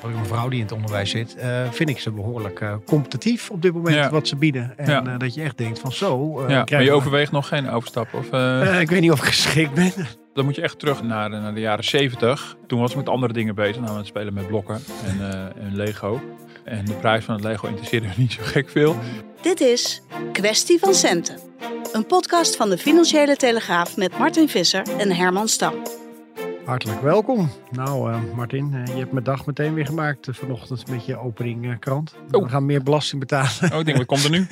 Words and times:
Voor 0.00 0.10
een 0.10 0.26
vrouw 0.26 0.48
die 0.48 0.58
in 0.58 0.64
het 0.64 0.74
onderwijs 0.74 1.10
zit, 1.10 1.36
uh, 1.38 1.70
vind 1.70 1.88
ik 1.88 1.98
ze 1.98 2.10
behoorlijk 2.10 2.60
uh, 2.60 2.74
competitief 2.86 3.50
op 3.50 3.62
dit 3.62 3.72
moment 3.72 3.94
Ja. 3.94 4.10
wat 4.10 4.28
ze 4.28 4.36
bieden. 4.36 4.72
En 4.76 4.90
Ja. 4.90 5.04
uh, 5.06 5.18
dat 5.18 5.34
je 5.34 5.42
echt 5.42 5.58
denkt 5.58 5.78
van 5.78 5.92
zo. 5.92 6.40
Uh, 6.42 6.48
Ja, 6.48 6.64
maar 6.70 6.82
je 6.82 6.88
we- 6.90 6.94
overweegt 6.96 7.32
nog 7.32 7.48
geen 7.48 7.70
overstap? 7.70 8.14
Of, 8.14 8.30
eh, 8.30 8.80
ik 8.80 8.90
weet 8.90 9.00
niet 9.00 9.12
of 9.12 9.18
ik 9.18 9.24
geschikt 9.24 9.74
ben. 9.74 9.92
dan 10.34 10.44
moet 10.44 10.54
je 10.56 10.62
echt 10.62 10.78
terug 10.78 11.02
naar, 11.02 11.30
naar 11.30 11.54
de 11.54 11.60
jaren 11.60 11.84
70. 11.84 12.56
Toen 12.66 12.80
was 12.80 12.90
ik 12.90 12.96
met 12.96 13.08
andere 13.08 13.32
dingen 13.32 13.54
bezig, 13.54 13.74
namelijk 13.76 13.98
het 13.98 14.06
spelen 14.06 14.34
met 14.34 14.46
blokken 14.46 14.80
en, 15.06 15.30
eh, 15.30 15.64
en 15.64 15.76
Lego. 15.76 16.20
En 16.64 16.84
de 16.84 16.92
prijs 16.92 17.24
van 17.24 17.34
het 17.34 17.44
Lego 17.44 17.66
interesseerde 17.66 18.06
me 18.06 18.12
niet 18.22 18.32
zo 18.32 18.40
gek 18.44 18.68
veel. 18.70 18.96
Dit 19.40 19.60
is 19.60 20.02
Kwestie 20.32 20.78
van 20.78 20.94
Centen. 20.94 21.36
Een 21.92 22.06
podcast 22.06 22.56
van 22.56 22.70
de 22.70 22.78
Financiële 22.78 23.36
Telegraaf 23.36 23.96
met 23.96 24.18
Martin 24.18 24.48
Visser 24.48 24.82
en 24.98 25.12
Herman 25.12 25.48
Stam. 25.48 25.74
Hartelijk 26.70 27.00
welkom. 27.00 27.48
Nou, 27.70 28.12
eh, 28.12 28.34
Martin, 28.34 28.74
eh, 28.74 28.86
je 28.86 28.98
hebt 28.98 29.12
mijn 29.12 29.24
dag 29.24 29.46
meteen 29.46 29.74
weer 29.74 29.86
gemaakt 29.86 30.28
eh, 30.28 30.34
vanochtend 30.34 30.88
met 30.88 31.06
je 31.06 31.16
opening 31.16 31.70
eh, 31.70 31.78
krant. 31.78 32.14
Oh. 32.30 32.42
We 32.42 32.48
gaan 32.48 32.66
meer 32.66 32.82
belasting 32.82 33.20
betalen. 33.20 33.72
Oh, 33.72 33.78
ik 33.78 33.84
denk, 33.84 33.96
wat 33.96 34.06
komt 34.06 34.24
er 34.24 34.30
nu? 34.30 34.46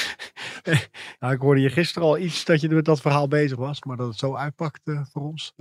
nou, 1.20 1.34
ik 1.34 1.40
hoorde 1.40 1.60
je 1.60 1.70
gisteren 1.70 2.08
al 2.08 2.18
iets 2.18 2.44
dat 2.44 2.60
je 2.60 2.68
met 2.68 2.84
dat 2.84 3.00
verhaal 3.00 3.28
bezig 3.28 3.58
was, 3.58 3.82
maar 3.82 3.96
dat 3.96 4.06
het 4.06 4.18
zo 4.18 4.34
uitpakt 4.34 4.80
eh, 4.84 5.00
voor 5.12 5.22
ons. 5.22 5.54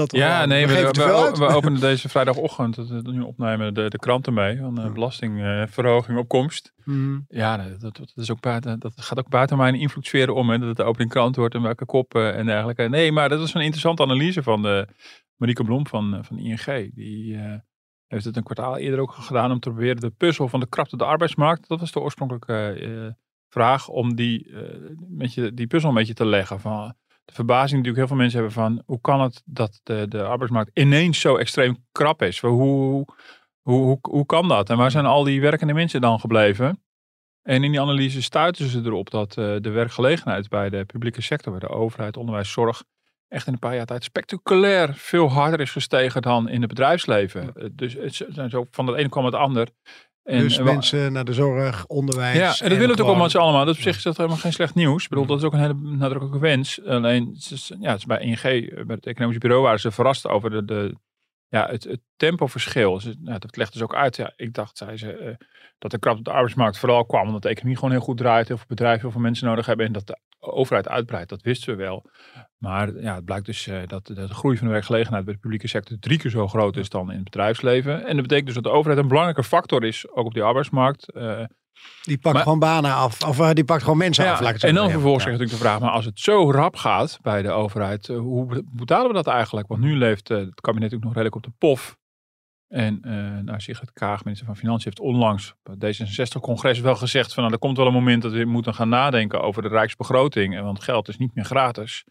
Eh, 0.00 0.06
dat 0.06 0.12
we 0.12 0.18
Ja, 0.18 0.46
nee, 0.46 0.66
we, 0.66 0.90
we, 1.38 1.46
openen 1.46 1.80
deze 1.80 2.08
vrijdagochtend, 2.08 2.74
dat 2.74 2.88
we 2.88 3.12
nu 3.12 3.20
opnemen, 3.20 3.74
de, 3.74 3.90
de 3.90 3.98
kranten 3.98 4.34
mee. 4.34 4.58
Van 4.58 4.92
belastingverhoging 4.92 6.18
op 6.18 6.28
komst. 6.28 6.72
Mhm. 6.84 7.18
Ja, 7.28 7.56
nee, 7.56 7.76
dat, 7.76 7.96
dat, 7.96 8.12
is 8.14 8.30
ook 8.30 8.40
buiten, 8.40 8.78
dat 8.78 8.92
gaat 8.96 9.18
ook 9.18 9.28
buiten 9.28 9.56
mijn 9.56 9.74
invloedssferen 9.74 10.34
om. 10.34 10.50
Hè, 10.50 10.58
dat 10.58 10.68
het 10.68 10.76
de 10.76 10.82
opening 10.82 11.10
krant 11.10 11.36
wordt 11.36 11.54
en 11.54 11.62
welke 11.62 11.86
kop 11.86 12.14
eh, 12.14 12.38
en 12.38 12.46
dergelijke. 12.46 12.82
Nee, 12.82 13.12
maar 13.12 13.28
dat 13.28 13.40
is 13.40 13.54
een 13.54 13.60
interessante 13.60 14.02
analyse 14.02 14.42
van 14.42 14.62
de 14.62 14.86
Marieke 15.36 15.64
Blom 15.64 15.86
van, 15.86 16.14
eh, 16.14 16.22
van 16.22 16.38
ING. 16.38 16.94
Die 16.94 17.36
eh, 17.36 17.54
heeft 18.10 18.24
het 18.24 18.36
een 18.36 18.42
kwartaal 18.42 18.76
eerder 18.76 19.00
ook 19.00 19.12
gedaan 19.12 19.50
om 19.50 19.60
te 19.60 19.70
proberen 19.70 20.00
de 20.00 20.10
puzzel 20.10 20.48
van 20.48 20.60
de 20.60 20.68
krapte 20.68 20.96
de 20.96 21.04
arbeidsmarkt. 21.04 21.68
Dat 21.68 21.80
was 21.80 21.92
de 21.92 22.00
oorspronkelijke 22.00 22.80
eh, 22.80 23.12
vraag 23.48 23.88
om 23.88 24.14
die, 24.14 24.52
eh, 24.52 24.96
met 25.08 25.34
je, 25.34 25.54
die 25.54 25.66
puzzel 25.66 25.88
een 25.88 25.94
beetje 25.94 26.14
te 26.14 26.26
leggen. 26.26 26.60
Van, 26.60 26.94
de 27.30 27.36
verbazing 27.36 27.70
natuurlijk 27.70 27.96
heel 27.96 28.06
veel 28.06 28.16
mensen 28.16 28.38
hebben 28.38 28.54
van 28.54 28.82
hoe 28.86 29.00
kan 29.00 29.20
het 29.20 29.42
dat 29.44 29.80
de, 29.82 30.06
de 30.08 30.22
arbeidsmarkt 30.22 30.70
ineens 30.74 31.20
zo 31.20 31.36
extreem 31.36 31.84
krap 31.92 32.22
is? 32.22 32.40
Hoe, 32.40 32.50
hoe, 32.50 33.04
hoe, 33.62 33.98
hoe, 34.00 34.26
kan 34.26 34.48
dat? 34.48 34.70
En 34.70 34.76
waar 34.76 34.90
zijn 34.90 35.06
al 35.06 35.24
die 35.24 35.40
werkende 35.40 35.72
mensen 35.72 36.00
dan 36.00 36.20
gebleven? 36.20 36.82
En 37.42 37.64
in 37.64 37.70
die 37.70 37.80
analyse 37.80 38.22
stuiten 38.22 38.68
ze 38.68 38.80
erop 38.84 39.10
dat 39.10 39.36
eh, 39.36 39.56
de 39.60 39.70
werkgelegenheid 39.70 40.48
bij 40.48 40.70
de 40.70 40.84
publieke 40.84 41.22
sector, 41.22 41.52
bij 41.52 41.68
de 41.68 41.74
overheid, 41.74 42.16
onderwijs, 42.16 42.52
zorg, 42.52 42.82
echt 43.28 43.46
in 43.46 43.52
een 43.52 43.58
paar 43.58 43.74
jaar 43.74 43.86
tijd 43.86 44.04
spectaculair 44.04 44.94
veel 44.94 45.30
harder 45.30 45.60
is 45.60 45.70
gestegen 45.70 46.22
dan 46.22 46.48
in 46.48 46.60
het 46.60 46.68
bedrijfsleven. 46.68 47.54
Eh, 47.54 47.64
Dus 47.72 47.92
het 47.92 48.26
zijn 48.28 48.50
zo 48.50 48.66
van 48.70 48.86
het 48.86 48.96
ene 48.96 49.08
kwam 49.08 49.24
het 49.24 49.34
ander. 49.34 49.68
En, 50.22 50.40
dus 50.40 50.58
en 50.58 50.64
mensen 50.64 51.12
naar 51.12 51.24
de 51.24 51.32
zorg, 51.32 51.86
onderwijs. 51.86 52.36
ja, 52.36 52.42
en 52.42 52.48
dat 52.48 52.58
willen 52.58 52.78
we 52.78 52.86
natuurlijk 52.86 53.08
allemaal 53.08 53.42
allemaal. 53.42 53.64
Dat 53.64 53.74
op 53.74 53.80
zich 53.80 53.96
is 53.96 54.02
dat 54.02 54.16
helemaal 54.16 54.38
geen 54.38 54.52
slecht 54.52 54.74
nieuws. 54.74 55.02
Ik 55.02 55.08
bedoel, 55.08 55.26
dat 55.26 55.38
is 55.38 55.44
ook 55.44 55.52
een 55.52 55.60
hele 55.60 55.74
nadrukkelijke 55.74 56.38
wens. 56.38 56.84
Alleen, 56.84 57.30
het 57.34 57.50
is, 57.50 57.72
ja, 57.80 57.90
het 57.90 57.98
is 57.98 58.06
bij 58.06 58.20
ING, 58.20 58.42
eh, 58.42 58.84
bij 58.84 58.96
het 58.96 59.06
economisch 59.06 59.38
bureau, 59.38 59.62
waren 59.62 59.80
ze 59.80 59.90
verrast 59.90 60.26
over 60.26 60.50
de, 60.50 60.64
de, 60.64 60.94
ja, 61.48 61.68
het, 61.68 61.84
het 61.84 62.00
tempoverschil. 62.16 63.00
Ze, 63.00 63.14
dat 63.18 63.56
legt 63.56 63.72
dus 63.72 63.82
ook 63.82 63.94
uit. 63.94 64.16
Ja, 64.16 64.32
ik 64.36 64.54
dacht, 64.54 64.76
zei 64.76 64.96
ze, 64.96 65.12
eh, 65.12 65.34
dat 65.78 65.90
de 65.90 65.98
krapte 65.98 66.18
op 66.18 66.24
de 66.24 66.32
arbeidsmarkt 66.32 66.78
vooral 66.78 67.06
kwam 67.06 67.26
omdat 67.26 67.42
de 67.42 67.48
economie 67.48 67.76
gewoon 67.76 67.90
heel 67.90 68.00
goed 68.00 68.16
draait. 68.16 68.48
Heel 68.48 68.56
veel 68.56 68.66
bedrijven, 68.68 69.00
heel 69.00 69.10
veel 69.10 69.20
mensen 69.20 69.46
nodig 69.46 69.66
hebben. 69.66 69.86
En 69.86 69.92
dat 69.92 70.06
de 70.06 70.18
overheid 70.40 70.88
uitbreidt, 70.88 71.28
dat 71.28 71.42
wisten 71.42 71.76
we 71.76 71.82
wel. 71.82 72.10
Maar 72.58 73.00
ja, 73.00 73.14
het 73.14 73.24
blijkt 73.24 73.46
dus 73.46 73.66
eh, 73.66 73.78
dat 73.86 74.06
de, 74.06 74.14
de 74.14 74.28
groei 74.28 74.56
van 74.56 74.66
de 74.66 74.72
werkgelegenheid 74.72 75.24
bij 75.24 75.34
de 75.34 75.40
publieke 75.40 75.68
sector 75.68 75.96
drie 76.00 76.18
keer 76.18 76.30
zo 76.30 76.48
groot 76.48 76.76
is 76.76 76.88
dan 76.88 77.08
in 77.10 77.14
het 77.14 77.24
bedrijfsleven. 77.24 78.04
En 78.06 78.12
dat 78.14 78.22
betekent 78.22 78.46
dus 78.46 78.54
dat 78.54 78.64
de 78.64 78.70
overheid 78.70 79.00
een 79.02 79.08
belangrijke 79.08 79.44
factor 79.44 79.84
is, 79.84 80.08
ook 80.10 80.26
op 80.26 80.34
die 80.34 80.42
arbeidsmarkt. 80.42 81.12
Eh, 81.12 81.44
Die 82.02 82.18
pakt 82.18 82.34
Maar- 82.34 82.42
gewoon 82.42 82.58
banen 82.58 82.94
af. 82.94 83.24
Of 83.28 83.38
eh, 83.40 83.50
die 83.52 83.64
pakt 83.64 83.82
gewoon 83.82 83.98
mensen 83.98 84.24
af. 84.30 84.40
laat 84.40 84.54
ik 84.54 84.62
en 84.62 84.74
dan 84.74 84.90
vervolgens 84.90 85.24
Ja. 85.24 85.30
natuurlijk 85.30 85.58
de 85.58 85.64
vraag, 85.64 85.80
maar 85.80 85.90
als 85.90 86.04
het 86.04 86.20
zo 86.20 86.50
rap 86.50 86.76
gaat 86.76 87.18
bij 87.22 87.42
de 87.42 87.50
overheid, 87.50 88.06
hoe 88.06 88.46
be- 88.46 88.62
betalen 88.72 89.08
we 89.08 89.14
dat 89.14 89.26
eigenlijk? 89.26 89.68
Want 89.68 89.80
nu 89.80 89.96
leeft 89.96 90.28
het 90.28 90.60
kabinet 90.60 90.94
ook 90.94 91.00
nog 91.02 91.12
redelijk 91.12 91.34
op 91.36 91.42
de 91.42 91.52
pof. 91.58 91.96
En 92.70 92.98
eh 93.02 93.38
nou, 93.44 93.60
Sigrid 93.60 93.92
Kaag, 93.92 94.24
minister 94.24 94.46
van 94.46 94.56
Financiën, 94.56 94.84
heeft 94.84 95.00
onlangs 95.00 95.54
bij 95.62 95.74
het 95.78 96.00
D66-congres 96.00 96.80
wel 96.80 96.96
gezegd 96.96 97.34
van 97.34 97.42
nou, 97.42 97.54
er 97.54 97.60
komt 97.60 97.76
wel 97.76 97.86
een 97.86 97.92
moment 97.92 98.22
dat 98.22 98.32
we 98.32 98.44
moeten 98.44 98.74
gaan 98.74 98.88
nadenken 98.88 99.42
over 99.42 99.62
de 99.62 99.68
rijksbegroting. 99.68 100.60
Want 100.60 100.82
geld 100.82 101.08
is 101.08 101.16
niet 101.16 101.34
meer 101.34 101.44
gratis. 101.44 102.04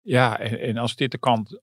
Ja, 0.00 0.38
en, 0.38 0.60
en 0.60 0.76
als 0.76 0.96
dit 0.96 1.10
de 1.10 1.18
kant 1.18 1.60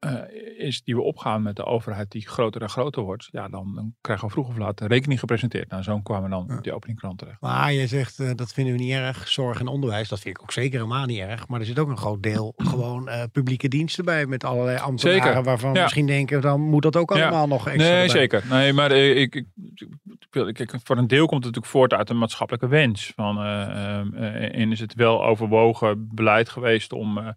eh, 0.00 0.12
is 0.58 0.82
die 0.82 0.94
we 0.94 1.02
opgaan 1.02 1.42
met 1.42 1.56
de 1.56 1.64
overheid 1.64 2.10
die 2.10 2.28
groter 2.28 2.62
en 2.62 2.68
groter 2.68 3.02
wordt, 3.02 3.28
ja, 3.30 3.48
dan, 3.48 3.72
dan 3.74 3.94
krijgen 4.00 4.26
we 4.26 4.32
vroeg 4.32 4.48
of 4.48 4.56
laat 4.58 4.78
de 4.78 4.86
rekening 4.86 5.20
gepresenteerd. 5.20 5.70
Nou, 5.70 5.82
zo 5.82 6.00
kwamen 6.00 6.24
we 6.24 6.30
dan 6.30 6.44
Ja. 6.48 6.60
die 6.60 6.72
openingkrant 6.74 7.18
terecht. 7.18 7.40
Maar 7.40 7.72
je 7.72 7.86
zegt 7.86 8.18
eh, 8.18 8.30
dat 8.34 8.52
vinden 8.52 8.74
we 8.74 8.80
niet 8.80 8.92
erg. 8.92 9.28
Zorg 9.28 9.60
en 9.60 9.66
onderwijs, 9.66 10.08
dat 10.08 10.20
vind 10.20 10.36
ik 10.36 10.42
ook 10.42 10.52
zeker 10.52 10.78
helemaal 10.78 11.06
niet 11.06 11.18
erg. 11.18 11.48
Maar 11.48 11.60
er 11.60 11.66
zit 11.66 11.78
ook 11.78 11.88
een 11.88 11.96
groot 11.96 12.22
deel 12.22 12.52
gewoon 12.72 13.08
eh, 13.08 13.22
publieke 13.32 13.68
diensten 13.68 14.04
bij. 14.04 14.26
Met 14.26 14.44
allerlei 14.44 14.78
ambtenaren 14.78 15.22
Zeker. 15.22 15.42
waarvan 15.42 15.70
we 15.70 15.76
Ja. 15.76 15.82
misschien 15.82 16.06
denken, 16.06 16.40
dan 16.40 16.60
moet 16.60 16.82
dat 16.82 16.96
ook 16.96 17.14
Ja. 17.16 17.22
allemaal 17.22 17.46
nog 17.48 17.68
extra 17.68 17.92
Nee, 17.94 18.08
zeker. 18.08 18.44
Nee, 18.50 18.72
maar 18.72 18.90
ik, 18.92 19.34
ik, 19.34 19.44
ik, 19.74 20.26
wil- 20.30 20.48
ik- 20.48 20.58
ik- 20.58 20.74
voor 20.84 20.96
een 20.96 21.06
deel 21.06 21.26
komt 21.26 21.44
het 21.44 21.54
natuurlijk 21.54 21.72
voort 21.72 21.92
uit 21.92 22.10
een 22.10 22.18
maatschappelijke 22.18 22.68
wens. 22.68 23.12
Van, 23.16 23.38
en 23.42 24.72
is 24.72 24.80
het 24.80 24.94
wel 24.94 25.24
overwogen 25.24 26.08
beleid 26.14 26.48
geweest 26.48 26.92
om, 26.92 27.34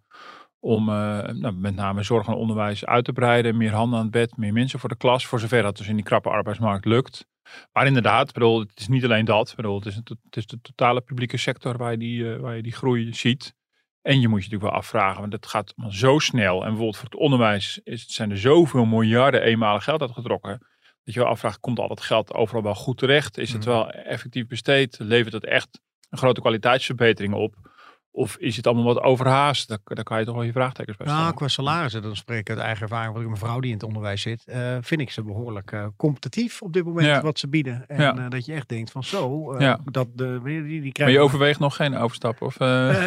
om 0.64 0.90
eh, 0.90 0.96
nou, 1.34 1.54
met 1.54 1.76
name 1.76 2.04
zorg 2.04 2.28
en 2.28 2.34
onderwijs 2.34 2.86
uit 2.86 3.06
te 3.06 3.14
breiden. 3.14 3.58
Meer 3.58 3.72
handen 3.74 3.98
aan 3.98 4.04
het 4.04 4.14
bed, 4.14 4.38
meer 4.38 4.54
mensen 4.54 4.80
voor 4.80 4.90
de 4.90 4.98
klas. 4.98 5.26
Voor 5.26 5.40
zover 5.40 5.62
dat 5.62 5.78
dus 5.78 5.88
in 5.88 5.96
die 5.96 6.04
krappe 6.04 6.30
arbeidsmarkt 6.30 6.86
lukt. 6.86 7.28
Maar 7.74 7.86
inderdaad, 7.86 8.34
bedoel, 8.34 8.60
het 8.60 8.72
is 8.80 8.88
niet 8.88 9.04
alleen 9.04 9.26
dat. 9.26 9.54
Bedoel, 9.56 9.76
het, 9.76 9.86
is, 9.86 9.96
het, 9.96 10.10
het 10.10 10.38
is 10.38 10.46
de 10.46 10.62
totale 10.62 11.02
publieke 11.02 11.38
sector 11.38 11.78
waar 11.78 11.92
je 11.92 11.98
die, 11.98 12.34
eh, 12.34 12.40
waar 12.40 12.56
je 12.56 12.62
die 12.64 12.72
groei 12.72 13.14
ziet. 13.14 13.54
En 14.02 14.20
je 14.22 14.28
moet 14.28 14.44
je 14.44 14.44
natuurlijk 14.50 14.72
wel 14.72 14.82
afvragen, 14.82 15.22
want 15.22 15.34
het 15.34 15.46
gaat 15.46 15.74
zo 15.90 16.20
snel. 16.20 16.56
En 16.56 16.68
bijvoorbeeld 16.68 16.98
voor 16.98 17.10
het 17.10 17.20
onderwijs 17.20 17.80
is, 17.84 18.06
zijn 18.08 18.32
er 18.32 18.38
zoveel 18.38 18.86
miljarden 18.86 19.42
eenmalig 19.42 19.84
geld 19.84 20.02
uitgetrokken. 20.02 20.58
Dat 21.04 21.14
je 21.14 21.20
wel 21.20 21.30
afvraagt, 21.30 21.60
komt 21.60 21.80
al 21.80 21.88
dat 21.88 22.02
geld 22.02 22.34
overal 22.34 22.64
wel 22.64 22.76
goed 22.76 22.98
terecht? 22.98 23.38
Is 23.38 23.52
het 23.54 23.66
Mhm. 23.66 23.70
wel 23.70 23.92
effectief 23.92 24.48
besteed? 24.48 24.98
Levert 25.00 25.34
het 25.34 25.46
echt 25.46 25.80
een 26.10 26.18
grote 26.18 26.42
kwaliteitsverbetering 26.42 27.34
op? 27.34 27.72
Of 28.16 28.36
is 28.38 28.56
het 28.56 28.68
allemaal 28.68 28.86
wat 28.86 29.00
overhaast? 29.02 29.68
Daar, 29.68 29.78
daar 29.84 30.04
kan 30.04 30.20
je 30.20 30.26
toch 30.26 30.36
wel 30.36 30.44
je 30.44 30.52
vraagtekens 30.52 30.98
bij 30.98 31.06
stellen. 31.06 31.24
Nou, 31.24 31.36
qua 31.36 31.48
salarissen, 31.48 32.02
dan 32.02 32.16
spreek 32.16 32.40
ik 32.40 32.50
uit 32.50 32.60
eigen 32.60 32.82
ervaring. 32.82 33.14
Want 33.14 33.26
ik 33.26 33.32
een 33.32 33.38
vrouw 33.38 33.60
die 33.60 33.70
in 33.70 33.76
het 33.78 33.86
onderwijs 33.86 34.22
zit, 34.22 34.44
eh, 34.46 34.78
vind 34.82 35.02
ik 35.02 35.12
ze 35.12 35.24
behoorlijk 35.24 35.72
eh, 35.72 35.86
competitief 35.98 36.62
op 36.62 36.74
dit 36.74 36.86
moment 36.86 37.06
Ja. 37.06 37.22
wat 37.22 37.40
ze 37.40 37.48
bieden. 37.48 37.84
En 37.88 38.02
Ja. 38.02 38.16
eh, 38.18 38.30
dat 38.30 38.46
je 38.46 38.54
echt 38.54 38.70
denkt 38.70 38.92
van 38.92 39.04
zo, 39.04 39.56
Ja. 39.60 39.80
dat 39.92 40.08
de, 40.16 40.40
die, 40.44 40.64
die 40.64 40.82
maar 40.82 40.92
krijgen. 40.92 41.16
je 41.16 41.22
overweegt 41.22 41.60
nog 41.60 41.76
geen 41.76 41.98
overstap? 41.98 42.42
Of, 42.42 42.54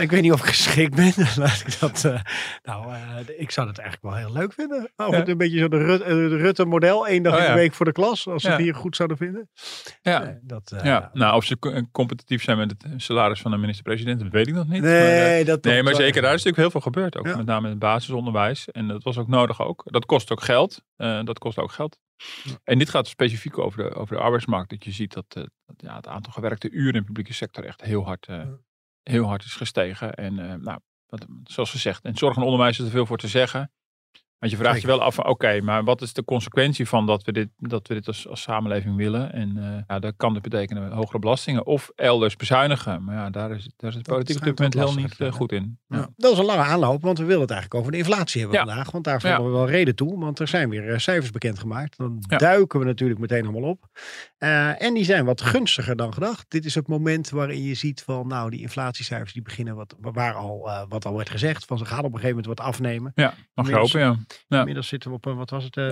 ik 0.01 0.11
weet 0.11 0.23
niet 0.23 0.33
of 0.33 0.41
ik 0.41 0.47
geschikt 0.47 0.95
ben. 0.95 1.13
Laat 1.43 1.65
ik 1.67 1.81
dat. 1.81 2.03
nou, 2.63 2.95
ik 3.39 3.51
zou 3.51 3.69
het 3.69 3.79
eigenlijk 3.79 4.15
wel 4.15 4.25
heel 4.27 4.33
leuk 4.33 4.53
vinden. 4.53 4.91
Of 4.97 5.15
het 5.15 5.29
een 5.29 5.39
beetje 5.39 5.59
zo 5.59 5.69
de, 5.69 5.79
Rut- 5.85 6.05
de 6.05 6.37
Rutte-model, 6.37 7.07
één 7.07 7.23
dag 7.23 7.35
Oh, 7.35 7.41
in 7.41 7.47
de 7.47 7.53
week 7.55 7.73
voor 7.75 7.87
de 7.87 7.93
klas, 7.93 8.29
als 8.29 8.43
ze 8.43 8.51
het 8.51 8.59
hier 8.61 8.75
goed 8.75 8.97
zouden 8.97 9.17
vinden. 9.17 9.49
ja. 10.03 10.39
Dat, 10.43 10.73
ja, 10.83 11.11
nou, 11.13 11.37
of 11.37 11.45
ze 11.45 11.59
co- 11.59 11.83
competitief 11.93 12.43
zijn 12.43 12.57
met 12.59 12.71
het 12.71 13.03
salaris 13.03 13.41
van 13.41 13.51
de 13.51 13.57
minister-president, 13.57 14.21
dat 14.21 14.33
weet 14.33 14.47
ik 14.47 14.55
nog 14.55 14.69
niet. 14.69 14.83
Nee, 14.83 14.96
Maar, 14.99 15.39
eh, 15.39 15.47
dat 15.47 15.65
nee, 15.65 15.83
maar 15.83 15.95
zeker, 15.95 16.23
daar 16.23 16.35
is 16.35 16.45
natuurlijk 16.45 16.57
heel 16.57 16.71
veel 16.71 16.81
gebeurd. 16.93 17.17
Ook 17.17 17.27
Ja. 17.27 17.37
met 17.37 17.47
name 17.47 17.65
in 17.65 17.71
het 17.71 17.79
basisonderwijs. 17.79 18.71
En 18.71 18.89
dat 18.89 19.03
was 19.03 19.19
ook 19.19 19.29
nodig 19.29 19.63
ook. 19.63 19.83
Dat 19.85 20.07
kost 20.07 20.31
ook 20.31 20.43
geld. 20.43 20.83
Eh, 20.97 21.25
dat 21.25 21.39
kost 21.39 21.59
ook 21.59 21.73
geld. 21.73 21.99
En 22.65 22.79
dit 22.79 22.91
gaat 22.91 23.09
specifiek 23.09 23.59
over 23.59 23.83
de, 23.83 23.95
over 23.95 24.17
de 24.17 24.23
arbeidsmarkt. 24.23 24.71
Dat 24.71 24.85
je 24.85 24.91
ziet 24.91 25.13
dat, 25.13 25.25
uh, 25.37 25.45
dat 25.67 25.77
ja, 25.77 25.97
het 25.97 26.07
aantal 26.07 26.33
gewerkte 26.33 26.71
uren 26.71 26.95
in 26.95 27.01
de 27.01 27.07
publieke 27.07 27.35
sector 27.35 27.65
echt 27.65 27.83
heel 27.83 28.05
hard, 28.05 28.27
uh, 28.31 28.43
heel 29.03 29.25
hard 29.25 29.45
is 29.45 29.55
gestegen. 29.55 30.15
En 30.15 30.35
nou, 30.63 30.79
wat, 31.07 31.27
zoals 31.45 31.71
gezegd, 31.71 32.05
in 32.05 32.17
zorg 32.17 32.37
en 32.37 32.43
onderwijs 32.43 32.79
is 32.79 32.85
er 32.85 32.91
veel 32.91 33.07
voor 33.07 33.19
te 33.19 33.29
zeggen. 33.29 33.73
Want 34.47 34.59
je 34.59 34.65
vraagt 34.65 34.81
je 34.81 34.87
wel 34.87 35.03
af, 35.03 35.19
oké, 35.19 35.61
maar 35.61 35.85
wat 35.85 36.03
is 36.03 36.13
de 36.13 36.25
consequentie 36.25 36.89
van 36.89 37.07
dat 37.07 37.25
we 37.25 37.33
dit, 37.33 37.49
dat 37.59 37.89
we 37.89 37.95
dit 37.95 38.07
als, 38.07 38.29
als 38.29 38.43
samenleving 38.43 38.97
willen? 38.97 39.33
En 39.33 39.57
uh, 39.57 39.79
ja, 39.87 39.99
dat 39.99 40.15
kan 40.17 40.33
dus 40.33 40.43
betekenen 40.43 40.93
hogere 40.93 41.19
belastingen 41.19 41.67
of 41.67 41.91
elders 41.95 42.37
bezuinigen. 42.37 43.05
Maar 43.05 43.15
ja, 43.15 43.31
daar 43.31 43.51
is, 43.51 43.71
daar 43.77 43.91
is 43.91 43.97
de 43.97 44.03
politiek 44.03 44.37
op 44.37 44.43
dit 44.45 44.59
moment 44.59 44.75
heel 44.75 44.95
niet 44.95 45.19
uh, 45.19 45.33
goed 45.33 45.53
in. 45.53 45.79
Ja. 45.89 46.09
Dat 46.17 46.33
is 46.33 46.39
een 46.39 46.45
lange 46.45 46.63
aanloop, 46.63 47.03
want 47.03 47.19
we 47.19 47.25
willen 47.25 47.41
het 47.41 47.51
eigenlijk 47.51 47.81
over 47.81 47.93
de 47.93 47.99
inflatie 47.99 48.41
hebben 48.41 48.59
vandaag. 48.59 48.91
Want 48.91 49.05
daar 49.05 49.21
vonden 49.21 49.45
we 49.45 49.51
wel 49.51 49.69
reden 49.69 49.95
toe, 49.95 50.19
want 50.19 50.39
er 50.39 50.49
zijn 50.49 50.69
weer 50.69 50.89
uh, 50.89 50.99
cijfers 50.99 51.31
bekendgemaakt. 51.31 51.97
Dan 51.97 52.25
duiken 52.27 52.79
we 52.79 52.85
natuurlijk 52.85 53.21
meteen 53.21 53.43
allemaal 53.43 53.71
op. 53.71 53.89
en 54.79 54.95
die 54.95 55.05
zijn 55.05 55.25
wat 55.25 55.41
gunstiger 55.41 55.97
dan 55.97 56.13
gedacht. 56.13 56.45
Dit 56.49 56.65
is 56.65 56.75
het 56.75 56.89
moment 56.89 57.31
waarin 57.31 57.63
je 57.63 57.75
ziet 57.75 58.03
van, 58.03 58.27
nou, 58.27 58.51
die 58.51 58.61
inflatiecijfers 58.61 59.33
die 59.33 59.43
beginnen, 59.43 59.75
wat, 59.75 59.97
waar 60.01 60.35
al, 60.35 60.71
wat 60.89 61.05
al 61.05 61.17
werd 61.17 61.31
gezegd, 61.31 61.65
van 61.65 61.79
ze 61.79 61.85
gaan 61.85 61.99
op 61.99 62.05
een 62.05 62.21
gegeven 62.21 62.37
moment 62.37 62.59
wat 62.59 62.67
afnemen. 62.67 63.13
Ja, 63.15 63.35
mag 63.55 63.69
je 63.69 63.75
hopen, 63.75 64.01
ja. 64.01 64.17
Ja. 64.49 64.59
Inmiddels 64.59 64.89
zitten 64.89 65.11
we 65.11 65.17
op, 65.17 65.25
wat 65.25 65.51
was 65.51 65.65
het? 65.65 65.77
11,2. 65.77 65.85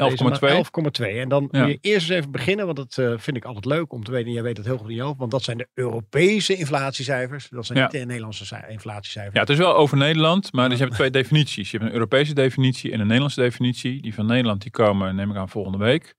11,2. 1.04 1.06
En 1.06 1.28
dan 1.28 1.48
ja. 1.50 1.60
moet 1.60 1.70
je 1.70 1.78
eerst 1.80 2.10
eens 2.10 2.18
even 2.18 2.30
beginnen, 2.30 2.64
want 2.64 2.76
dat 2.76 2.96
uh, 2.96 3.12
vind 3.16 3.36
ik 3.36 3.44
altijd 3.44 3.64
leuk 3.64 3.92
om 3.92 4.04
te 4.04 4.10
weten. 4.10 4.32
Jij 4.32 4.42
weet 4.42 4.56
het 4.56 4.66
heel 4.66 4.76
goed 4.76 4.88
in 4.88 4.94
je 4.94 5.02
hoofd, 5.02 5.18
want 5.18 5.30
dat 5.30 5.42
zijn 5.42 5.58
de 5.58 5.68
Europese 5.74 6.56
inflatiecijfers. 6.56 7.48
Dat 7.48 7.66
zijn 7.66 7.80
niet 7.80 7.90
de 7.90 7.98
Nederlandse 7.98 8.64
inflatiecijfers. 8.68 9.34
Ja, 9.34 9.40
het 9.40 9.50
is 9.50 9.58
wel 9.58 9.76
over 9.76 9.96
Nederland, 9.96 10.52
maar 10.52 10.68
dus 10.68 10.78
je 10.78 10.84
hebt 10.84 10.96
twee 10.96 11.10
definities. 11.10 11.70
Je 11.70 11.76
hebt 11.76 11.88
een 11.88 11.96
Europese 11.96 12.34
definitie 12.34 12.92
en 12.92 13.00
een 13.00 13.06
Nederlandse 13.06 13.40
definitie. 13.40 14.02
Die 14.02 14.14
van 14.14 14.26
Nederland, 14.26 14.62
die 14.62 14.70
komen, 14.70 15.14
neem 15.16 15.30
ik 15.30 15.36
aan, 15.36 15.48
volgende 15.48 15.78
week. 15.78 16.14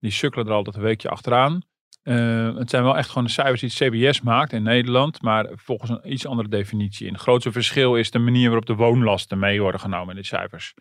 Die 0.00 0.10
sukkelen 0.10 0.46
er 0.46 0.52
altijd 0.52 0.76
een 0.76 0.82
weekje 0.82 1.08
achteraan. 1.08 1.62
Uh, 2.04 2.56
het 2.56 2.70
zijn 2.70 2.82
wel 2.82 2.96
echt 2.96 3.08
gewoon 3.08 3.24
de 3.24 3.30
cijfers 3.30 3.60
die 3.60 3.70
het 3.88 4.10
CBS 4.12 4.20
maakt 4.20 4.52
in 4.52 4.62
Nederland, 4.62 5.22
maar 5.22 5.48
volgens 5.54 5.90
een 5.90 6.12
iets 6.12 6.26
andere 6.26 6.48
definitie. 6.48 7.06
En 7.06 7.12
het 7.12 7.22
grootste 7.22 7.52
verschil 7.52 7.96
is 7.96 8.10
de 8.10 8.18
manier 8.18 8.44
waarop 8.44 8.66
de 8.66 8.74
woonlasten 8.74 9.38
mee 9.38 9.60
worden 9.60 9.80
genomen 9.80 10.08
in 10.08 10.14
die 10.14 10.24
cijfers. 10.24 10.74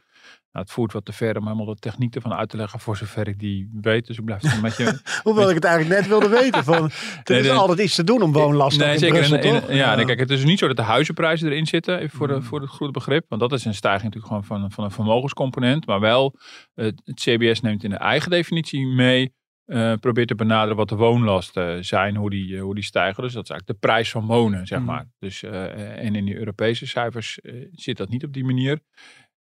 Nou, 0.51 0.65
het 0.65 0.71
voert 0.71 0.93
wat 0.93 1.05
te 1.05 1.13
ver 1.13 1.37
om 1.37 1.43
helemaal 1.43 1.65
de 1.65 1.75
techniek 1.75 2.15
ervan 2.15 2.33
uit 2.33 2.49
te 2.49 2.57
leggen 2.57 2.79
voor 2.79 2.97
zover 2.97 3.27
ik 3.27 3.39
die 3.39 3.69
weet. 3.81 4.07
Dus 4.07 4.17
ik 4.17 4.25
blijf 4.25 4.41
het 4.41 4.61
met 4.61 4.77
je. 4.77 4.99
Hoewel 5.23 5.49
ik 5.49 5.55
het 5.55 5.63
eigenlijk 5.63 5.99
net 5.99 6.09
wilde 6.09 6.29
weten. 6.29 6.63
Van, 6.63 6.91
er 7.23 7.35
is 7.35 7.49
altijd 7.49 7.79
iets 7.79 7.95
te 7.95 8.03
doen 8.03 8.21
om 8.21 8.31
woonlasten 8.31 8.87
nee, 8.87 8.97
zeker. 8.97 9.15
Brussel, 9.15 9.37
in, 9.37 9.67
in, 9.69 9.75
ja, 9.75 9.99
ja. 9.99 10.05
kijk, 10.05 10.19
het 10.19 10.29
is 10.29 10.43
niet 10.43 10.59
zo 10.59 10.67
dat 10.67 10.75
de 10.75 10.81
huizenprijzen 10.81 11.47
erin 11.47 11.65
zitten, 11.65 11.99
even 11.99 12.17
voor, 12.17 12.27
de, 12.27 12.33
mm. 12.33 12.43
voor 12.43 12.61
het 12.61 12.69
goede 12.69 12.93
begrip. 12.93 13.25
Want 13.27 13.41
dat 13.41 13.51
is 13.51 13.65
een 13.65 13.73
stijging 13.73 14.03
natuurlijk 14.03 14.27
gewoon 14.27 14.61
van, 14.61 14.71
van 14.71 14.83
een 14.83 14.91
vermogenscomponent. 14.91 15.85
Maar 15.85 15.99
wel, 15.99 16.35
het, 16.75 17.01
het 17.05 17.19
CBS 17.19 17.61
neemt 17.61 17.83
in 17.83 17.89
de 17.89 17.97
eigen 17.97 18.29
definitie 18.29 18.87
mee 18.87 19.33
uh, 19.65 19.93
probeert 19.93 20.27
te 20.27 20.35
benaderen 20.35 20.75
wat 20.75 20.89
de 20.89 20.95
woonlasten 20.95 21.85
zijn, 21.85 22.15
hoe 22.15 22.29
die, 22.29 22.47
uh, 22.47 22.61
hoe 22.61 22.75
die 22.75 22.83
stijgen. 22.83 23.23
Dus 23.23 23.33
dat 23.33 23.43
is 23.43 23.49
eigenlijk 23.49 23.81
de 23.81 23.87
prijs 23.87 24.11
van 24.11 24.25
wonen, 24.25 24.67
zeg 24.67 24.79
mm. 24.79 24.85
maar. 24.85 25.05
Dus, 25.19 25.43
uh, 25.43 26.03
en 26.05 26.15
in 26.15 26.25
de 26.25 26.37
Europese 26.37 26.87
cijfers 26.87 27.39
zit 27.71 27.97
dat 27.97 28.09
niet 28.09 28.23
op 28.23 28.33
die 28.33 28.43
manier. 28.43 28.79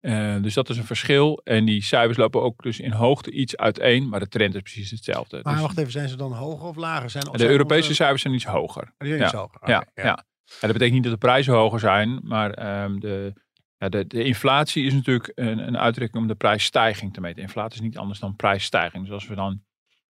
Uh, 0.01 0.41
dus 0.41 0.53
dat 0.53 0.69
is 0.69 0.77
een 0.77 0.83
verschil. 0.83 1.41
En 1.43 1.65
die 1.65 1.83
cijfers 1.83 2.17
lopen 2.17 2.41
ook 2.41 2.63
dus 2.63 2.79
in 2.79 2.91
hoogte 2.91 3.31
iets 3.31 3.57
uiteen, 3.57 4.09
maar 4.09 4.19
de 4.19 4.27
trend 4.27 4.55
is 4.55 4.61
precies 4.61 4.91
hetzelfde. 4.91 5.39
Maar 5.43 5.53
dus, 5.53 5.61
wacht 5.61 5.77
even, 5.77 5.91
zijn 5.91 6.09
ze 6.09 6.15
dan 6.15 6.33
hoger 6.33 6.67
of 6.67 6.75
lager? 6.75 7.09
Zijn, 7.09 7.23
de 7.31 7.47
Europese 7.47 7.81
onze... 7.81 7.93
cijfers 7.93 8.21
zijn 8.21 8.33
iets 8.33 8.45
hoger. 8.45 8.93
Die 8.97 9.07
zijn 9.07 9.19
ja. 9.19 9.25
iets 9.25 9.35
hoger. 9.35 9.55
Okay, 9.55 9.73
ja, 9.75 9.87
ja. 9.95 10.03
ja. 10.03 10.25
dat 10.45 10.71
betekent 10.71 10.93
niet 10.93 11.03
dat 11.03 11.11
de 11.11 11.17
prijzen 11.17 11.53
hoger 11.53 11.79
zijn, 11.79 12.19
maar 12.23 12.83
um, 12.83 12.99
de, 12.99 13.33
ja, 13.77 13.89
de, 13.89 14.07
de, 14.07 14.23
inflatie 14.23 14.85
is 14.85 14.93
natuurlijk 14.93 15.31
een, 15.35 15.67
een 15.67 15.77
uitdrukking 15.77 16.21
om 16.21 16.27
de 16.27 16.35
prijsstijging 16.35 17.13
te 17.13 17.21
meten. 17.21 17.41
Inflatie 17.41 17.79
is 17.79 17.85
niet 17.85 17.97
anders 17.97 18.19
dan 18.19 18.35
prijsstijging. 18.35 19.03
Dus 19.03 19.13
als 19.13 19.27
we 19.27 19.35
dan 19.35 19.61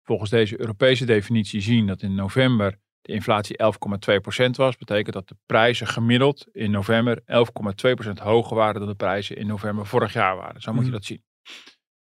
volgens 0.08 0.31
deze 0.31 0.60
Europese 0.60 1.05
definitie 1.05 1.60
zien 1.60 1.87
dat 1.87 2.02
in 2.02 2.14
november 2.14 2.78
de 3.00 3.12
inflatie 3.12 3.56
11,2% 3.62 4.50
was, 4.50 4.76
betekent 4.76 5.14
dat 5.14 5.28
de 5.28 5.37
prijzen 5.46 5.87
gemiddeld 5.87 6.46
in 6.52 6.70
november 6.70 7.20
11,2% 7.20 7.25
hoger 8.22 8.56
waren 8.56 8.81
dan 8.81 8.88
de 8.88 8.94
prijzen 8.94 9.37
in 9.37 9.46
november 9.46 9.87
vorig 9.87 10.12
jaar 10.12 10.37
waren. 10.37 10.60
Zo 10.60 10.72
moet 10.72 10.84
je 10.84 10.88
mhm. 10.88 10.96
dat 10.99 11.05
zien. 11.05 11.22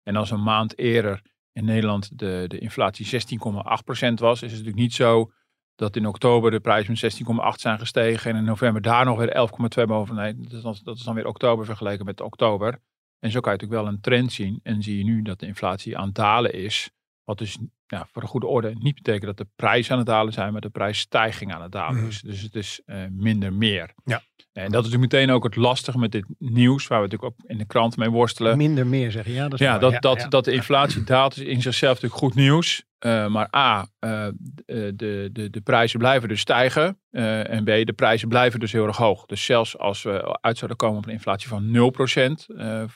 En 0.03 0.15
als 0.15 0.31
een 0.31 0.43
maand 0.43 0.77
eerder 0.77 1.21
in 1.51 1.65
Nederland 1.65 2.19
de, 2.19 2.45
de 2.47 2.59
inflatie 2.59 3.05
16,8% 3.05 4.13
was, 4.13 4.41
is 4.41 4.51
het 4.51 4.51
natuurlijk 4.51 4.75
niet 4.75 4.93
zo 4.93 5.31
dat 5.75 5.95
in 5.95 6.07
oktober 6.07 6.51
de 6.51 6.59
prijzen 6.59 6.97
met 7.01 7.53
16,8 7.55 7.59
zijn 7.59 7.79
gestegen 7.79 8.31
en 8.31 8.37
in 8.37 8.43
november 8.43 8.81
daar 8.81 9.05
nog 9.05 9.17
weer 9.17 9.49
11,2 9.79 9.83
boven. 9.83 10.15
Nee, 10.15 10.35
dat 10.35 10.51
is, 10.51 10.61
dan, 10.61 10.77
dat 10.83 10.97
is 10.97 11.03
dan 11.03 11.15
weer 11.15 11.27
oktober 11.27 11.65
vergeleken 11.65 12.05
met 12.05 12.21
oktober. 12.21 12.79
En 13.19 13.31
zo 13.31 13.39
kan 13.39 13.51
je 13.51 13.57
natuurlijk 13.57 13.81
wel 13.81 13.93
een 13.93 14.01
trend 14.01 14.31
zien. 14.31 14.59
En 14.63 14.83
zie 14.83 14.97
je 14.97 15.03
nu 15.03 15.21
dat 15.21 15.39
de 15.39 15.45
inflatie 15.45 15.97
aan 15.97 16.05
het 16.05 16.15
dalen 16.15 16.53
is. 16.53 16.91
Wat 17.23 17.37
dus 17.37 17.57
ja, 17.87 18.07
voor 18.11 18.21
de 18.21 18.27
goede 18.27 18.47
orde 18.47 18.75
niet 18.79 18.95
betekent 18.95 19.25
dat 19.25 19.37
de 19.37 19.47
prijzen 19.55 19.91
aan 19.91 19.97
het 19.97 20.07
dalen 20.07 20.33
zijn, 20.33 20.51
maar 20.51 20.61
de 20.61 20.69
prijsstijging 20.69 21.53
aan 21.53 21.61
het 21.61 21.71
dalen 21.71 21.97
mhm. 21.97 22.07
is. 22.07 22.21
Dus 22.21 22.41
het 22.41 22.55
is 22.55 22.81
uh, 22.85 22.97
minder 23.11 23.53
meer. 23.53 23.93
Ja. 24.03 24.21
En 24.53 24.71
dat 24.71 24.85
is 24.85 24.91
natuurlijk 24.91 25.13
meteen 25.13 25.31
ook 25.31 25.43
het 25.43 25.55
lastige 25.55 25.97
met 25.97 26.11
dit 26.11 26.25
nieuws, 26.37 26.87
waar 26.87 27.01
we 27.01 27.07
natuurlijk 27.07 27.33
ook 27.33 27.49
in 27.49 27.57
de 27.57 27.65
krant 27.65 27.97
mee 27.97 28.09
worstelen. 28.09 28.57
Minder 28.57 28.87
meer 28.87 29.11
zeg 29.11 29.25
je, 29.25 29.33
ja. 29.33 29.47
Dat, 29.47 29.59
ja, 29.59 29.77
dat, 29.77 29.91
ja, 29.91 29.99
dat, 29.99 30.25
dat 30.29 30.45
de 30.45 30.51
inflatie 30.51 31.03
daalt 31.03 31.37
is 31.37 31.43
in 31.43 31.61
zichzelf 31.61 31.93
natuurlijk 31.93 32.21
goed 32.21 32.35
nieuws. 32.35 32.85
Uh, 33.05 33.27
maar 33.27 33.55
A, 33.55 33.87
uh, 33.99 34.27
de, 34.65 35.29
de, 35.31 35.49
de 35.49 35.61
prijzen 35.63 35.99
blijven 35.99 36.29
dus 36.29 36.39
stijgen. 36.39 36.99
en 37.11 37.63
B, 37.63 37.65
de 37.65 37.93
prijzen 37.95 38.27
blijven 38.27 38.59
dus 38.59 38.71
heel 38.71 38.87
erg 38.87 38.97
hoog. 38.97 39.25
Dus 39.25 39.45
zelfs 39.45 39.77
als 39.77 40.03
we 40.03 40.37
uit 40.41 40.57
zouden 40.57 40.77
komen 40.77 40.97
op 40.97 41.05
een 41.05 41.11
inflatie 41.11 41.47
van 41.47 41.63
0% 41.67 41.69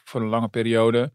voor 0.03 0.21
een 0.21 0.27
lange 0.27 0.47
periode, 0.47 1.13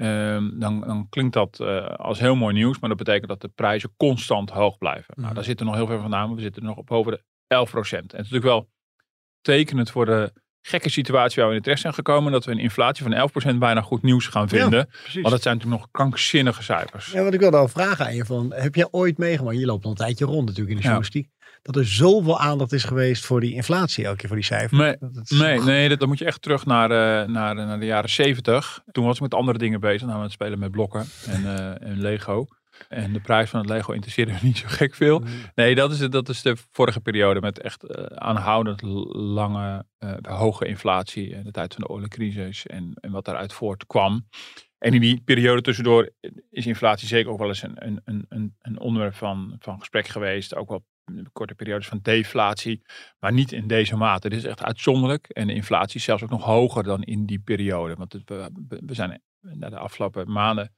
Um, 0.00 0.58
dan, 0.58 0.80
dan, 0.80 1.06
klinkt 1.08 1.32
dat 1.32 1.58
uh, 1.62 1.86
als 1.86 2.18
heel 2.18 2.36
mooi 2.36 2.54
nieuws, 2.54 2.78
maar 2.78 2.88
dat 2.88 2.98
betekent 2.98 3.28
dat 3.28 3.40
de 3.40 3.48
prijzen 3.48 3.94
constant 3.96 4.50
hoog 4.50 4.78
blijven. 4.78 5.14
Nou, 5.14 5.26
mhm. 5.26 5.34
daar 5.34 5.44
zitten 5.44 5.66
nog 5.66 5.74
heel 5.74 5.86
veel 5.86 6.00
vandaan. 6.00 6.34
We 6.34 6.40
zitten 6.40 6.64
nog 6.64 6.76
op 6.76 6.86
boven 6.86 7.12
de 7.12 7.22
11 7.46 7.70
procent. 7.70 8.12
En 8.12 8.18
het 8.18 8.26
is 8.26 8.32
natuurlijk 8.32 8.52
wel 8.52 8.68
tekenend 9.40 9.90
voor 9.90 10.06
de 10.06 10.32
gekke 10.62 10.88
situatie 10.88 11.40
waar 11.40 11.50
we 11.50 11.56
in 11.56 11.62
terecht 11.62 11.80
zijn 11.80 11.94
gekomen. 11.94 12.32
Dat 12.32 12.44
we 12.44 12.50
een 12.50 12.58
inflatie 12.58 13.04
van 13.04 13.54
11% 13.54 13.58
bijna 13.58 13.80
goed 13.80 14.02
nieuws 14.02 14.26
gaan 14.26 14.48
vinden. 14.48 14.88
Ja, 14.88 15.20
want 15.20 15.30
dat 15.30 15.42
zijn 15.42 15.54
natuurlijk 15.56 15.82
nog 15.82 15.90
krankzinnige 15.90 16.62
cijfers. 16.62 17.12
Ja, 17.12 17.22
want 17.22 17.34
ik 17.34 17.40
wilde 17.40 17.56
al 17.56 17.68
vragen 17.68 18.04
aan 18.04 18.14
je 18.14 18.24
van, 18.24 18.52
heb 18.54 18.74
jij 18.74 18.88
ooit 18.90 19.18
meegemaakt, 19.18 19.58
je 19.58 19.66
loopt 19.66 19.84
al 19.84 19.90
een 19.90 19.96
tijdje 19.96 20.24
rond 20.24 20.46
natuurlijk 20.46 20.70
in 20.70 20.76
de 20.76 20.82
journalistiek 20.82 21.28
dat 21.62 21.76
er 21.76 21.86
zoveel 21.86 22.40
aandacht 22.40 22.72
is 22.72 22.84
geweest 22.84 23.26
voor 23.26 23.40
die 23.40 23.54
inflatie, 23.54 24.04
elke 24.04 24.16
keer 24.16 24.28
voor 24.28 24.36
die 24.36 24.46
cijfers. 24.46 24.80
Nee, 24.80 24.96
dat 25.00 25.30
nee, 25.30 25.60
nee 25.60 25.88
dat, 25.88 25.98
dan 25.98 26.08
moet 26.08 26.18
je 26.18 26.24
echt 26.24 26.42
terug 26.42 26.66
naar, 26.66 26.90
uh, 26.90 27.34
naar, 27.34 27.54
naar 27.54 27.80
de 27.80 27.86
jaren 27.86 28.10
zeventig. 28.10 28.82
Toen 28.92 29.04
was 29.04 29.14
ik 29.16 29.22
met 29.22 29.34
andere 29.34 29.58
dingen 29.58 29.80
bezig, 29.80 30.00
namelijk 30.00 30.22
het 30.22 30.32
spelen 30.32 30.58
met 30.58 30.70
blokken 30.70 31.06
en, 31.26 31.42
uh, 31.42 31.82
en 31.82 32.00
Lego. 32.00 32.46
En 32.88 33.12
de 33.12 33.20
prijs 33.20 33.50
van 33.50 33.60
het 33.60 33.68
Lego 33.68 33.92
interesseerde 33.92 34.32
me 34.32 34.38
niet 34.48 34.58
zo 34.58 34.66
gek 34.68 34.94
veel. 34.94 35.22
Nee, 35.54 35.74
dat 35.74 35.92
is, 35.92 35.98
dat 35.98 36.28
is 36.28 36.42
de 36.42 36.56
vorige 36.70 37.00
periode 37.00 37.40
met 37.40 37.60
echt 37.60 37.84
uh, 37.84 38.04
aanhoudend 38.04 38.82
lange, 39.12 39.84
hoge 40.22 40.66
inflatie. 40.66 41.34
En 41.34 41.44
de 41.44 41.50
tijd 41.50 41.74
van 41.74 41.82
de 41.82 41.88
oliecrisis 41.88 42.66
en, 42.66 42.92
en 43.00 43.10
wat 43.10 43.24
daaruit 43.24 43.52
voortkwam. 43.52 44.26
En 44.78 44.94
in 44.94 45.00
die 45.00 45.22
periode 45.24 45.60
tussendoor 45.60 46.10
is 46.50 46.66
inflatie 46.66 47.08
zeker 47.08 47.30
ook 47.30 47.38
wel 47.38 47.48
eens 47.48 47.62
een, 47.62 48.00
een, 48.04 48.26
een, 48.28 48.56
een 48.60 48.80
onderwerp 48.80 49.14
van, 49.14 49.56
van 49.58 49.78
gesprek 49.78 50.08
geweest. 50.08 50.54
Ook 50.54 50.68
wel 50.68 50.84
korte 51.32 51.54
periodes 51.54 51.86
van 51.86 51.98
deflatie, 52.02 52.82
maar 53.18 53.32
niet 53.32 53.52
in 53.52 53.66
deze 53.66 53.96
mate. 53.96 54.28
Dit 54.28 54.38
is 54.38 54.44
echt 54.44 54.62
uitzonderlijk 54.62 55.28
en 55.28 55.46
de 55.46 55.54
inflatie 55.54 55.96
is 55.96 56.04
zelfs 56.04 56.22
ook 56.22 56.30
nog 56.30 56.44
hoger 56.44 56.82
dan 56.82 57.02
in 57.02 57.26
die 57.26 57.38
periode. 57.38 57.94
Want 57.94 58.12
we, 58.24 58.50
we 58.68 58.94
zijn 58.94 59.22
na 59.40 59.68
de 59.68 59.78
afgelopen 59.78 60.32
maanden 60.32 60.72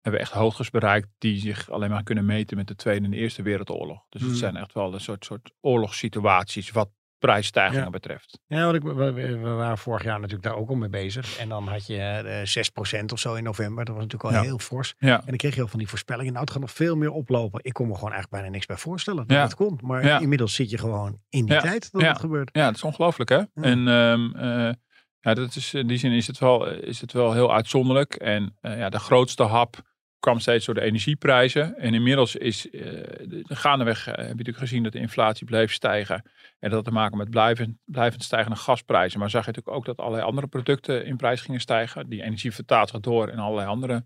hebben 0.00 0.20
we 0.20 0.26
echt 0.26 0.36
hoogtes 0.36 0.70
bereikt 0.70 1.08
die 1.18 1.38
zich 1.38 1.70
alleen 1.70 1.90
maar 1.90 2.02
kunnen 2.02 2.24
meten 2.24 2.56
met 2.56 2.68
de 2.68 2.74
Tweede 2.74 3.04
en 3.04 3.10
de 3.10 3.16
Eerste 3.16 3.42
Wereldoorlog. 3.42 4.06
Dus 4.08 4.20
het 4.20 4.30
hmm. 4.30 4.40
zijn 4.40 4.56
echt 4.56 4.72
wel 4.72 4.94
een 4.94 5.00
soort, 5.00 5.24
soort 5.24 5.52
oorlogssituaties 5.60 6.70
wat 6.70 6.90
prijsstijgingen 7.20 7.90
betreft. 7.90 8.38
Ja, 8.46 8.64
want 8.64 8.76
ik, 8.76 8.82
we, 8.82 9.38
waren 9.38 9.78
vorig 9.78 10.04
jaar 10.04 10.20
natuurlijk 10.20 10.42
daar 10.42 10.56
ook 10.56 10.68
al 10.68 10.74
mee 10.74 10.88
bezig. 10.88 11.38
En 11.38 11.48
dan 11.48 11.68
had 11.68 11.86
je 11.86 12.44
uh, 12.56 13.00
6% 13.00 13.04
of 13.12 13.18
zo 13.18 13.34
in 13.34 13.44
november. 13.44 13.84
Dat 13.84 13.94
was 13.94 14.04
natuurlijk 14.04 14.34
al 14.34 14.42
heel 14.42 14.58
fors. 14.58 14.94
Ja. 14.98 15.18
En 15.18 15.26
dan 15.26 15.36
kreeg 15.36 15.54
je 15.54 15.62
al 15.62 15.68
van 15.68 15.78
die 15.78 15.88
voorspellingen. 15.88 16.32
Nou, 16.32 16.44
het 16.44 16.52
gaat 16.52 16.62
nog 16.62 16.70
veel 16.70 16.96
meer 16.96 17.10
oplopen. 17.10 17.60
Ik 17.62 17.72
kon 17.72 17.86
me 17.86 17.94
gewoon 17.94 18.12
eigenlijk 18.12 18.42
bijna 18.42 18.54
niks 18.54 18.66
bij 18.66 18.76
voorstellen 18.76 19.26
dat 19.26 19.42
het 19.42 19.54
komt. 19.54 19.82
Maar 19.82 20.22
inmiddels 20.22 20.54
zit 20.54 20.70
je 20.70 20.78
gewoon 20.78 21.18
in 21.28 21.46
die 21.46 21.60
tijd 21.60 21.92
dat 21.92 22.02
het 22.02 22.18
gebeurt. 22.18 22.50
Ja, 22.52 22.66
het 22.66 22.76
is 22.76 22.84
ongelooflijk 22.84 23.30
hè. 23.30 23.42
En 23.54 23.88
um, 23.88 24.32
uh, 24.36 24.72
ja, 25.20 25.34
dat 25.34 25.56
is, 25.56 25.74
in 25.74 25.86
die 25.86 25.98
zin 25.98 26.12
is 26.12 26.26
het 26.26 26.38
wel, 26.38 26.68
is 26.68 27.00
het 27.00 27.12
wel 27.12 27.32
heel 27.32 27.54
uitzonderlijk. 27.54 28.14
En 28.14 28.56
uh, 28.62 28.78
ja, 28.78 28.88
de 28.88 28.98
grootste 28.98 29.42
hap 29.42 29.89
kwam 30.20 30.38
steeds 30.38 30.66
door 30.66 30.74
de 30.74 30.80
energieprijzen. 30.80 31.76
En 31.76 31.94
inmiddels 31.94 32.36
is 32.36 32.66
uh, 32.70 33.02
gaandeweg 33.44 33.98
uh, 33.98 34.14
heb 34.14 34.16
je 34.16 34.28
natuurlijk 34.28 34.58
gezien 34.58 34.82
dat 34.82 34.92
de 34.92 34.98
inflatie 34.98 35.46
bleef 35.46 35.72
stijgen. 35.72 36.14
En 36.58 36.68
dat 36.68 36.72
had 36.72 36.84
te 36.84 36.90
maken 36.90 37.18
met 37.18 37.30
blijvend, 37.30 37.76
blijvend 37.84 38.22
stijgende 38.22 38.56
gasprijzen. 38.58 39.18
Maar 39.18 39.30
zag 39.30 39.44
je 39.44 39.46
natuurlijk 39.46 39.76
ook 39.76 39.84
dat 39.84 39.98
allerlei 39.98 40.24
andere 40.24 40.46
producten 40.46 41.06
in 41.06 41.16
prijs 41.16 41.40
gingen 41.40 41.60
stijgen. 41.60 42.08
Die 42.08 42.22
energie 42.22 42.52
vertaalt 42.52 42.88
zich 42.88 43.00
door 43.00 43.28
in 43.28 43.38
allerlei 43.38 43.68
andere 43.68 44.04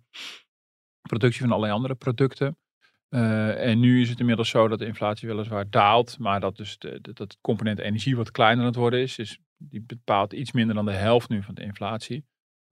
productie 1.02 1.40
van 1.40 1.50
allerlei 1.50 1.72
andere 1.72 1.94
producten. 1.94 2.58
Uh, 3.10 3.68
en 3.68 3.80
nu 3.80 4.00
is 4.00 4.08
het 4.08 4.20
inmiddels 4.20 4.48
zo 4.48 4.68
dat 4.68 4.78
de 4.78 4.86
inflatie 4.86 5.28
weliswaar 5.28 5.70
daalt, 5.70 6.18
maar 6.18 6.40
dat 6.40 6.56
dus 6.56 6.78
de, 6.78 6.90
de, 6.90 7.12
dat 7.12 7.18
het 7.18 7.38
component 7.40 7.78
energie 7.78 8.16
wat 8.16 8.30
kleiner 8.30 8.60
aan 8.60 8.70
het 8.70 8.78
worden 8.78 9.00
is. 9.00 9.14
Dus 9.14 9.38
die 9.56 9.82
bepaalt 9.82 10.32
iets 10.32 10.52
minder 10.52 10.74
dan 10.74 10.84
de 10.84 10.92
helft 10.92 11.28
nu 11.28 11.42
van 11.42 11.54
de 11.54 11.62
inflatie. 11.62 12.24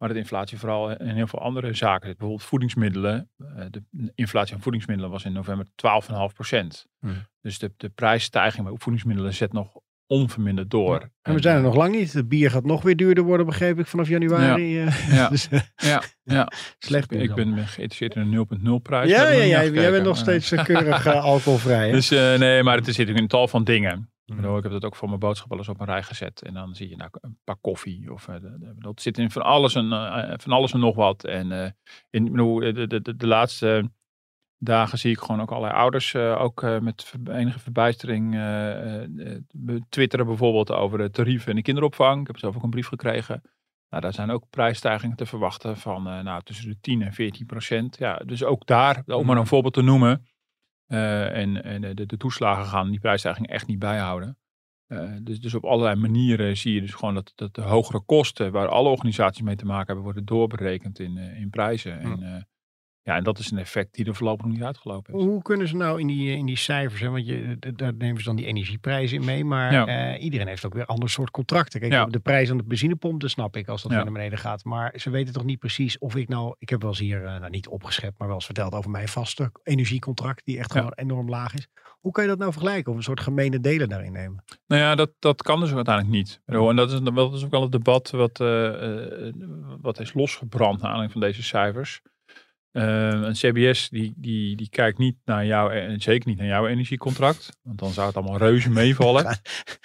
Maar 0.02 0.10
dat 0.10 0.20
inflatie 0.20 0.58
vooral 0.58 0.90
in 0.90 1.14
heel 1.14 1.26
veel 1.26 1.38
andere 1.38 1.74
zaken 1.74 2.08
zit. 2.08 2.16
Bijvoorbeeld 2.16 2.48
voedingsmiddelen. 2.48 3.30
de 3.70 3.82
inflatie 4.14 4.54
aan 4.54 4.60
voedingsmiddelen 4.60 5.10
was 5.10 5.24
in 5.24 5.32
november 5.32 5.66
12,5 5.66 6.34
procent. 6.34 6.86
Hmm. 7.00 7.26
Dus 7.40 7.58
de, 7.58 7.72
de 7.76 7.88
prijsstijging 7.88 8.66
bij 8.66 8.74
voedingsmiddelen 8.78 9.34
zet 9.34 9.52
nog 9.52 9.76
onverminderd 10.06 10.70
door. 10.70 11.10
En 11.22 11.34
we 11.34 11.42
zijn 11.42 11.56
er 11.56 11.62
nog 11.62 11.74
lang 11.74 11.94
niet. 11.94 12.12
Het 12.12 12.28
bier 12.28 12.50
gaat 12.50 12.64
nog 12.64 12.82
weer 12.82 12.96
duurder 12.96 13.24
worden, 13.24 13.46
begreep 13.46 13.78
ik, 13.78 13.86
vanaf 13.86 14.08
januari. 14.08 14.78
Ja, 14.78 14.86
eh. 14.86 15.14
ja, 15.14 15.28
dus, 15.34 15.48
ja, 15.76 16.02
ja. 16.22 16.52
slecht. 16.78 17.12
Ik 17.12 17.34
ben 17.34 17.58
geïnteresseerd 17.58 18.14
in 18.14 18.32
een 18.32 18.78
0.0 18.78 18.82
prijs. 18.82 19.10
Ja, 19.10 19.28
ja, 19.28 19.42
ja 19.42 19.64
jij 19.64 19.90
bent 19.90 20.04
nog 20.04 20.16
steeds 20.16 20.48
keurig 20.48 21.06
alcoholvrij. 21.32 21.90
Dus 21.90 22.12
uh, 22.12 22.38
nee, 22.38 22.62
maar 22.62 22.76
het 22.76 22.94
zit 22.94 23.08
in 23.08 23.16
een 23.16 23.28
tal 23.28 23.48
van 23.48 23.64
dingen. 23.64 24.11
Mm. 24.36 24.56
Ik 24.56 24.62
heb 24.62 24.72
dat 24.72 24.84
ook 24.84 24.96
voor 24.96 25.08
mijn 25.08 25.20
boodschap 25.20 25.48
wel 25.48 25.58
eens 25.58 25.68
op 25.68 25.80
een 25.80 25.86
rij 25.86 26.02
gezet. 26.02 26.42
En 26.42 26.54
dan 26.54 26.74
zie 26.74 26.88
je 26.88 26.96
nou 26.96 27.10
een 27.12 27.38
pak 27.44 27.58
koffie. 27.60 28.12
Of, 28.12 28.28
dat 28.78 29.00
zit 29.00 29.18
in 29.18 29.30
van 29.30 29.42
alles 29.42 29.74
en, 29.74 29.88
van 30.40 30.52
alles 30.52 30.72
en 30.72 30.80
nog 30.80 30.94
wat. 30.94 31.24
En 31.24 31.76
in, 32.10 32.24
de, 32.24 32.86
de, 32.88 33.00
de, 33.02 33.16
de 33.16 33.26
laatste 33.26 33.90
dagen 34.58 34.98
zie 34.98 35.10
ik 35.10 35.18
gewoon 35.18 35.40
ook 35.40 35.50
allerlei 35.50 35.74
ouders 35.74 36.16
ook 36.16 36.62
met 36.80 37.14
enige 37.30 37.58
verbijstering 37.58 38.30
twitteren 39.88 40.26
bijvoorbeeld 40.26 40.70
over 40.70 40.98
de 40.98 41.10
tarieven 41.10 41.50
in 41.50 41.56
de 41.56 41.62
kinderopvang. 41.62 42.20
Ik 42.20 42.26
heb 42.26 42.38
zelf 42.38 42.56
ook 42.56 42.62
een 42.62 42.70
brief 42.70 42.88
gekregen. 42.88 43.42
Nou, 43.88 44.02
daar 44.02 44.12
zijn 44.12 44.30
ook 44.30 44.50
prijsstijgingen 44.50 45.16
te 45.16 45.26
verwachten 45.26 45.76
van 45.76 46.02
nou, 46.02 46.42
tussen 46.42 46.68
de 46.68 46.80
10 46.80 47.02
en 47.02 47.12
14 47.12 47.46
procent. 47.46 47.98
Ja, 47.98 48.16
dus 48.16 48.44
ook 48.44 48.66
daar, 48.66 49.02
om 49.06 49.26
maar 49.26 49.36
een 49.36 49.46
voorbeeld 49.46 49.74
te 49.74 49.82
noemen. 49.82 50.26
En 50.92 51.64
en 51.64 51.94
de, 51.94 52.06
de, 52.06 52.16
toeslagen 52.16 52.66
gaan 52.66 52.90
die 52.90 53.00
prijsstijging 53.00 53.46
echt 53.46 53.66
niet 53.66 53.78
bijhouden. 53.78 54.38
dus, 55.22 55.40
dus 55.40 55.54
op 55.54 55.64
allerlei 55.64 55.96
manieren 55.96 56.56
zie 56.56 56.74
je 56.74 56.80
dus 56.80 56.94
gewoon 56.94 57.14
dat, 57.14 57.32
dat 57.34 57.54
de 57.54 57.62
hogere 57.62 58.00
kosten, 58.00 58.52
waar 58.52 58.68
alle 58.68 58.88
organisaties 58.88 59.42
mee 59.42 59.56
te 59.56 59.64
maken 59.64 59.86
hebben, 59.86 60.04
worden 60.04 60.24
doorberekend 60.24 60.98
in, 60.98 61.16
in 61.16 61.50
prijzen. 61.50 62.00
En, 62.00 62.46
ja, 63.04 63.16
en 63.16 63.24
dat 63.24 63.38
is 63.38 63.50
een 63.50 63.58
effect 63.58 63.94
die 63.94 64.04
er 64.04 64.14
voorlopig 64.14 64.46
nog 64.46 64.54
niet 64.54 64.64
uitgelopen 64.64 65.14
is. 65.14 65.24
Hoe 65.24 65.42
kunnen 65.42 65.68
ze 65.68 65.76
nou 65.76 66.00
in 66.00 66.06
die, 66.06 66.36
in 66.36 66.46
die 66.46 66.56
cijfers, 66.56 67.00
hè, 67.00 67.08
want 67.08 67.26
je, 67.26 67.56
daar 67.74 67.94
nemen 67.94 68.18
ze 68.18 68.24
dan 68.24 68.36
die 68.36 68.46
energieprijzen 68.46 69.18
in 69.18 69.24
mee, 69.24 69.44
maar 69.44 69.86
eh, 69.86 70.22
iedereen 70.22 70.46
heeft 70.46 70.64
ook 70.66 70.74
weer 70.74 70.86
ander 70.86 71.10
soort 71.10 71.30
contracten. 71.30 71.80
Kijk, 71.80 72.12
de 72.12 72.18
prijs 72.18 72.50
aan 72.50 72.56
de 72.56 72.62
benzinepomp, 72.62 73.20
dat 73.20 73.30
snap 73.30 73.56
ik 73.56 73.68
als 73.68 73.82
dat 73.82 73.90
naar 73.90 74.04
beneden 74.04 74.38
gaat. 74.38 74.64
Maar 74.64 74.92
ze 74.96 75.10
weten 75.10 75.32
toch 75.32 75.44
niet 75.44 75.58
precies 75.58 75.98
of 75.98 76.16
ik 76.16 76.28
nou, 76.28 76.54
ik 76.58 76.68
heb 76.68 76.80
wel 76.80 76.90
eens 76.90 76.98
hier, 76.98 77.22
uh, 77.22 77.38
nou 77.38 77.50
niet 77.50 77.68
opgeschept, 77.68 78.18
maar 78.18 78.26
wel 78.26 78.36
eens 78.36 78.44
verteld 78.44 78.72
over 78.72 78.90
mijn 78.90 79.08
vaste 79.08 79.52
energiecontract, 79.62 80.44
die 80.44 80.58
echt 80.58 80.72
gewoon 80.72 80.92
enorm 80.94 81.28
laag 81.28 81.54
is. 81.54 81.68
Hoe 82.00 82.12
kan 82.12 82.22
je 82.22 82.28
dat 82.28 82.38
nou 82.38 82.52
vergelijken? 82.52 82.92
Of 82.92 82.98
een 82.98 83.04
soort 83.04 83.20
gemene 83.20 83.60
delen 83.60 83.88
daarin 83.88 84.12
nemen? 84.12 84.44
Nou 84.66 84.82
ja, 84.82 84.94
dat, 84.94 85.10
dat 85.18 85.42
kan 85.42 85.60
dus 85.60 85.74
uiteindelijk 85.74 86.16
niet. 86.16 86.40
En 86.46 86.76
dat 86.76 86.92
is, 86.92 87.00
dat 87.00 87.34
is 87.34 87.44
ook 87.44 87.50
wel 87.50 87.62
het 87.62 87.72
debat 87.72 88.10
wat, 88.10 88.40
uh, 88.40 89.32
wat 89.80 90.00
is 90.00 90.14
losgebrand 90.14 90.80
naar 90.80 90.90
aanleiding 90.90 91.12
van 91.12 91.20
deze 91.20 91.42
cijfers. 91.42 92.00
Uh, 92.72 93.08
een 93.08 93.32
CBS 93.32 93.88
die, 93.88 94.14
die, 94.16 94.56
die 94.56 94.68
kijkt 94.68 94.98
niet 94.98 95.16
naar 95.24 95.46
jou, 95.46 95.72
en 95.72 96.00
zeker 96.00 96.28
niet 96.28 96.38
naar 96.38 96.46
jouw 96.46 96.66
energiecontract. 96.66 97.48
Want 97.62 97.78
dan 97.78 97.90
zou 97.90 98.06
het 98.06 98.16
allemaal 98.16 98.38
reuze 98.38 98.70
meevallen. 98.70 99.24
Gaat 99.24 99.40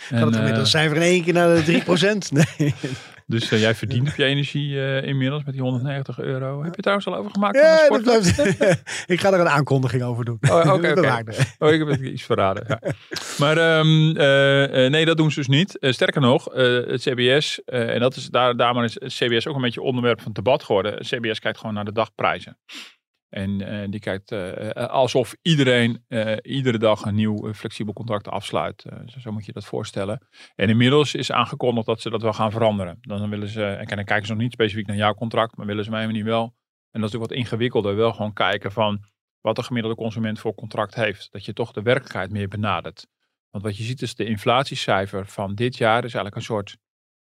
het 0.10 0.36
gemiddelde 0.36 0.60
uh, 0.60 0.65
cijfer 0.65 0.96
in 0.96 1.01
één 1.01 1.24
keer 1.24 1.34
naar 1.34 1.65
de 1.65 1.84
3%? 1.84 2.17
Nee. 2.58 2.74
Dus 3.29 3.51
uh, 3.51 3.60
jij 3.60 3.75
verdient 3.81 4.10
op 4.10 4.15
je 4.15 4.24
energie 4.24 4.69
uh, 4.69 5.03
inmiddels 5.03 5.43
met 5.43 5.53
die 5.53 5.63
190 5.63 6.19
euro. 6.19 6.63
Heb 6.63 6.75
je 6.75 6.81
trouwens 6.81 7.07
al 7.07 7.15
over 7.15 7.31
gemaakt? 7.31 7.55
Ja, 7.55 7.88
dat 7.88 8.01
blijft, 8.01 8.39
ik 9.13 9.19
ga 9.19 9.34
er 9.34 9.39
een 9.39 9.50
aankondiging 9.50 10.03
over 10.03 10.25
doen. 10.25 10.38
Oh, 10.50 10.74
oké. 10.74 10.75
Okay, 10.98 11.22
okay. 11.22 11.46
oh, 11.60 11.72
ik 11.72 11.88
heb 11.88 12.01
iets 12.01 12.24
verraden. 12.24 12.63
Ja. 12.67 12.93
Maar 13.38 13.79
um, 13.79 14.07
uh, 14.07 14.89
nee, 14.89 15.05
dat 15.05 15.17
doen 15.17 15.31
ze 15.31 15.39
dus 15.39 15.48
niet. 15.48 15.77
sterker 15.79 16.22
nog, 16.22 16.46
het 16.53 17.01
CBS, 17.01 17.63
en 17.65 18.00
dat 18.00 18.15
is, 18.15 18.25
daar, 18.27 18.57
daarom 18.57 18.84
is 18.84 18.93
het 19.00 19.13
CBS 19.13 19.48
ook 19.48 19.55
een 19.55 19.62
beetje 19.62 19.81
onderwerp 19.81 20.22
van 20.22 20.31
debat 20.31 20.63
geworden. 20.63 20.93
Het 20.93 21.07
CBS 21.07 21.39
kijkt 21.39 21.57
gewoon 21.57 21.74
naar 21.74 21.86
de 21.86 21.91
dagprijzen. 21.91 22.57
En 23.29 23.62
uh, 23.62 23.88
die 23.89 24.00
kijkt 24.00 24.31
uh, 24.31 24.69
alsof 24.72 25.36
iedereen 25.41 26.05
iedere 26.41 26.77
dag 26.77 27.05
een 27.05 27.15
nieuw 27.15 27.53
flexibel 27.53 27.93
contract 27.93 28.27
afsluit. 28.27 28.86
Zo, 29.05 29.19
zo, 29.19 29.31
moet 29.31 29.46
je 29.46 29.51
dat 29.51 29.65
voorstellen. 29.65 30.27
En 30.55 30.69
inmiddels 30.69 31.15
is 31.15 31.31
aangekondigd 31.31 31.86
dat 31.86 32.01
ze 32.01 32.10
dat 32.10 32.22
wel 32.22 32.34
gaan 32.34 32.51
veranderen. 32.51 32.98
Dan 33.01 33.29
willen 33.29 33.48
ze, 33.48 33.65
en 33.65 33.96
dan 33.96 34.05
kijken 34.05 34.25
ze 34.25 34.34
nog 34.34 34.41
niet 34.41 34.51
specifiek 34.51 34.88
naar 34.88 34.96
jouw 34.96 35.13
contract, 35.13 35.57
maar 35.57 35.65
willen 35.65 35.84
ze 35.84 35.89
mij 35.89 36.05
niet 36.05 36.24
wel. 36.24 36.43
En 36.91 37.01
dat 37.01 37.10
is 37.10 37.15
natuurlijk 37.15 37.31
wat 37.31 37.39
ingewikkelder. 37.39 37.96
Wel 37.96 38.13
gewoon 38.13 38.34
kijken 38.34 38.72
van 38.72 39.03
wat 39.41 39.55
de 39.55 39.63
gemiddelde 39.63 39.98
consument 39.98 40.39
voor 40.39 40.55
contract 40.55 40.96
heeft. 40.96 41.31
Dat 41.31 41.46
je 41.46 41.53
toch 41.53 41.72
de 41.72 41.81
werkelijkheid 41.81 42.31
meer 42.31 42.48
benadert. 42.48 43.07
Want 43.50 43.63
wat 43.63 43.77
je 43.77 43.84
ziet 43.84 44.01
is 44.01 44.15
de 44.15 44.25
inflatiecijfer 44.25 45.25
van 45.25 45.55
dit 45.55 45.77
jaar 45.77 45.98
is 45.98 46.13
eigenlijk 46.13 46.36
een 46.36 46.41
soort 46.41 46.77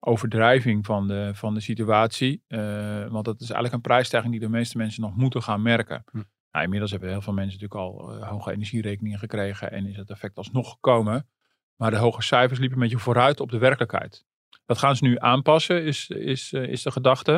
overdrijving 0.00 0.86
van 0.86 1.08
de, 1.08 1.30
van 1.34 1.54
de 1.54 1.60
situatie. 1.60 2.42
Uh, 2.48 3.06
want 3.06 3.24
dat 3.24 3.40
is 3.40 3.50
eigenlijk 3.50 3.74
een 3.74 3.80
prijsstijging 3.80 4.32
die 4.32 4.40
de 4.40 4.48
meeste 4.48 4.76
mensen 4.76 5.02
nog 5.02 5.16
moeten 5.16 5.42
gaan 5.42 5.62
merken. 5.62 6.04
Hm. 6.10 6.22
Nou, 6.50 6.64
inmiddels 6.64 6.90
hebben 6.90 7.08
heel 7.08 7.22
veel 7.22 7.32
mensen 7.32 7.60
natuurlijk 7.60 7.80
al 7.80 8.16
uh, 8.16 8.28
hoge 8.28 8.52
energierekeningen 8.52 9.18
gekregen 9.18 9.72
en 9.72 9.86
is 9.86 9.96
het 9.96 10.10
effect 10.10 10.36
alsnog 10.36 10.70
gekomen. 10.70 11.28
Maar 11.76 11.90
de 11.90 11.96
hoge 11.96 12.22
cijfers 12.22 12.58
liepen 12.58 12.76
een 12.76 12.82
beetje 12.82 12.98
vooruit 12.98 13.40
op 13.40 13.50
de 13.50 13.58
werkelijkheid. 13.58 14.26
Dat 14.66 14.78
gaan 14.78 14.96
ze 14.96 15.04
nu 15.04 15.18
aanpassen, 15.18 15.84
is, 15.84 16.08
is, 16.08 16.52
uh, 16.52 16.62
is 16.62 16.82
de 16.82 16.90
gedachte. 16.90 17.32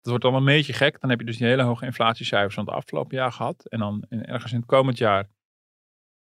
Dat 0.00 0.10
wordt 0.10 0.22
dan 0.22 0.34
een 0.34 0.44
beetje 0.44 0.72
gek. 0.72 1.00
Dan 1.00 1.10
heb 1.10 1.20
je 1.20 1.26
dus 1.26 1.36
die 1.36 1.46
hele 1.46 1.62
hoge 1.62 1.84
inflatiecijfers 1.84 2.54
van 2.54 2.64
het 2.64 2.74
afgelopen 2.74 3.16
jaar 3.16 3.32
gehad. 3.32 3.66
En 3.68 3.78
dan 3.78 4.04
in, 4.08 4.24
ergens 4.24 4.52
in 4.52 4.58
het 4.58 4.68
komend 4.68 4.98
jaar 4.98 5.28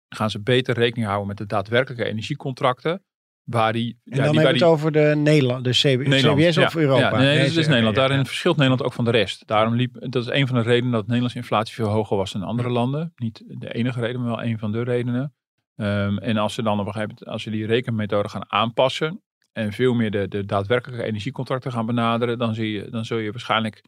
gaan 0.09 0.29
ze 0.29 0.41
beter 0.41 0.75
rekening 0.75 1.07
houden 1.07 1.27
met 1.27 1.37
de 1.37 1.45
daadwerkelijke 1.45 2.05
energiecontracten. 2.05 3.05
Waar 3.47 3.73
die, 3.73 3.99
en 4.05 4.17
ja, 4.17 4.23
dan 4.23 4.35
hebben 4.35 4.53
we 4.53 4.59
het 4.59 4.67
over 4.67 4.91
de 4.91 5.13
Nederland, 5.15 5.63
de 5.63 5.69
CBS 5.69 6.57
of 6.57 6.75
Europa? 6.75 6.99
Ja, 6.99 7.17
nee, 7.17 7.47
dat 7.47 7.55
is 7.55 7.67
Nederland. 7.67 7.95
Daarin 7.95 8.25
verschilt 8.25 8.55
Nederland 8.55 8.83
ook 8.83 8.93
van 8.93 9.05
de 9.05 9.11
rest. 9.11 9.47
Daarom 9.47 9.75
liep, 9.75 9.95
dat 9.99 10.23
is 10.23 10.29
een 10.29 10.47
van 10.47 10.55
de 10.55 10.61
redenen 10.61 10.91
dat 10.91 11.01
Nederlandse 11.01 11.37
inflatie 11.37 11.75
veel 11.75 11.87
hoger 11.87 12.17
was 12.17 12.31
dan 12.31 12.43
andere 12.43 12.69
landen. 12.69 13.13
Niet 13.15 13.43
de 13.47 13.73
enige 13.73 13.99
reden, 13.99 14.21
maar 14.21 14.29
wel 14.29 14.43
een 14.43 14.59
van 14.59 14.71
de 14.71 14.83
redenen. 14.83 15.33
Um, 15.75 16.17
en 16.17 16.37
als 16.37 16.53
ze 16.53 16.63
dan 16.63 16.79
op 16.79 16.85
een 16.85 16.93
gegeven 16.93 17.09
moment, 17.09 17.33
als 17.33 17.43
ze 17.43 17.49
die 17.49 17.65
rekenmethode 17.65 18.29
gaan 18.29 18.51
aanpassen 18.51 19.21
en 19.51 19.73
veel 19.73 19.93
meer 19.93 20.11
de, 20.11 20.27
de 20.27 20.45
daadwerkelijke 20.45 21.05
energiecontracten 21.05 21.71
gaan 21.71 21.85
benaderen, 21.85 22.37
dan, 22.37 22.53
zie 22.53 22.71
je, 22.71 22.89
dan 22.89 23.05
zul 23.05 23.17
je 23.17 23.31
waarschijnlijk 23.31 23.83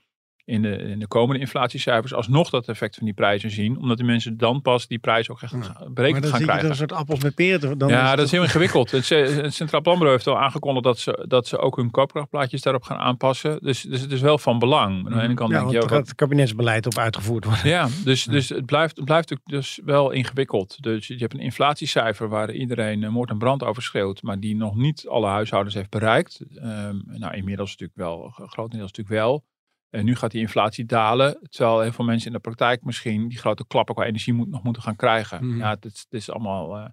in 0.49 0.61
de, 0.61 0.77
in 0.77 0.99
de 0.99 1.07
komende 1.07 1.41
inflatiecijfers 1.41 2.13
alsnog 2.13 2.49
dat 2.49 2.67
effect 2.67 2.95
van 2.95 3.05
die 3.05 3.13
prijzen 3.13 3.51
zien. 3.51 3.77
Omdat 3.77 3.97
de 3.97 4.03
mensen 4.03 4.37
dan 4.37 4.61
pas 4.61 4.87
die 4.87 4.99
prijs 4.99 5.29
ook 5.29 5.41
echt 5.41 5.51
ja. 5.51 5.87
berekend 5.89 6.25
gaan 6.25 6.41
krijgen. 6.41 6.55
Maar 6.55 6.69
een 6.69 6.75
soort 6.75 6.91
appels 6.91 7.23
met 7.23 7.35
peren. 7.35 7.77
Dan 7.77 7.89
ja, 7.89 8.15
dat 8.15 8.25
is 8.25 8.31
heel 8.31 8.43
ingewikkeld. 8.43 8.91
Het, 8.91 9.09
het 9.43 9.53
Centraal 9.53 9.81
Planbureau 9.81 10.15
heeft 10.15 10.27
al 10.27 10.39
aangekondigd 10.39 10.85
dat 10.85 10.99
ze, 10.99 11.25
dat 11.27 11.47
ze 11.47 11.57
ook 11.57 11.75
hun 11.75 11.91
koopkrachtplaatjes 11.91 12.61
daarop 12.61 12.83
gaan 12.83 12.97
aanpassen. 12.97 13.59
Dus, 13.61 13.81
dus 13.81 14.01
het 14.01 14.11
is 14.11 14.21
wel 14.21 14.37
van 14.37 14.59
belang. 14.59 15.05
Aan 15.05 15.13
de 15.13 15.21
ene 15.21 15.33
kant 15.33 15.51
ja, 15.51 15.59
denk 15.59 15.71
je 15.71 15.81
ook, 15.81 15.89
het 15.89 16.15
kabinetsbeleid 16.15 16.85
op 16.85 16.97
uitgevoerd 16.97 17.45
worden. 17.45 17.67
Ja, 17.67 17.87
dus, 18.03 18.23
dus 18.23 18.49
het 18.49 18.65
blijft, 18.65 18.95
het 18.95 19.05
blijft 19.05 19.35
dus 19.45 19.79
wel 19.85 20.11
ingewikkeld. 20.11 20.83
Dus 20.83 21.07
je 21.07 21.15
hebt 21.15 21.33
een 21.33 21.39
inflatiecijfer 21.39 22.29
waar 22.29 22.51
iedereen 22.51 23.11
moord 23.11 23.29
en 23.29 23.37
brand 23.37 23.63
over 23.63 23.83
schreeuwt, 23.83 24.21
maar 24.21 24.39
die 24.39 24.55
nog 24.55 24.75
niet 24.75 25.07
alle 25.07 25.27
huishoudens 25.27 25.75
heeft 25.75 25.89
bereikt. 25.89 26.41
Um, 26.55 27.03
nou, 27.05 27.35
inmiddels 27.35 27.69
natuurlijk 27.69 27.99
wel, 27.99 28.29
grotendeels 28.29 28.91
natuurlijk 28.91 29.21
wel. 29.21 29.43
En 29.89 30.05
nu 30.05 30.15
gaat 30.15 30.31
die 30.31 30.41
inflatie 30.41 30.85
dalen, 30.85 31.39
terwijl 31.49 31.81
heel 31.81 31.91
veel 31.91 32.05
mensen 32.05 32.27
in 32.27 32.33
de 32.33 32.39
praktijk 32.39 32.83
misschien 32.83 33.27
die 33.27 33.37
grote 33.37 33.67
klappen 33.67 33.95
qua 33.95 34.03
energie 34.03 34.33
moet, 34.33 34.49
nog 34.49 34.63
moeten 34.63 34.81
gaan 34.81 34.95
krijgen. 34.95 35.47
Mhm. 35.47 35.57
Ja, 35.57 35.69
het, 35.69 35.83
het, 35.83 36.05
is 36.09 36.29
allemaal. 36.29 36.77
Uh... 36.77 36.85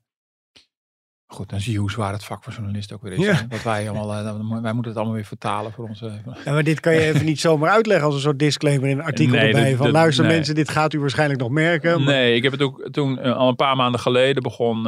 Goed, 1.26 1.49
dan 1.49 1.61
zie 1.61 1.73
je 1.73 1.79
hoe 1.79 1.91
zwaar 1.91 2.12
het 2.12 2.25
vak 2.25 2.45
voor 2.45 2.53
journalisten 2.53 2.97
ook 2.97 3.03
weer 3.03 3.12
is. 3.12 3.25
Ja. 3.25 3.47
Wij 3.65 3.91
allemaal, 3.91 4.26
uh, 4.26 4.62
wij 4.62 4.73
moeten 4.73 4.91
het 4.91 4.97
allemaal 4.97 5.15
weer 5.15 5.25
vertalen 5.25 5.73
voor 5.73 5.88
onze. 5.88 6.21
Ja, 6.45 6.53
maar 6.53 6.62
dit 6.62 6.81
kan 6.81 6.95
je 6.95 7.00
even 7.00 7.25
niet 7.25 7.41
zomaar 7.41 7.71
uitleggen 7.71 8.07
als 8.07 8.15
een 8.15 8.21
soort 8.21 8.38
disclaimer 8.38 8.88
in 8.88 8.99
een 8.99 9.05
artikel 9.05 9.37
nee, 9.37 9.47
erbij. 9.47 9.76
van 9.76 9.91
luister 9.91 10.26
mensen, 10.26 10.55
dit 10.55 10.69
gaat 10.69 10.93
u 10.93 11.00
waarschijnlijk 11.00 11.41
nog 11.41 11.50
merken. 11.50 12.05
Maar... 12.05 12.15
Nee, 12.15 12.35
ik 12.35 12.43
heb 12.43 12.53
het 12.53 12.62
ook 12.62 12.88
toen 12.91 13.19
uh, 13.19 13.37
al 13.37 13.49
een 13.49 13.57
paar 13.57 13.76
maanden 13.76 14.00
geleden 14.00 14.43
begon, 14.43 14.83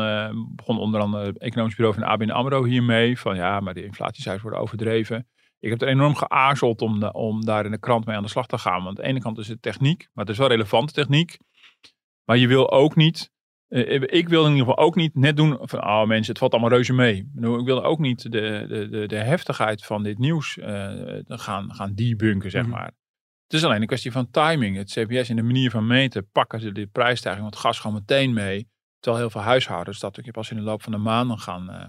begon 0.57 0.79
onder 0.79 1.01
andere 1.01 1.27
het 1.27 1.39
economisch 1.39 1.75
bureau 1.75 1.99
van 1.99 2.09
ABN 2.09 2.31
AMRO 2.31 2.65
hiermee. 2.65 3.19
Van 3.19 3.37
ja, 3.37 3.61
maar 3.61 3.75
de 3.75 3.85
inflatiecijfers 3.85 4.43
worden 4.43 4.61
overdreven. 4.61 5.27
Ik 5.61 5.71
heb 5.71 5.83
er 5.83 5.89
enorm 5.89 6.15
geaarzeld 6.15 6.83
om, 6.83 7.03
om 7.05 7.45
daar 7.45 7.65
in 7.65 7.71
de 7.71 7.79
krant 7.79 8.07
mee 8.07 8.17
aan 8.17 8.23
de 8.23 8.29
slag 8.29 8.47
te 8.47 8.59
gaan. 8.59 8.85
Want 8.85 8.99
aan 8.99 9.05
de 9.05 9.11
ene 9.11 9.21
kant 9.21 9.39
is 9.39 9.49
het 9.49 9.63
techniek, 9.63 10.09
maar 10.13 10.25
het 10.25 10.33
is 10.33 10.39
wel 10.39 10.49
relevante 10.49 10.93
techniek. 10.93 11.39
Maar 12.25 12.37
je 12.37 12.49
wil 12.49 12.71
ook 12.71 12.97
niet, 12.97 13.31
eh, 13.69 14.03
ik 14.03 14.29
wil 14.29 14.45
in 14.45 14.51
ieder 14.53 14.67
geval 14.67 14.85
ook 14.85 14.95
niet 14.95 15.15
net 15.15 15.37
doen 15.37 15.59
van, 15.61 15.85
oh 15.85 16.07
mensen, 16.07 16.29
het 16.29 16.39
valt 16.39 16.53
allemaal 16.53 16.71
reuze 16.71 16.93
mee. 16.93 17.17
Ik 17.35 17.65
wil 17.65 17.85
ook 17.85 17.99
niet 17.99 18.23
de, 18.23 18.67
de, 18.69 18.89
de, 18.89 19.07
de 19.07 19.17
heftigheid 19.17 19.85
van 19.85 20.03
dit 20.03 20.19
nieuws 20.19 20.57
uh, 20.57 21.21
gaan, 21.27 21.75
gaan 21.75 21.95
debunken, 21.95 22.51
zeg 22.51 22.63
mhm. 22.63 22.71
maar. 22.71 22.93
Het 23.45 23.57
is 23.57 23.65
alleen 23.65 23.81
een 23.81 23.87
kwestie 23.87 24.13
van 24.13 24.31
timing. 24.31 24.77
Het 24.77 24.91
CBS 24.91 25.31
in 25.31 25.37
de 25.37 25.43
manier 25.43 25.71
van 25.71 25.87
meten 25.87 26.31
pakken 26.31 26.61
ze 26.61 26.73
de 26.73 26.87
prijsstijging 26.87 27.43
van 27.43 27.53
het 27.53 27.61
gas 27.61 27.79
gewoon 27.79 27.97
meteen 27.97 28.33
mee. 28.33 28.69
Terwijl 28.99 29.23
heel 29.23 29.33
veel 29.33 29.49
huishoudens 29.49 29.99
dat 29.99 30.11
natuurlijk 30.11 30.37
pas 30.37 30.51
in 30.51 30.57
de 30.57 30.63
loop 30.63 30.83
van 30.83 30.93
de 30.93 30.99
maanden 30.99 31.39
gaan, 31.39 31.71
uh, 31.71 31.85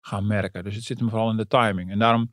gaan 0.00 0.26
merken. 0.26 0.64
Dus 0.64 0.74
het 0.74 0.84
zit 0.84 0.98
hem 0.98 1.08
vooral 1.08 1.30
in 1.30 1.36
de 1.36 1.46
timing. 1.46 1.90
En 1.90 1.98
daarom 1.98 2.32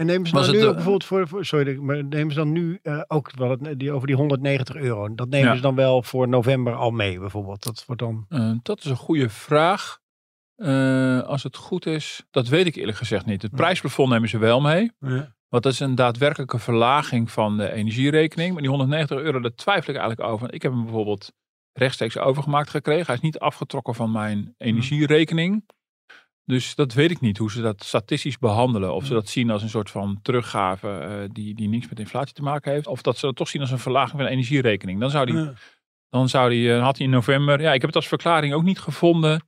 en 0.00 0.06
nemen 0.06 0.26
ze 0.26 0.34
dan 0.34 0.50
nu 0.50 0.64
ook 0.64 0.74
bijvoorbeeld 0.74 1.04
voor, 1.04 1.28
voor, 1.28 1.44
sorry, 1.44 1.76
maar 1.76 2.04
nemen 2.04 2.32
ze 2.32 2.38
dan 2.38 2.52
nu 2.52 2.78
uh, 2.82 3.02
ook 3.06 3.30
wel 3.36 3.50
het, 3.50 3.78
die, 3.78 3.92
over 3.92 4.06
die 4.06 4.16
190 4.16 4.76
euro? 4.76 5.14
Dat 5.14 5.28
nemen 5.28 5.56
ze 5.56 5.62
dan 5.62 5.74
wel 5.74 6.02
voor 6.02 6.28
november 6.28 6.74
al 6.74 6.90
mee 6.90 7.18
bijvoorbeeld? 7.18 7.62
Dat 7.62 7.84
wordt 7.86 8.02
dan. 8.02 8.26
Uh, 8.28 8.52
dat 8.62 8.78
is 8.78 8.84
een 8.84 8.96
goede 8.96 9.28
vraag. 9.28 9.98
Uh, 10.56 11.22
als 11.22 11.42
het 11.42 11.56
goed 11.56 11.86
is, 11.86 12.26
dat 12.30 12.48
weet 12.48 12.66
ik 12.66 12.74
eerlijk 12.74 12.98
gezegd 12.98 13.26
niet. 13.26 13.42
Het 13.42 13.50
prijsplafond 13.50 14.10
nemen 14.10 14.28
ze 14.28 14.38
wel 14.38 14.60
mee. 14.60 14.92
Ja. 14.98 15.34
Wat 15.48 15.66
is 15.66 15.80
een 15.80 15.94
daadwerkelijke 15.94 16.58
verlaging 16.58 17.30
van 17.30 17.56
de 17.56 17.72
energierekening. 17.72 18.52
Maar 18.52 18.62
die 18.62 18.70
190 18.70 19.18
euro, 19.18 19.40
daar 19.40 19.54
twijfel 19.54 19.94
ik 19.94 20.00
eigenlijk 20.00 20.30
over. 20.30 20.54
Ik 20.54 20.62
heb 20.62 20.72
hem 20.72 20.82
bijvoorbeeld 20.82 21.32
rechtstreeks 21.72 22.18
overgemaakt 22.18 22.70
gekregen. 22.70 23.06
Hij 23.06 23.14
is 23.14 23.20
niet 23.20 23.38
afgetrokken 23.38 23.94
van 23.94 24.12
mijn 24.12 24.38
mhm. 24.38 24.50
energierekening. 24.56 25.64
Dus 26.44 26.74
dat 26.74 26.92
weet 26.92 27.10
ik 27.10 27.20
niet, 27.20 27.38
hoe 27.38 27.50
ze 27.50 27.62
dat 27.62 27.84
statistisch 27.84 28.38
behandelen. 28.38 28.94
Of 28.94 29.06
ze 29.06 29.12
dat 29.12 29.28
zien 29.28 29.50
als 29.50 29.62
een 29.62 29.68
soort 29.68 29.90
van 29.90 30.18
teruggave 30.22 30.88
uh, 30.88 31.28
die, 31.34 31.54
die 31.54 31.68
niks 31.68 31.88
met 31.88 31.98
inflatie 31.98 32.34
te 32.34 32.42
maken 32.42 32.72
heeft. 32.72 32.86
Of 32.86 33.02
dat 33.02 33.18
ze 33.18 33.26
dat 33.26 33.36
toch 33.36 33.48
zien 33.48 33.60
als 33.60 33.70
een 33.70 33.78
verlaging 33.78 34.16
van 34.16 34.24
de 34.24 34.30
energierekening. 34.30 35.00
Dan 35.00 35.10
zou 35.10 35.26
die, 35.26 35.50
dan 36.08 36.28
zou 36.28 36.50
die, 36.50 36.68
uh, 36.68 36.82
had 36.82 36.96
hij 36.96 37.06
in 37.06 37.12
november, 37.12 37.60
ja, 37.60 37.72
ik 37.72 37.80
heb 37.80 37.90
het 37.90 37.96
als 37.96 38.08
verklaring 38.08 38.54
ook 38.54 38.62
niet 38.62 38.80
gevonden 38.80 39.42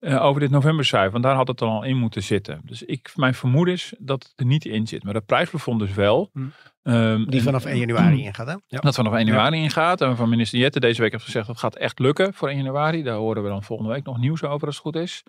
uh, 0.00 0.24
over 0.24 0.40
dit 0.40 0.50
novembercijfer. 0.50 1.10
Want 1.10 1.24
daar 1.24 1.34
had 1.34 1.48
het 1.48 1.58
dan 1.58 1.68
al 1.68 1.84
in 1.84 1.96
moeten 1.96 2.22
zitten. 2.22 2.60
Dus 2.64 2.82
ik, 2.82 3.12
mijn 3.14 3.34
vermoeden 3.34 3.74
is 3.74 3.94
dat 3.98 4.22
het 4.22 4.32
er 4.36 4.44
niet 4.44 4.64
in 4.64 4.86
zit. 4.86 5.04
Maar 5.04 5.12
dat 5.12 5.26
prijsplafond 5.26 5.80
dus 5.80 5.94
wel. 5.94 6.30
Hm. 6.32 6.46
Um, 6.82 7.30
die 7.30 7.42
vanaf 7.42 7.64
1 7.64 7.78
januari 7.78 8.22
ingaat, 8.24 8.46
hè? 8.46 8.54
Ja. 8.66 8.78
Dat 8.78 8.94
vanaf 8.94 9.12
1 9.12 9.26
januari 9.26 9.56
ingaat. 9.56 10.00
En 10.00 10.16
van 10.16 10.28
minister 10.28 10.58
Jette 10.58 10.80
deze 10.80 11.02
week 11.02 11.12
heeft 11.12 11.24
gezegd 11.24 11.46
dat 11.46 11.58
gaat 11.58 11.76
echt 11.76 11.98
lukken 11.98 12.34
voor 12.34 12.48
1 12.48 12.56
januari. 12.56 13.02
Daar 13.02 13.16
horen 13.16 13.42
we 13.42 13.48
dan 13.48 13.62
volgende 13.62 13.92
week 13.92 14.04
nog 14.04 14.18
nieuws 14.18 14.42
over 14.42 14.66
als 14.66 14.76
het 14.76 14.84
goed 14.84 14.96
is. 14.96 15.22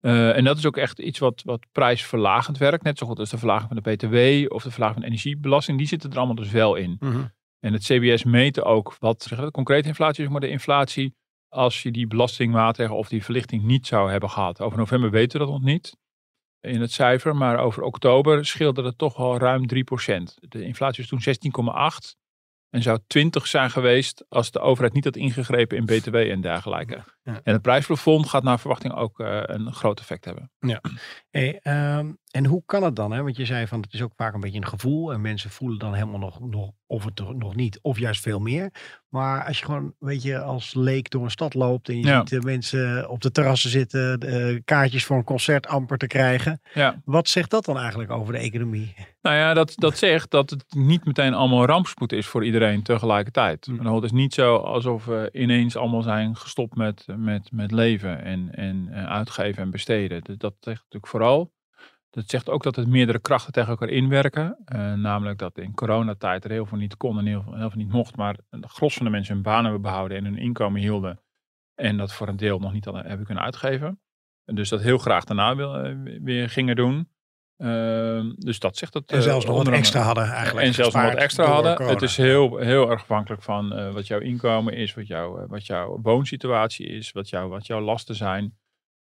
Uh, 0.00 0.36
en 0.36 0.44
dat 0.44 0.58
is 0.58 0.66
ook 0.66 0.76
echt 0.76 0.98
iets 0.98 1.18
wat, 1.18 1.42
wat 1.44 1.66
prijsverlagend 1.72 2.58
werkt. 2.58 2.84
Net 2.84 2.98
zo 2.98 3.06
goed 3.06 3.18
als 3.18 3.30
de 3.30 3.38
verlaging 3.38 3.68
van 3.68 3.82
de 3.82 3.90
BTW 3.90 4.52
of 4.52 4.62
de 4.62 4.70
verlaging 4.70 5.00
van 5.00 5.02
de 5.02 5.06
energiebelasting. 5.06 5.78
Die 5.78 5.86
zitten 5.86 6.10
er 6.10 6.16
allemaal 6.16 6.34
dus 6.34 6.50
wel 6.50 6.74
in. 6.74 6.96
Mhm. 7.00 7.24
En 7.60 7.72
het 7.72 7.82
CBS 7.82 8.24
meet 8.24 8.62
ook 8.62 8.96
wat 8.98 9.22
zeg, 9.22 9.40
de 9.40 9.50
concrete 9.50 9.88
inflatie 9.88 10.24
is, 10.24 10.30
maar 10.30 10.40
de 10.40 10.48
inflatie 10.48 11.14
als 11.48 11.82
je 11.82 11.90
die 11.90 12.06
belastingmaatregelen 12.06 12.98
of 12.98 13.08
die 13.08 13.24
verlichting 13.24 13.62
niet 13.62 13.86
zou 13.86 14.10
hebben 14.10 14.30
gehad. 14.30 14.60
Over 14.60 14.78
november 14.78 15.10
weten 15.10 15.38
we 15.38 15.46
dat 15.46 15.54
nog 15.54 15.64
niet 15.64 15.96
in 16.60 16.80
het 16.80 16.92
cijfer, 16.92 17.36
maar 17.36 17.58
over 17.58 17.82
oktober 17.82 18.46
scheelde 18.46 18.82
het 18.82 18.98
toch 18.98 19.16
al 19.16 19.38
ruim 19.38 19.66
3%. 19.66 19.74
De 20.40 20.62
inflatie 20.62 21.02
is 21.02 21.08
toen 21.08 21.20
16,8 21.20 22.16
en 22.70 22.82
zou 22.82 22.98
20 23.06 23.46
zijn 23.46 23.70
geweest 23.70 24.24
als 24.28 24.50
de 24.50 24.58
overheid 24.58 24.94
niet 24.94 25.04
had 25.04 25.16
ingegrepen 25.16 25.76
in 25.76 25.84
BTW 25.84 26.14
en 26.14 26.40
dergelijke. 26.40 27.04
En 27.42 27.52
het 27.52 27.62
prijsplafond 27.62 28.28
gaat 28.28 28.42
naar 28.42 28.58
verwachting 28.58 28.94
ook 28.94 29.18
uh, 29.18 29.40
een 29.42 29.72
groot 29.72 30.00
effect 30.00 30.24
hebben. 30.24 30.50
Ja. 30.58 30.80
Hey, 31.30 31.60
um, 31.98 32.18
en 32.30 32.46
hoe 32.46 32.62
kan 32.66 32.82
het 32.82 32.96
dan? 32.96 33.12
Hè? 33.12 33.22
Want 33.22 33.36
je 33.36 33.44
zei 33.44 33.66
van 33.66 33.80
het 33.80 33.92
is 33.92 34.02
ook 34.02 34.12
vaak 34.16 34.34
een 34.34 34.40
beetje 34.40 34.58
een 34.58 34.66
gevoel 34.66 35.12
en 35.12 35.20
mensen 35.20 35.50
voelen 35.50 35.78
dan 35.78 35.94
helemaal 35.94 36.18
nog, 36.18 36.40
nog 36.40 36.70
of 36.86 37.04
het 37.04 37.38
nog 37.38 37.54
niet 37.54 37.78
of 37.82 37.98
juist 37.98 38.20
veel 38.20 38.38
meer. 38.38 38.70
Maar 39.08 39.44
als 39.44 39.58
je 39.58 39.64
gewoon, 39.64 39.94
weet 39.98 40.22
je, 40.22 40.38
als 40.38 40.74
leek 40.74 41.10
door 41.10 41.24
een 41.24 41.30
stad 41.30 41.54
loopt 41.54 41.88
en 41.88 41.96
je 41.96 42.06
ziet 42.06 42.28
de 42.28 42.40
mensen 42.40 43.08
op 43.08 43.20
de 43.20 43.30
terrassen 43.30 43.70
zitten, 43.70 44.20
de, 44.20 44.62
kaartjes 44.64 45.04
voor 45.04 45.16
een 45.16 45.24
concert 45.24 45.66
amper 45.66 45.98
te 45.98 46.06
krijgen. 46.06 46.60
Ja. 46.74 47.02
Wat 47.04 47.28
zegt 47.28 47.50
dat 47.50 47.64
dan 47.64 47.78
eigenlijk 47.78 48.10
over 48.10 48.32
de 48.32 48.38
economie? 48.38 48.94
Nou 49.22 49.36
ja, 49.36 49.54
dat, 49.54 49.72
dat 49.74 49.98
zegt 50.08 50.30
dat 50.30 50.50
het 50.50 50.64
niet 50.68 51.04
meteen 51.04 51.34
allemaal 51.34 51.66
rampspoed 51.66 52.12
is 52.12 52.26
voor 52.26 52.44
iedereen 52.44 52.82
tegelijkertijd. 52.82 53.66
Mm. 53.66 53.94
Het 53.94 54.04
is 54.04 54.12
niet 54.12 54.34
zo 54.34 54.56
alsof 54.56 55.04
we 55.04 55.28
ineens 55.32 55.76
allemaal 55.76 56.02
zijn 56.02 56.36
gestopt 56.36 56.76
met, 56.76 57.04
met, 57.18 57.52
met 57.52 57.70
leven 57.70 58.22
en, 58.22 58.54
en, 58.54 58.88
en 58.90 59.08
uitgeven 59.08 59.62
en 59.62 59.70
besteden. 59.70 60.22
Dat 60.38 60.54
zegt 60.60 60.82
natuurlijk 60.82 61.06
vooral 61.06 61.52
dat 62.10 62.28
zegt 62.28 62.48
ook 62.48 62.62
dat 62.62 62.76
het 62.76 62.88
meerdere 62.88 63.20
krachten 63.20 63.52
tegen 63.52 63.70
elkaar 63.70 63.88
inwerken. 63.88 64.56
Uh, 64.74 64.92
namelijk 64.92 65.38
dat 65.38 65.58
in 65.58 65.74
coronatijd 65.74 66.44
er 66.44 66.50
heel 66.50 66.66
veel 66.66 66.78
niet 66.78 66.96
kon 66.96 67.18
en 67.18 67.26
heel 67.26 67.42
veel, 67.42 67.54
heel 67.54 67.70
veel 67.70 67.80
niet 67.80 67.92
mocht. 67.92 68.16
Maar 68.16 68.36
de 68.50 68.68
gros 68.68 68.94
van 68.94 69.04
de 69.04 69.10
mensen 69.10 69.34
hun 69.34 69.42
banen 69.42 69.64
hebben 69.64 69.82
behouden 69.82 70.16
en 70.16 70.24
hun 70.24 70.38
inkomen 70.38 70.80
hielden. 70.80 71.20
En 71.74 71.96
dat 71.96 72.12
voor 72.12 72.28
een 72.28 72.36
deel 72.36 72.58
nog 72.58 72.72
niet 72.72 72.84
hadden, 72.84 73.06
hebben 73.06 73.26
kunnen 73.26 73.44
uitgeven. 73.44 74.00
En 74.44 74.54
dus 74.54 74.68
dat 74.68 74.82
heel 74.82 74.98
graag 74.98 75.24
daarna 75.24 75.54
eh, 75.54 75.94
weer 76.22 76.50
gingen 76.50 76.76
doen. 76.76 77.08
Uh, 77.58 78.24
dus 78.34 78.58
dat 78.58 78.76
zegt 78.76 78.92
dat. 78.92 79.10
En 79.10 79.22
zelfs 79.22 79.46
nog 79.46 79.56
wat 79.56 79.68
extra 79.68 80.00
hadden 80.00 80.24
eigenlijk. 80.24 80.66
En 80.66 80.74
zelfs 80.74 80.94
nog 80.94 81.04
wat 81.04 81.14
extra 81.14 81.44
hadden. 81.44 81.88
Het 81.88 82.02
is 82.02 82.16
heel, 82.16 82.56
heel 82.56 82.90
erg 82.90 83.00
afhankelijk 83.00 83.42
van 83.42 83.78
uh, 83.78 83.92
wat 83.92 84.06
jouw 84.06 84.18
inkomen 84.20 84.74
is, 84.74 84.94
wat, 84.94 85.06
jou, 85.06 85.46
wat 85.46 85.66
jouw 85.66 85.98
woonsituatie 86.02 86.86
is, 86.86 87.12
wat, 87.12 87.28
jou, 87.28 87.48
wat 87.48 87.66
jouw 87.66 87.80
lasten 87.80 88.14
zijn. 88.14 88.56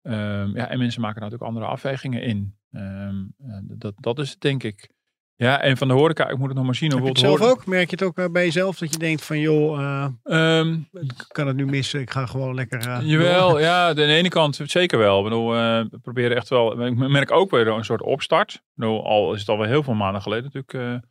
Um, 0.02 0.56
ja, 0.56 0.68
en 0.68 0.78
mensen 0.78 1.00
maken 1.00 1.20
natuurlijk 1.20 1.48
andere 1.48 1.66
afwegingen 1.66 2.22
in. 2.22 2.56
Um, 2.70 3.34
dat, 3.62 3.94
dat 3.96 4.18
is 4.18 4.30
het 4.30 4.40
denk 4.40 4.62
ik. 4.62 4.90
Ja, 5.36 5.60
en 5.60 5.76
van 5.76 5.88
de 5.88 5.94
horeca, 5.94 6.28
ik 6.28 6.38
moet 6.38 6.48
het 6.48 6.56
nog 6.56 6.64
maar 6.64 6.74
zien. 6.74 6.90
Heb 6.90 7.02
je 7.02 7.08
het 7.08 7.18
zelf 7.18 7.40
ook? 7.40 7.66
Merk 7.66 7.90
je 7.90 7.96
het 7.96 8.04
ook 8.04 8.32
bij 8.32 8.44
jezelf 8.44 8.78
dat 8.78 8.92
je 8.92 8.98
denkt 8.98 9.24
van 9.24 9.38
joh, 9.38 9.80
uh, 9.80 10.58
um, 10.58 10.88
ik 10.92 11.24
kan 11.28 11.46
het 11.46 11.56
nu 11.56 11.66
missen, 11.66 12.00
ik 12.00 12.10
ga 12.10 12.26
gewoon 12.26 12.54
lekker 12.54 12.88
uh, 12.88 12.98
Jawel, 13.02 13.50
door. 13.50 13.60
ja, 13.68 13.88
aan 13.88 13.94
de 13.94 14.04
ene 14.04 14.28
kant 14.28 14.60
zeker 14.64 14.98
wel. 14.98 15.18
Ik 15.18 15.24
bedoel, 15.24 15.54
uh, 15.54 15.84
we 15.90 15.98
proberen 16.02 16.36
echt 16.36 16.48
wel, 16.48 16.86
ik 16.86 16.96
merk 16.96 17.30
ook 17.30 17.50
weer 17.50 17.68
een 17.68 17.84
soort 17.84 18.02
opstart. 18.02 18.62
Bedoel, 18.74 19.04
al 19.06 19.32
is 19.32 19.40
het 19.40 19.48
alweer 19.48 19.68
heel 19.68 19.82
veel 19.82 19.94
maanden 19.94 20.22
geleden 20.22 20.50
natuurlijk, 20.52 21.02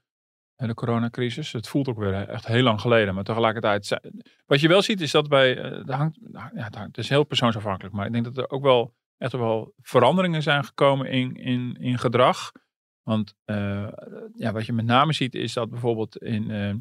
de 0.56 0.74
coronacrisis. 0.74 1.52
Het 1.52 1.68
voelt 1.68 1.88
ook 1.88 1.98
weer 1.98 2.14
echt 2.14 2.48
heel 2.48 2.64
lang 2.64 2.82
geleden, 2.82 3.16
maar 3.16 3.24
tegelijkertijd, 3.24 4.00
wat 4.46 4.60
je 4.60 4.68
wel 4.68 4.82
ziet 4.82 5.02
is 5.02 5.12
dat 5.12 5.30
bij, 5.30 5.58
uh, 5.58 5.96
hangt, 5.96 6.18
ja, 6.54 6.70
het 6.72 6.98
is 6.98 7.10
heel 7.10 7.24
persoonsafhankelijk, 7.24 7.96
maar 7.96 8.06
ik 8.06 8.12
denk 8.12 8.26
dat 8.26 8.38
er 8.38 8.50
ook 8.50 8.64
wel 8.64 8.94
echt 9.18 9.32
wel 9.32 9.74
veranderingen 9.82 10.42
zijn 10.42 10.64
gekomen 10.64 11.08
in, 11.08 11.36
in, 11.36 11.78
in 11.80 11.98
gedrag. 12.00 12.52
Want 13.04 13.36
uh, 13.46 13.88
ja, 14.36 14.52
wat 14.52 14.66
je 14.66 14.74
met 14.74 14.86
name 14.86 15.14
ziet 15.14 15.36
is 15.36 15.54
dat 15.54 15.70
bijvoorbeeld 15.70 16.18
in 16.18 16.50
uh, 16.50 16.74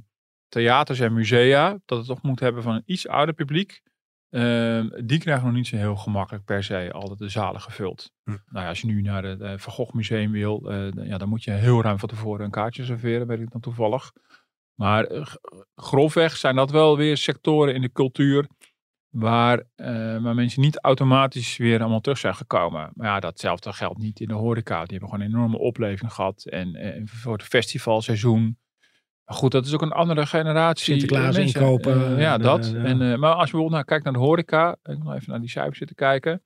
theaters 0.49 1.01
en 1.01 1.13
musea, 1.13 1.79
dat 1.85 1.99
het 1.99 2.07
toch 2.07 2.23
moet 2.23 2.41
hebben 2.41 2.63
van 2.63 2.75
een 2.75 2.83
iets 2.87 3.09
ouder 3.09 3.35
publiek. 3.35 3.83
Uh, 4.31 4.85
die 5.05 5.19
krijgen 5.19 5.45
nog 5.45 5.55
niet 5.55 5.67
zo 5.67 5.77
heel 5.77 5.97
gemakkelijk 5.97 6.45
per 6.45 6.65
se 6.65 6.93
altijd 6.93 7.19
de 7.19 7.29
zalen 7.29 7.61
gevuld. 7.61 8.11
Hm. 8.25 8.31
Nou 8.31 8.65
ja, 8.65 8.69
als 8.69 8.81
je 8.81 8.87
nu 8.87 9.03
naar 9.03 9.25
het 9.25 9.63
Van 9.63 9.73
Gogh 9.73 9.95
Museum 9.95 10.31
wil, 10.31 10.73
ja, 11.03 11.19
dan 11.19 11.29
moet 11.29 11.45
je 11.45 11.51
heel 11.51 11.83
ruim 11.83 11.99
van 11.99 12.09
tevoren 12.09 12.45
een 12.45 12.51
kaartje 12.51 12.85
serveren, 12.85 13.27
weet 13.27 13.41
ik 13.41 13.51
dan 13.51 13.61
toevallig. 13.61 14.13
Maar 14.75 15.27
grofweg 15.75 16.37
zijn 16.37 16.57
dat 16.57 16.71
wel 16.71 16.97
weer 16.97 17.17
sectoren 17.17 17.75
in 17.75 17.81
de 17.81 17.93
cultuur 17.93 18.47
Waar, 19.12 19.62
uh, 19.77 20.33
mensen 20.33 20.61
niet 20.61 20.79
automatisch 20.79 21.57
weer 21.57 21.81
allemaal 21.81 22.01
terug 22.01 22.18
zijn 22.18 22.35
gekomen. 22.35 22.90
Maar 22.94 23.07
ja, 23.07 23.20
datzelfde 23.20 23.72
geldt 23.72 23.98
niet 23.98 24.20
in 24.20 24.29
de 24.29 24.35
horeca. 24.35 24.85
Die 24.85 24.98
hebben 24.98 25.09
gewoon 25.09 25.25
een 25.25 25.35
enorme 25.35 25.59
opleving 25.59 26.12
gehad. 26.12 26.44
En, 26.44 26.75
en 26.75 27.09
voor 27.09 27.33
het 27.33 27.42
festivalseizoen. 27.42 28.59
Maar 29.25 29.37
goed, 29.37 29.51
dat 29.51 29.66
is 29.66 29.75
ook 29.75 29.83
een 29.83 29.92
andere 29.92 30.27
generatie. 30.27 30.85
Sinterklaas 30.85 31.37
mensen, 31.37 31.61
inkopen. 31.61 32.12
Uh, 32.12 32.20
ja, 32.20 32.38
dat. 32.38 32.72
En, 32.72 33.01
uh, 33.01 33.16
maar 33.16 33.33
als 33.33 33.44
je 33.44 33.51
bijvoorbeeld 33.51 33.70
naar, 33.70 33.85
kijkt 33.85 34.05
naar 34.05 34.12
de 34.12 34.18
horeca. 34.18 34.77
Ik 34.83 34.98
nog 34.98 35.14
even 35.14 35.31
naar 35.31 35.40
die 35.40 35.51
cijfers 35.51 35.79
zitten 35.79 35.96
kijken. 35.96 36.42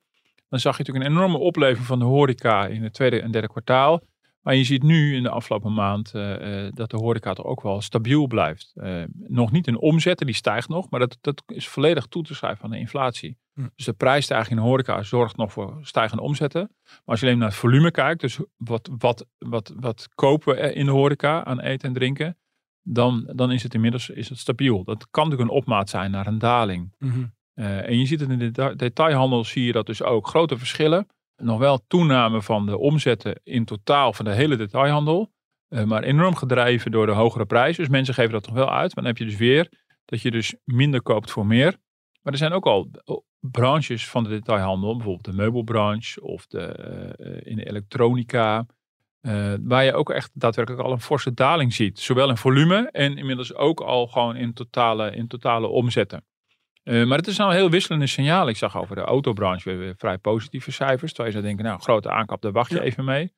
Dan 0.49 0.59
zag 0.59 0.77
je 0.77 0.83
natuurlijk 0.83 1.05
een 1.05 1.17
enorme 1.17 1.37
opleving 1.37 1.85
van 1.85 1.99
de 1.99 2.05
horeca 2.05 2.67
in 2.67 2.83
het 2.83 2.93
tweede 2.93 3.21
en 3.21 3.31
derde 3.31 3.47
kwartaal. 3.47 4.01
Maar 4.47 4.55
je 4.55 4.63
ziet 4.63 4.83
nu 4.83 5.15
in 5.15 5.23
de 5.23 5.29
afgelopen 5.29 5.73
maand 5.73 6.11
uh, 6.15 6.63
uh, 6.63 6.71
dat 6.73 6.89
de 6.89 6.97
horeca 6.97 7.33
toch 7.33 7.45
ook 7.45 7.61
wel 7.61 7.81
stabiel 7.81 8.27
blijft. 8.27 8.73
Uh, 8.75 9.03
nog 9.13 9.51
niet 9.51 9.67
in 9.67 9.77
omzetten, 9.77 10.25
die 10.25 10.35
stijgt 10.35 10.69
nog, 10.69 10.89
maar 10.89 10.99
dat, 10.99 11.17
dat 11.21 11.43
is 11.45 11.67
volledig 11.67 12.05
toe 12.05 12.23
te 12.23 12.35
schrijven 12.35 12.63
aan 12.63 12.69
de 12.69 12.77
inflatie. 12.77 13.37
Hm. 13.53 13.67
Dus 13.75 13.85
de 13.85 13.93
prijsstijging 13.93 14.49
in 14.49 14.55
de 14.55 14.69
horeca 14.69 15.03
zorgt 15.03 15.37
nog 15.37 15.51
voor 15.51 15.77
stijgende 15.81 16.23
omzetten. 16.23 16.71
Maar 16.83 17.01
als 17.05 17.19
je 17.19 17.25
alleen 17.25 17.37
naar 17.37 17.47
het 17.47 17.57
volume 17.57 17.91
kijkt, 17.91 18.21
dus 18.21 18.39
wat, 18.57 18.89
wat, 18.97 19.25
wat, 19.37 19.73
wat 19.79 20.07
kopen 20.15 20.55
we 20.55 20.73
in 20.73 20.85
de 20.85 20.91
horeca 20.91 21.45
aan 21.45 21.59
eten 21.59 21.87
en 21.87 21.93
drinken, 21.93 22.37
dan, 22.81 23.31
dan 23.35 23.51
is 23.51 23.63
het 23.63 23.73
inmiddels 23.73 24.09
is 24.09 24.29
het 24.29 24.37
stabiel. 24.37 24.83
Dat 24.83 25.07
kan 25.11 25.23
natuurlijk 25.23 25.51
een 25.51 25.57
opmaat 25.57 25.89
zijn 25.89 26.11
naar 26.11 26.27
een 26.27 26.39
daling. 26.39 26.93
Mm 26.97 27.35
en 27.57 27.99
je 27.99 28.05
ziet 28.05 28.19
het 28.19 28.29
in 28.29 28.53
de 28.53 28.75
detailhandel, 28.75 29.43
zie 29.43 29.65
je 29.65 29.71
dat 29.71 29.85
dus 29.85 30.03
ook. 30.03 30.27
Grote 30.27 30.57
verschillen 30.57 31.07
nog 31.37 31.59
wel 31.59 31.83
toename 31.87 32.41
van 32.41 32.65
de 32.65 32.77
omzetten 32.77 33.39
in 33.43 33.65
totaal 33.65 34.13
van 34.13 34.25
de 34.25 34.33
hele 34.33 34.55
detailhandel. 34.55 35.31
Uh, 35.69 35.83
maar 35.83 36.03
enorm 36.03 36.35
gedreven 36.35 36.91
door 36.91 37.05
de 37.05 37.11
hogere 37.11 37.45
prijzen. 37.45 37.83
Dus 37.83 37.91
mensen 37.91 38.13
geven 38.13 38.31
dat 38.31 38.45
nog 38.45 38.55
wel 38.55 38.71
uit. 38.71 38.95
Maar 38.95 39.03
dan 39.03 39.13
heb 39.13 39.17
je 39.17 39.25
dus 39.25 39.37
weer 39.37 39.71
dat 40.05 40.21
je 40.21 40.31
dus 40.31 40.55
minder 40.63 41.01
koopt 41.01 41.31
voor 41.31 41.45
meer. 41.45 41.77
Maar 42.21 42.33
er 42.33 42.37
zijn 42.39 42.53
ook 42.53 42.65
al 42.65 42.91
branches 43.39 44.09
van 44.09 44.23
de 44.23 44.29
detailhandel. 44.29 44.95
Bijvoorbeeld 44.95 45.25
de 45.25 45.33
meubelbranche 45.33 46.21
of 46.21 46.47
de, 46.47 47.13
uh, 47.19 47.51
in 47.51 47.55
de 47.55 47.67
elektronica. 47.67 48.65
Uh, 49.21 49.53
waar 49.61 49.83
je 49.83 49.93
ook 49.93 50.09
echt 50.09 50.31
daadwerkelijk 50.33 50.83
al 50.83 50.91
een 50.91 51.01
forse 51.01 51.33
daling 51.33 51.73
ziet. 51.73 51.99
Zowel 51.99 52.29
in 52.29 52.37
volume 52.37 52.89
en 52.91 53.17
inmiddels 53.17 53.53
ook 53.53 53.79
al 53.79 54.07
gewoon 54.07 54.35
in 54.35 54.53
totale, 54.53 55.15
in 55.15 55.27
totale 55.27 55.67
omzetten. 55.67 56.25
Uh, 56.87 57.05
maar 57.05 57.17
het 57.17 57.27
is 57.27 57.37
nou 57.37 57.49
een 57.49 57.57
heel 57.57 57.69
wisselende 57.69 58.07
signaal. 58.07 58.49
Ik 58.49 58.57
zag 58.57 58.77
over 58.77 58.95
de 58.95 59.01
autobranche 59.01 59.69
weer, 59.69 59.79
weer 59.79 59.95
vrij 59.97 60.17
positieve 60.17 60.71
cijfers. 60.71 61.13
Terwijl 61.13 61.35
je 61.35 61.41
zou 61.41 61.45
denken, 61.45 61.65
nou, 61.65 61.81
grote 61.81 62.11
aankap, 62.11 62.41
daar 62.41 62.51
wacht 62.51 62.71
je 62.71 62.81
even 62.81 63.05
mee. 63.05 63.35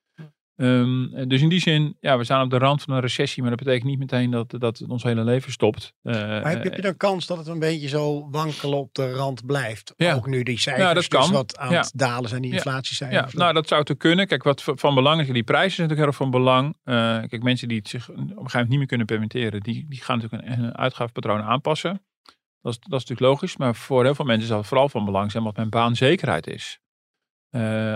Um, 0.62 1.28
dus 1.28 1.42
in 1.42 1.50
die 1.50 1.60
zin, 1.60 1.98
ja, 2.00 2.18
we 2.18 2.24
staan 2.24 2.44
op 2.44 2.50
de 2.50 2.58
rand 2.58 2.82
van 2.82 2.94
een 2.94 3.00
recessie, 3.00 3.42
maar 3.42 3.52
dat 3.52 3.64
betekent 3.64 3.90
niet 3.90 4.00
meteen 4.00 4.32
dat, 4.32 4.56
dat 4.58 4.84
ons 4.88 5.04
hele 5.04 5.24
leven 5.24 5.52
stopt. 5.52 5.94
Uh, 6.04 6.14
maar 6.14 6.50
heb, 6.50 6.76
je 6.76 6.82
dan 6.82 6.98
kans 6.98 7.28
dat 7.28 7.38
het 7.38 7.48
een 7.48 7.60
beetje 7.60 7.88
zo 7.88 8.30
wankelen 8.30 8.78
op 8.78 8.94
de 8.94 9.12
rand 9.12 9.46
blijft? 9.46 9.94
Ja. 9.98 10.14
Ook 10.14 10.28
nu 10.28 10.44
die 10.44 10.60
cijfers 10.60 10.88
ja, 10.88 10.94
dat 10.94 11.08
kan. 11.08 11.22
Dus 11.22 11.30
wat 11.30 11.58
aan 11.58 11.74
het 11.74 11.92
dalen 11.96 12.30
zijn, 12.30 12.42
die 12.42 12.54
inflatie 12.54 12.96
zijn. 12.96 13.12
Ja, 13.12 13.28
nou 13.32 13.54
dat 13.54 13.68
zou 13.68 13.84
te 13.84 13.96
kunnen. 13.96 14.28
Kijk, 14.28 14.44
wat 14.44 14.64
van 14.64 14.96
belang 14.96 15.22
is, 15.22 15.28
die 15.28 15.44
prijzen 15.44 15.76
zijn 15.76 15.88
natuurlijk 15.88 16.18
heel 16.18 16.28
erg 16.28 16.32
van 16.32 16.44
belang. 16.44 16.78
Uh, 16.86 17.28
kijk, 17.28 17.44
mensen 17.44 17.68
die 17.68 17.78
het 17.78 17.88
zich 17.88 18.10
op 18.10 18.18
een 18.18 18.26
gegeven 18.26 18.42
moment 18.44 18.70
niet 18.70 18.78
meer 18.78 18.88
kunnen 18.88 19.06
permitteren, 19.06 19.62
die, 19.62 19.86
die 19.90 20.02
gaan 20.02 20.20
natuurlijk 20.20 20.48
een, 20.48 20.64
een 20.64 20.78
uitgavenpatroon 20.78 21.42
aanpassen. 21.42 22.02
Dat 22.62 22.72
is, 22.72 22.80
dat 22.80 23.00
is 23.00 23.08
natuurlijk 23.08 23.20
logisch, 23.20 23.58
maar 23.58 23.76
voor 23.76 24.04
heel 24.04 24.16
veel 24.16 24.26
mensen 24.26 24.44
is 24.44 24.56
dat 24.56 24.68
vooral 24.68 24.90
van 24.90 25.06
belang 25.06 25.32
zijn 25.32 25.44
wat 25.44 25.56
mijn 25.56 25.70
baanzekerheid 25.70 26.48
is. 26.48 26.80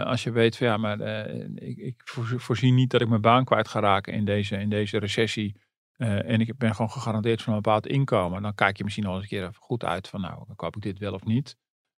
als 0.03 0.23
je 0.23 0.31
weet 0.31 0.57
van 0.57 0.67
ja, 0.67 0.77
maar 0.77 0.99
ik, 1.55 1.77
ik, 1.77 2.01
voorzie 2.37 2.71
niet 2.71 2.89
dat 2.89 3.01
ik 3.01 3.09
mijn 3.09 3.21
baan 3.21 3.45
kwijt 3.45 3.67
ga 3.67 3.79
raken 3.79 4.13
in 4.13 4.25
deze, 4.25 4.57
in 4.57 4.69
deze 4.69 4.97
recessie. 4.97 5.61
en 5.97 6.41
ik 6.41 6.57
ben 6.57 6.75
gewoon 6.75 6.91
gegarandeerd 6.91 7.41
van 7.41 7.53
een 7.53 7.61
bepaald 7.61 7.87
inkomen. 7.87 8.41
Dan 8.41 8.55
kijk 8.55 8.77
je 8.77 8.83
misschien 8.83 9.05
al 9.05 9.13
eens 9.13 9.23
een 9.23 9.29
keer 9.29 9.49
goed 9.53 9.83
uit 9.83 10.07
van 10.07 10.21
nou, 10.21 10.43
dan 10.47 10.55
koop 10.55 10.75
ik 10.75 10.81
dit 10.81 10.99
wel 10.99 11.13
of 11.13 11.23
niet. 11.23 11.57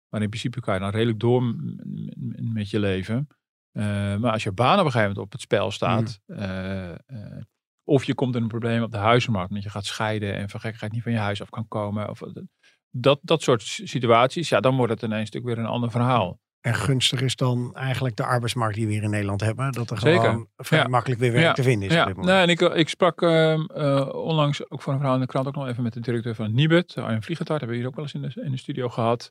Maar 0.09 0.21
in 0.21 0.29
principe 0.29 0.59
kan 0.59 0.73
je 0.73 0.79
dan 0.79 0.89
redelijk 0.89 1.19
door 1.19 1.55
met 2.53 2.69
je 2.69 2.79
leven. 2.79 3.27
maar 4.19 4.31
als 4.31 4.43
je 4.43 4.51
baan 4.51 4.79
op 4.79 4.85
een 4.85 4.91
gegeven 4.91 5.07
moment 5.07 5.25
op 5.25 5.31
het 5.31 5.41
spel 5.41 5.71
staat. 5.71 6.19
Mm. 6.25 6.97
of 7.83 8.03
je 8.03 8.13
komt 8.13 8.35
in 8.35 8.41
een 8.41 8.47
probleem 8.47 8.83
op 8.83 8.91
de 8.91 8.97
huizenmarkt. 8.97 9.53
Dat 9.53 9.63
je 9.63 9.69
gaat 9.69 9.85
scheiden 9.85 10.35
en 10.35 10.49
van 10.49 10.59
gekkigheid 10.59 10.91
niet 10.91 11.03
van 11.03 11.11
je 11.11 11.17
huis 11.17 11.41
af 11.41 11.49
kan 11.49 11.67
komen. 11.67 12.09
Of, 12.09 12.21
dat, 12.97 13.19
dat 13.21 13.41
soort 13.41 13.61
situaties, 13.61 14.49
ja, 14.49 14.59
dan 14.59 14.75
wordt 14.75 14.91
het 14.91 15.01
ineens 15.01 15.31
natuurlijk 15.31 15.55
weer 15.55 15.65
een 15.65 15.71
ander 15.71 15.91
verhaal. 15.91 16.39
En 16.61 16.75
gunstig 16.75 17.21
is 17.21 17.35
dan 17.35 17.75
eigenlijk 17.75 18.15
de 18.15 18.25
arbeidsmarkt 18.25 18.75
die 18.75 18.85
we 18.85 18.93
hier 18.93 19.03
in 19.03 19.09
Nederland 19.09 19.41
hebben. 19.41 19.71
Dat 19.71 19.89
er 19.89 19.99
Zeker. 19.99 20.21
gewoon 20.21 20.47
vrij 20.57 20.87
makkelijk 20.87 21.19
weer 21.19 21.31
werk 21.31 21.55
te 21.55 21.63
vinden 21.63 21.89
is. 21.89 21.95
Ja. 21.95 22.11
Nee, 22.15 22.41
en 22.41 22.49
ik, 22.49 22.61
ik 22.61 22.89
sprak 22.89 23.21
uh, 23.21 23.59
onlangs 24.11 24.69
ook 24.69 24.81
voor 24.81 24.93
een 24.93 24.99
vrouw 24.99 25.13
in 25.13 25.19
de 25.19 25.25
krant 25.25 25.47
ook 25.47 25.55
nog 25.55 25.67
even 25.67 25.83
met 25.83 25.93
de 25.93 25.99
directeur 25.99 26.35
van 26.35 26.53
Nibud. 26.53 26.97
Arjen 26.97 27.23
Vliegentart, 27.23 27.59
hebben 27.59 27.77
we 27.77 27.83
hier 27.83 27.91
ook 27.91 27.95
wel 27.95 28.05
eens 28.05 28.13
in 28.13 28.21
de, 28.21 28.43
in 28.43 28.51
de 28.51 28.57
studio 28.57 28.89
gehad. 28.89 29.29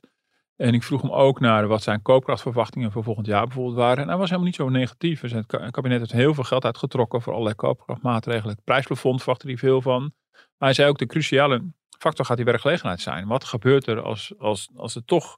En 0.55 0.73
ik 0.73 0.83
vroeg 0.83 1.01
hem 1.01 1.11
ook 1.11 1.39
naar 1.39 1.67
wat 1.67 1.83
zijn 1.83 2.01
koopkrachtverwachtingen 2.01 2.91
voor 2.91 3.03
volgend 3.03 3.27
jaar 3.27 3.45
bijvoorbeeld 3.45 3.75
waren. 3.75 4.03
En 4.03 4.07
hij 4.07 4.17
was 4.17 4.29
helemaal 4.29 4.47
niet 4.47 4.55
zo 4.55 4.69
negatief. 4.69 5.21
Dus 5.21 5.31
het 5.31 5.45
kabinet 5.71 5.99
heeft 5.99 6.11
heel 6.11 6.33
veel 6.33 6.43
geld 6.43 6.65
uitgetrokken 6.65 7.21
voor 7.21 7.31
allerlei 7.31 7.55
koopkrachtmaatregelen. 7.55 8.55
Het 8.55 8.63
prijsplafond 8.63 9.17
verwachtte 9.17 9.47
hij 9.47 9.57
veel 9.57 9.81
van. 9.81 10.13
Maar 10.31 10.69
hij 10.69 10.73
zei 10.73 10.89
ook 10.89 10.97
de 10.97 11.05
cruciale 11.05 11.63
factor 12.05 12.25
gaat 12.25 12.37
die 12.37 12.45
werkgelegenheid 12.45 13.01
zijn. 13.01 13.27
Wat 13.27 13.43
gebeurt 13.43 13.87
er 13.87 14.01
als, 14.01 14.33
als, 14.37 14.69
als 14.75 14.95
er 14.95 15.05
toch 15.05 15.37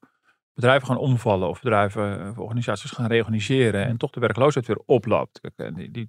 bedrijven 0.54 0.88
gaan 0.88 0.98
omvallen 0.98 1.50
of 1.50 1.62
bedrijven 1.62 2.30
of 2.30 2.38
organisaties 2.38 2.92
gaan 2.92 3.08
reorganiseren 3.08 3.86
en 3.86 3.98
toch 3.98 4.12
de 4.12 4.20
werkloosheid 4.20 4.68
weer 4.68 4.82
oploopt? 4.86 5.40
Kijk, 5.40 5.76
die, 5.76 5.92
die, 5.92 6.08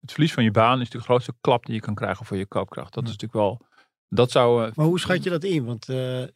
het 0.00 0.12
verlies 0.12 0.32
van 0.32 0.44
je 0.44 0.50
baan 0.50 0.72
is 0.72 0.78
natuurlijk 0.78 1.06
de 1.06 1.10
grootste 1.10 1.34
klap 1.40 1.66
die 1.66 1.74
je 1.74 1.80
kan 1.80 1.94
krijgen 1.94 2.26
voor 2.26 2.36
je 2.36 2.46
koopkracht. 2.46 2.94
Dat 2.94 3.04
is 3.04 3.10
natuurlijk 3.10 3.40
wel 3.40 3.66
dat 4.14 4.30
zou, 4.30 4.66
uh, 4.66 4.72
maar 4.74 4.86
hoe 4.86 5.00
schat 5.00 5.24
je 5.24 5.30
dat 5.30 5.44
in? 5.44 5.64
Want 5.64 5.88
uh, 5.88 6.20
uh, 6.20 6.26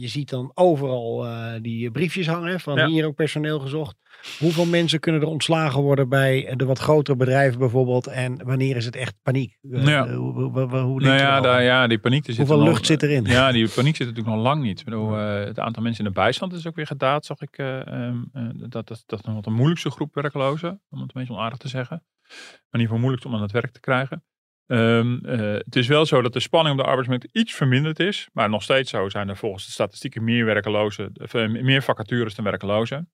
je 0.00 0.08
ziet 0.08 0.30
dan 0.30 0.50
overal 0.54 1.26
die 1.62 1.90
briefjes 1.90 2.26
hangen 2.26 2.60
van 2.60 2.80
hier 2.80 3.06
ook 3.06 3.14
personeel 3.14 3.58
gezocht. 3.58 3.96
Hoeveel 4.38 4.66
mensen 4.66 5.00
kunnen 5.00 5.20
er 5.20 5.26
ontslagen 5.26 5.82
worden 5.82 6.08
bij 6.08 6.54
de 6.56 6.64
wat 6.64 6.78
grotere 6.78 7.16
bedrijven 7.16 7.58
bijvoorbeeld? 7.58 8.06
En 8.06 8.44
wanneer 8.44 8.76
is 8.76 8.84
het 8.84 8.96
echt 8.96 9.14
paniek? 9.22 9.58
Ja. 9.60 10.08
Hoe, 10.14 10.32
hoe, 10.32 10.66
hoe 10.66 11.00
nou 11.00 11.18
ja, 11.18 11.40
daar, 11.40 11.62
ja, 11.62 11.86
die 11.86 11.98
paniek. 11.98 12.26
Er 12.26 12.36
Hoeveel 12.36 12.62
lucht 12.62 12.86
zit 12.86 13.02
erin? 13.02 13.24
Ja, 13.24 13.52
die 13.52 13.68
paniek 13.68 13.96
zit 13.96 14.06
natuurlijk 14.06 14.34
nog 14.34 14.44
lang 14.44 14.62
niet. 14.62 14.78
Ik 14.78 14.84
bedoel, 14.84 15.12
het 15.12 15.58
aantal 15.58 15.82
mensen 15.82 16.04
in 16.04 16.10
de 16.10 16.16
bijstand 16.16 16.52
is 16.52 16.66
ook 16.66 16.76
weer 16.76 16.86
gedaald, 16.86 17.24
zag 17.24 17.40
ik. 17.40 17.58
Um, 17.58 18.30
dat, 18.54 18.86
dat, 18.86 19.02
dat 19.06 19.18
is 19.18 19.24
nog 19.24 19.34
wat 19.34 19.46
een 19.46 19.52
moeilijkste 19.52 19.90
groep 19.90 20.14
werklozen, 20.14 20.80
om 20.90 21.00
het 21.00 21.14
een 21.14 21.20
beetje 21.20 21.32
onaardig 21.32 21.58
te 21.58 21.68
zeggen. 21.68 22.02
Maar 22.26 22.36
in 22.70 22.80
ieder 22.80 22.86
geval 22.86 22.98
moeilijkst 22.98 23.26
om 23.26 23.34
aan 23.34 23.42
het 23.42 23.52
werk 23.52 23.72
te 23.72 23.80
krijgen. 23.80 24.24
Um, 24.66 25.18
het 25.24 25.76
is 25.76 25.86
wel 25.86 26.06
zo 26.06 26.22
dat 26.22 26.32
de 26.32 26.40
spanning 26.40 26.76
op 26.76 26.82
de 26.82 26.88
arbeidsmarkt 26.88 27.28
iets 27.32 27.54
verminderd 27.54 27.98
is. 27.98 28.28
Maar 28.32 28.48
nog 28.48 28.62
steeds 28.62 28.90
zo 28.90 29.08
zijn 29.08 29.28
er 29.28 29.36
volgens 29.36 29.64
de 29.64 29.70
statistieken 29.70 30.24
meer 30.24 30.44
werkelozen, 30.44 31.12
uh, 31.32 31.62
meer 31.62 31.82
vacatures 31.82 32.34
dan 32.34 32.44
werkelozen. 32.44 33.10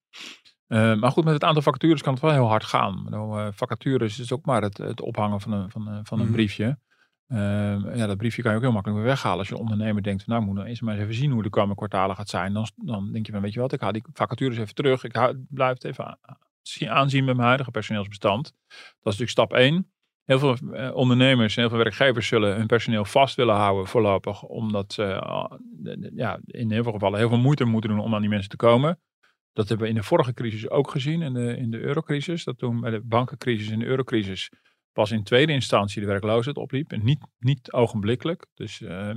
Uh, 0.68 0.94
maar 0.94 1.10
goed, 1.10 1.24
met 1.24 1.34
het 1.34 1.44
aantal 1.44 1.62
vacatures 1.62 2.02
kan 2.02 2.12
het 2.12 2.22
wel 2.22 2.32
heel 2.32 2.48
hard 2.48 2.64
gaan. 2.64 3.06
Uh, 3.10 3.48
vacatures 3.50 4.18
is 4.18 4.32
ook 4.32 4.44
maar 4.44 4.62
het, 4.62 4.78
het 4.78 5.00
ophangen 5.00 5.40
van 5.40 5.52
een, 5.52 5.70
van, 5.70 6.00
van 6.02 6.18
een 6.18 6.24
mhm. 6.24 6.34
briefje. 6.34 6.78
Ehm, 7.28 7.96
ja, 7.96 8.06
dat 8.06 8.16
briefje 8.16 8.42
kan 8.42 8.50
je 8.50 8.56
ook 8.56 8.62
heel 8.62 8.72
makkelijk 8.72 9.00
weer 9.00 9.10
weghalen. 9.10 9.38
Als 9.38 9.48
je 9.48 9.56
ondernemer 9.56 10.02
denkt, 10.02 10.26
nou 10.26 10.40
ik 10.40 10.46
moet 10.46 10.56
nou 10.56 10.68
eens 10.68 10.80
maar 10.80 10.94
eens 10.94 11.02
even 11.02 11.14
zien 11.14 11.30
hoe 11.30 11.42
de 11.42 11.50
komende 11.50 11.74
kwartalen 11.74 12.16
gaat 12.16 12.28
zijn. 12.28 12.52
Dan, 12.52 12.70
dan 12.76 13.12
denk 13.12 13.26
je 13.26 13.32
van, 13.32 13.40
weet 13.40 13.52
je 13.52 13.60
wat, 13.60 13.72
ik 13.72 13.80
haal 13.80 13.92
die 13.92 14.04
vacatures 14.12 14.58
even 14.58 14.74
terug. 14.74 15.04
Ik 15.04 15.34
blijf 15.48 15.72
het 15.72 15.84
even 15.84 16.18
aanzien 16.88 17.24
met 17.24 17.34
mijn 17.34 17.46
huidige 17.46 17.70
personeelsbestand. 17.70 18.44
Dat 18.68 19.12
is 19.12 19.18
natuurlijk 19.18 19.30
stap 19.30 19.52
1 19.52 19.91
heel 20.24 20.38
veel 20.38 20.56
eh, 20.72 20.94
ondernemers 20.94 21.56
en 21.56 21.60
heel 21.60 21.70
veel 21.70 21.78
werkgevers 21.78 22.26
zullen 22.26 22.56
hun 22.56 22.66
personeel 22.66 23.04
vast 23.04 23.36
willen 23.36 23.54
houden 23.54 23.86
voorlopig. 23.86 24.42
Omdat 24.42 24.92
ze 24.92 25.02
uh, 25.02 26.08
ja, 26.14 26.40
in 26.44 26.70
heel 26.70 26.82
veel 26.82 26.92
gevallen 26.92 27.18
heel 27.18 27.28
veel 27.28 27.38
moeite 27.38 27.64
moeten 27.64 27.90
doen 27.90 28.00
om 28.00 28.14
aan 28.14 28.20
die 28.20 28.30
mensen 28.30 28.50
te 28.50 28.56
komen. 28.56 29.00
Dat 29.52 29.68
hebben 29.68 29.86
we 29.86 29.92
in 29.92 29.98
de 29.98 30.06
vorige 30.06 30.34
crisis 30.34 30.70
ook 30.70 30.90
gezien, 30.90 31.22
in 31.22 31.32
de, 31.32 31.56
in 31.56 31.70
de 31.70 31.80
eurocrisis. 31.80 32.44
Dat 32.44 32.58
toen 32.58 32.80
bij 32.80 32.90
de 32.90 33.00
bankencrisis 33.04 33.70
en 33.70 33.78
de 33.78 33.84
eurocrisis 33.84 34.50
pas 34.92 35.10
in 35.10 35.22
tweede 35.22 35.52
instantie 35.52 36.00
de 36.00 36.06
werkloosheid 36.06 36.56
opliep. 36.56 36.92
En 36.92 37.04
niet, 37.04 37.26
niet 37.38 37.72
ogenblikkelijk. 37.72 38.46
Dus, 38.54 38.80
uh, 38.80 39.14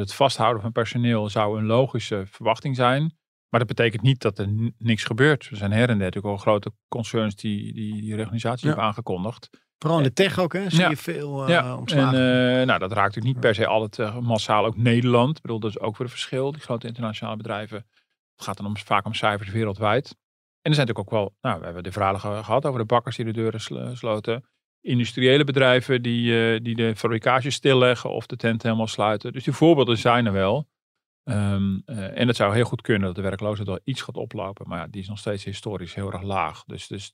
het 0.00 0.14
vasthouden 0.14 0.62
van 0.62 0.72
personeel 0.72 1.28
zou 1.28 1.58
een 1.58 1.66
logische 1.66 2.24
verwachting 2.26 2.76
zijn. 2.76 3.00
Maar 3.48 3.60
dat 3.60 3.76
betekent 3.76 4.02
niet 4.02 4.20
dat 4.20 4.38
er 4.38 4.72
niks 4.78 5.04
gebeurt. 5.04 5.46
Er 5.50 5.56
zijn 5.56 5.72
her 5.72 5.88
en 5.88 5.98
der 5.98 6.06
natuurlijk 6.06 6.34
al 6.34 6.36
grote 6.36 6.72
concerns 6.88 7.34
die 7.34 7.72
die, 7.72 8.00
die 8.00 8.14
reorganisatie 8.14 8.66
hebben 8.66 8.84
aangekondigd. 8.84 9.65
Vooral 9.78 9.98
in 9.98 10.04
de 10.04 10.12
tech 10.12 10.38
ook, 10.38 10.52
hè? 10.52 10.70
Zie 10.70 10.88
je 10.88 10.96
veel 10.96 11.42
uh, 11.42 11.48
ja. 11.48 11.76
ontslagen. 11.76 12.18
En, 12.18 12.60
uh, 12.60 12.66
nou, 12.66 12.78
dat 12.78 12.92
raakt 12.92 13.14
natuurlijk 13.14 13.34
niet 13.34 13.40
per 13.40 13.54
se 13.54 13.66
altijd 13.66 14.20
massaal 14.20 14.64
ook 14.64 14.76
Nederland. 14.76 15.36
Ik 15.36 15.42
bedoel, 15.42 15.60
dat 15.60 15.70
is 15.70 15.78
ook 15.78 15.96
weer 15.96 16.06
een 16.06 16.12
verschil. 16.12 16.52
Die 16.52 16.60
grote 16.60 16.86
internationale 16.86 17.36
bedrijven. 17.36 17.76
Het 18.36 18.44
gaat 18.44 18.56
dan 18.56 18.66
om, 18.66 18.76
vaak 18.76 19.04
om 19.04 19.14
cijfers 19.14 19.50
wereldwijd. 19.50 20.08
En 20.08 20.72
er 20.72 20.74
zijn 20.74 20.86
natuurlijk 20.86 21.14
ook 21.14 21.20
wel, 21.20 21.34
nou, 21.40 21.58
we 21.58 21.64
hebben 21.64 21.82
de 21.82 21.92
verhalen 21.92 22.20
gehad 22.20 22.66
over 22.66 22.80
de 22.80 22.86
bakkers 22.86 23.16
die 23.16 23.24
de 23.24 23.32
deuren 23.32 23.96
sloten. 23.96 24.44
Industriële 24.80 25.44
bedrijven 25.44 26.02
die, 26.02 26.60
die 26.60 26.74
de 26.74 26.96
fabricage 26.96 27.50
stilleggen 27.50 28.10
of 28.10 28.26
de 28.26 28.36
tent 28.36 28.62
helemaal 28.62 28.86
sluiten. 28.86 29.32
Dus 29.32 29.44
die 29.44 29.52
voorbeelden 29.52 29.98
zijn 29.98 30.26
er 30.26 30.32
wel. 30.32 30.68
Um, 31.24 31.82
en 31.84 32.26
het 32.26 32.36
zou 32.36 32.54
heel 32.54 32.64
goed 32.64 32.82
kunnen 32.82 33.06
dat 33.06 33.14
de 33.14 33.22
werkloosheid 33.22 33.68
wel 33.68 33.80
iets 33.84 34.02
gaat 34.02 34.16
oplopen. 34.16 34.68
Maar 34.68 34.78
ja, 34.78 34.86
die 34.86 35.00
is 35.00 35.08
nog 35.08 35.18
steeds 35.18 35.44
historisch 35.44 35.94
heel 35.94 36.12
erg 36.12 36.22
laag. 36.22 36.64
Dus, 36.64 36.86
dus 36.86 37.12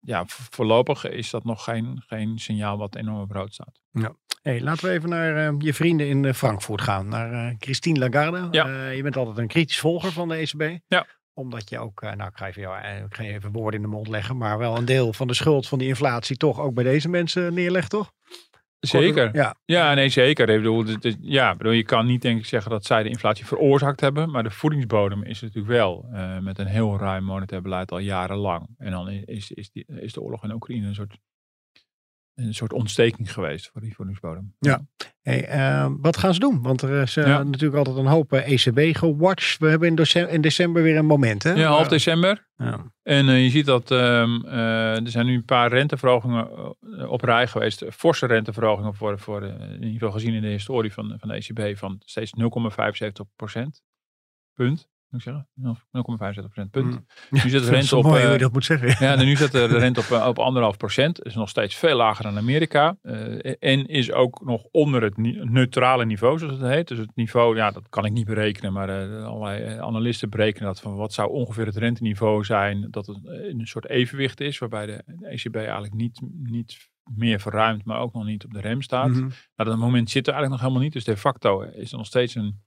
ja, 0.00 0.24
voorlopig 0.26 1.08
is 1.08 1.30
dat 1.30 1.44
nog 1.44 1.64
geen, 1.64 2.02
geen 2.06 2.38
signaal 2.38 2.78
wat 2.78 2.96
enorm 2.96 3.20
op 3.20 3.30
rood 3.30 3.54
staat. 3.54 3.80
Ja. 3.92 4.14
Hey, 4.42 4.60
laten 4.60 4.84
we 4.84 4.90
even 4.90 5.08
naar 5.08 5.52
uh, 5.52 5.58
je 5.58 5.74
vrienden 5.74 6.08
in 6.08 6.22
uh, 6.24 6.32
Frankfurt 6.32 6.80
gaan. 6.80 7.08
Naar 7.08 7.32
uh, 7.32 7.54
Christine 7.58 7.98
Lagarde. 7.98 8.48
Ja. 8.50 8.88
je 8.88 9.02
bent 9.02 9.16
altijd 9.16 9.38
een 9.38 9.46
kritisch 9.46 9.80
volger 9.80 10.12
van 10.12 10.28
de 10.28 10.34
ECB. 10.34 10.78
Ja. 10.86 11.06
Omdat 11.32 11.70
je 11.70 11.78
ook, 11.78 12.00
nou 12.00 12.24
ik 12.24 12.36
ga, 12.36 12.46
even 12.46 12.62
jou, 12.62 13.04
ik 13.04 13.14
ga 13.14 13.22
even 13.22 13.52
woorden 13.52 13.80
in 13.82 13.86
de 13.86 13.92
mond 13.92 14.08
leggen. 14.08 14.36
Maar 14.36 14.58
wel 14.58 14.76
een 14.76 14.84
deel 14.84 15.12
van 15.12 15.26
de 15.26 15.34
schuld 15.34 15.68
van 15.68 15.78
die 15.78 15.88
inflatie 15.88 16.36
toch 16.36 16.60
ook 16.60 16.74
bij 16.74 16.84
deze 16.84 17.08
mensen 17.08 17.54
neerlegt, 17.54 17.90
toch? 17.90 18.12
Zeker. 18.80 19.30
Ja. 19.32 19.54
ja, 19.64 19.94
nee, 19.94 20.08
zeker. 20.08 20.48
Ik 20.48 20.56
bedoel, 20.56 20.84
ja, 21.20 21.56
bedoel, 21.56 21.72
je 21.72 21.82
kan 21.82 22.06
niet 22.06 22.22
denk 22.22 22.38
ik 22.38 22.46
zeggen 22.46 22.70
dat 22.70 22.84
zij 22.84 23.02
de 23.02 23.08
inflatie 23.08 23.46
veroorzaakt 23.46 24.00
hebben. 24.00 24.30
Maar 24.30 24.42
de 24.42 24.50
voedingsbodem 24.50 25.22
is 25.22 25.40
natuurlijk 25.40 25.68
wel 25.68 26.08
uh, 26.12 26.38
met 26.38 26.58
een 26.58 26.66
heel 26.66 26.98
ruim 26.98 27.24
monetair 27.24 27.62
beleid 27.62 27.92
al 27.92 27.98
jarenlang. 27.98 28.68
En 28.78 28.90
dan 28.90 29.08
is, 29.08 29.50
is, 29.50 29.70
die, 29.70 29.84
is 29.86 30.12
de 30.12 30.20
oorlog 30.20 30.44
in 30.44 30.52
Oekraïne 30.52 30.86
een 30.86 30.94
soort 30.94 31.18
een 32.46 32.54
soort 32.54 32.72
ontsteking 32.72 33.32
geweest 33.32 33.70
voor 33.72 33.80
die 33.80 33.94
voedingsbodem. 33.94 34.54
Ja. 34.58 34.86
Hey, 35.22 35.56
uh, 35.56 35.90
wat 36.00 36.16
gaan 36.16 36.34
ze 36.34 36.40
doen? 36.40 36.62
Want 36.62 36.82
er 36.82 37.02
is 37.02 37.16
uh, 37.16 37.24
natuurlijk 37.24 37.74
altijd 37.74 37.96
een 37.96 38.06
hoop 38.06 38.32
ECB 38.32 38.78
e 38.78 38.94
gewatcht. 38.94 39.58
We 39.58 39.68
hebben 39.68 39.88
in 39.88 39.94
december, 39.94 40.32
in 40.32 40.40
december, 40.40 40.82
weer 40.82 40.96
een 40.96 41.06
moment. 41.06 41.42
Hè? 41.42 41.52
Ja, 41.52 41.68
half 41.68 41.88
december. 41.88 42.48
Ja. 42.56 42.92
En 43.02 43.28
uh, 43.28 43.42
je 43.42 43.50
ziet 43.50 43.66
dat 43.66 43.90
um, 43.90 44.44
er 44.46 45.10
zijn 45.10 45.26
nu 45.26 45.34
een 45.34 45.44
paar 45.44 45.70
renteverhogingen 45.70 46.48
op 47.08 47.22
rij 47.22 47.46
geweest. 47.46 47.84
Forse 47.90 48.26
renteverhogingen 48.26 48.94
voor, 48.94 49.18
voor 49.18 49.42
in 49.42 49.82
ieder 49.82 49.92
geval 49.92 50.10
gezien 50.10 50.34
in 50.34 50.42
de 50.42 50.48
historie 50.48 50.92
van, 50.92 51.16
van 51.18 51.28
de 51.28 51.34
ECB 51.34 51.78
van 51.78 52.00
steeds 52.04 52.32
0,75 52.38 53.10
procent. 53.36 53.82
Punt 54.54 54.89
moet 55.10 55.26
ik 55.26 55.32
zeggen? 55.32 55.48
0,75% 56.66 56.70
punt. 56.70 56.94
Mm. 56.94 57.06
Nu 57.30 57.50
zit 57.50 57.64
de 57.64 57.70
rente 57.76 57.96
op. 57.96 58.04
Mooi, 58.04 58.32
uh, 58.32 58.38
dat 58.38 58.52
moet 58.52 58.64
zeggen. 58.64 59.06
Ja, 59.06 59.14
nu 59.14 59.36
zit 59.36 59.52
de 59.52 59.66
rente 59.78 60.00
op, 60.00 60.06
uh, 60.06 60.26
op 60.26 60.38
anderhalf 60.38 60.76
procent. 60.76 61.24
Is 61.24 61.34
nog 61.34 61.48
steeds 61.48 61.74
veel 61.74 61.96
lager 61.96 62.24
dan 62.24 62.38
Amerika. 62.38 62.96
Uh, 63.02 63.54
en 63.58 63.86
is 63.86 64.12
ook 64.12 64.44
nog 64.44 64.62
onder 64.70 65.02
het 65.02 65.16
neutrale 65.50 66.04
niveau, 66.04 66.38
zoals 66.38 66.58
het 66.58 66.70
heet. 66.70 66.88
Dus 66.88 66.98
het 66.98 67.10
niveau, 67.14 67.56
ja, 67.56 67.70
dat 67.70 67.88
kan 67.88 68.04
ik 68.04 68.12
niet 68.12 68.26
berekenen. 68.26 68.72
Maar 68.72 68.90
allerlei 69.24 69.78
analisten 69.78 70.30
berekenen 70.30 70.68
dat 70.68 70.80
van 70.80 70.94
wat 70.94 71.12
zou 71.12 71.30
ongeveer 71.30 71.66
het 71.66 71.76
renteniveau 71.76 72.44
zijn. 72.44 72.86
Dat 72.90 73.06
het 73.06 73.18
een 73.24 73.66
soort 73.66 73.88
evenwicht 73.88 74.40
is, 74.40 74.58
waarbij 74.58 74.86
de 74.86 75.04
ECB 75.20 75.56
eigenlijk 75.56 75.94
niet, 75.94 76.20
niet 76.42 76.88
meer 77.14 77.40
verruimd, 77.40 77.84
maar 77.84 78.00
ook 78.00 78.12
nog 78.12 78.24
niet 78.24 78.44
op 78.44 78.52
de 78.52 78.60
rem 78.60 78.82
staat. 78.82 79.08
Mm 79.08 79.14
-hmm. 79.14 79.30
Nou, 79.56 79.70
dat 79.70 79.78
moment 79.78 80.10
zit 80.10 80.26
er 80.26 80.32
eigenlijk 80.32 80.50
nog 80.52 80.60
helemaal 80.60 80.82
niet. 80.82 80.92
Dus 80.92 81.14
de 81.14 81.20
facto 81.20 81.60
is 81.60 81.90
er 81.90 81.98
nog 81.98 82.06
steeds 82.06 82.34
een 82.34 82.60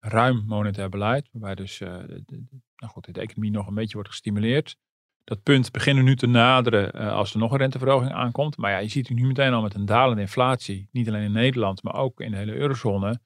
ruim 0.00 0.44
monetair 0.46 0.88
beleid, 0.88 1.28
waarbij 1.32 1.54
dus 1.54 1.80
uh, 1.80 1.88
de, 2.06 2.44
nou 2.76 2.92
goed, 2.92 3.14
de 3.14 3.20
economie 3.20 3.50
nog 3.50 3.66
een 3.66 3.74
beetje 3.74 3.94
wordt 3.94 4.08
gestimuleerd. 4.08 4.76
Dat 5.24 5.42
punt 5.42 5.72
beginnen 5.72 6.04
nu 6.04 6.16
te 6.16 6.26
naderen 6.26 6.96
uh, 6.96 7.12
als 7.12 7.32
er 7.32 7.38
nog 7.38 7.52
een 7.52 7.58
renteverhoging 7.58 8.12
aankomt. 8.12 8.56
Maar 8.56 8.70
ja, 8.70 8.78
je 8.78 8.88
ziet 8.88 9.10
nu 9.10 9.26
meteen 9.26 9.52
al 9.52 9.62
met 9.62 9.74
een 9.74 9.84
dalende 9.84 10.20
inflatie, 10.20 10.88
niet 10.92 11.08
alleen 11.08 11.22
in 11.22 11.32
Nederland, 11.32 11.82
maar 11.82 11.94
ook 11.94 12.20
in 12.20 12.30
de 12.30 12.36
hele 12.36 12.54
eurozone. 12.54 13.20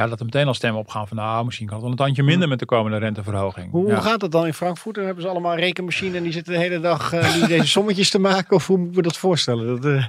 Ja, 0.00 0.06
dat 0.06 0.18
er 0.18 0.24
meteen 0.24 0.46
al 0.46 0.54
stemmen 0.54 0.80
opgaan 0.80 1.08
van 1.08 1.16
nou, 1.16 1.44
misschien 1.44 1.66
kan 1.66 1.74
het 1.74 1.84
wel 1.84 1.92
een 1.92 1.98
tandje 1.98 2.22
minder 2.22 2.48
met 2.48 2.58
de 2.58 2.64
komende 2.64 2.98
renteverhoging. 2.98 3.70
Hoe, 3.70 3.88
ja. 3.88 4.00
gaat 4.00 4.22
het 4.22 4.32
dan 4.32 4.46
in 4.46 4.54
Frankfurt? 4.54 4.94
Dan 4.94 5.04
hebben 5.04 5.22
ze 5.22 5.28
allemaal 5.28 5.52
een 5.52 5.58
rekenmachine 5.58 6.16
en 6.16 6.22
die 6.22 6.32
zitten 6.32 6.52
de 6.52 6.58
hele 6.58 6.80
dag 6.80 7.12
uh, 7.12 7.46
deze 7.46 7.66
sommetjes 7.78 8.10
te 8.10 8.18
maken. 8.18 8.56
Of 8.56 8.66
hoe 8.66 8.76
moeten 8.76 8.96
we 8.96 9.02
dat 9.02 9.16
voorstellen? 9.16 9.66
Dat, 9.66 9.84
uh... 9.84 10.04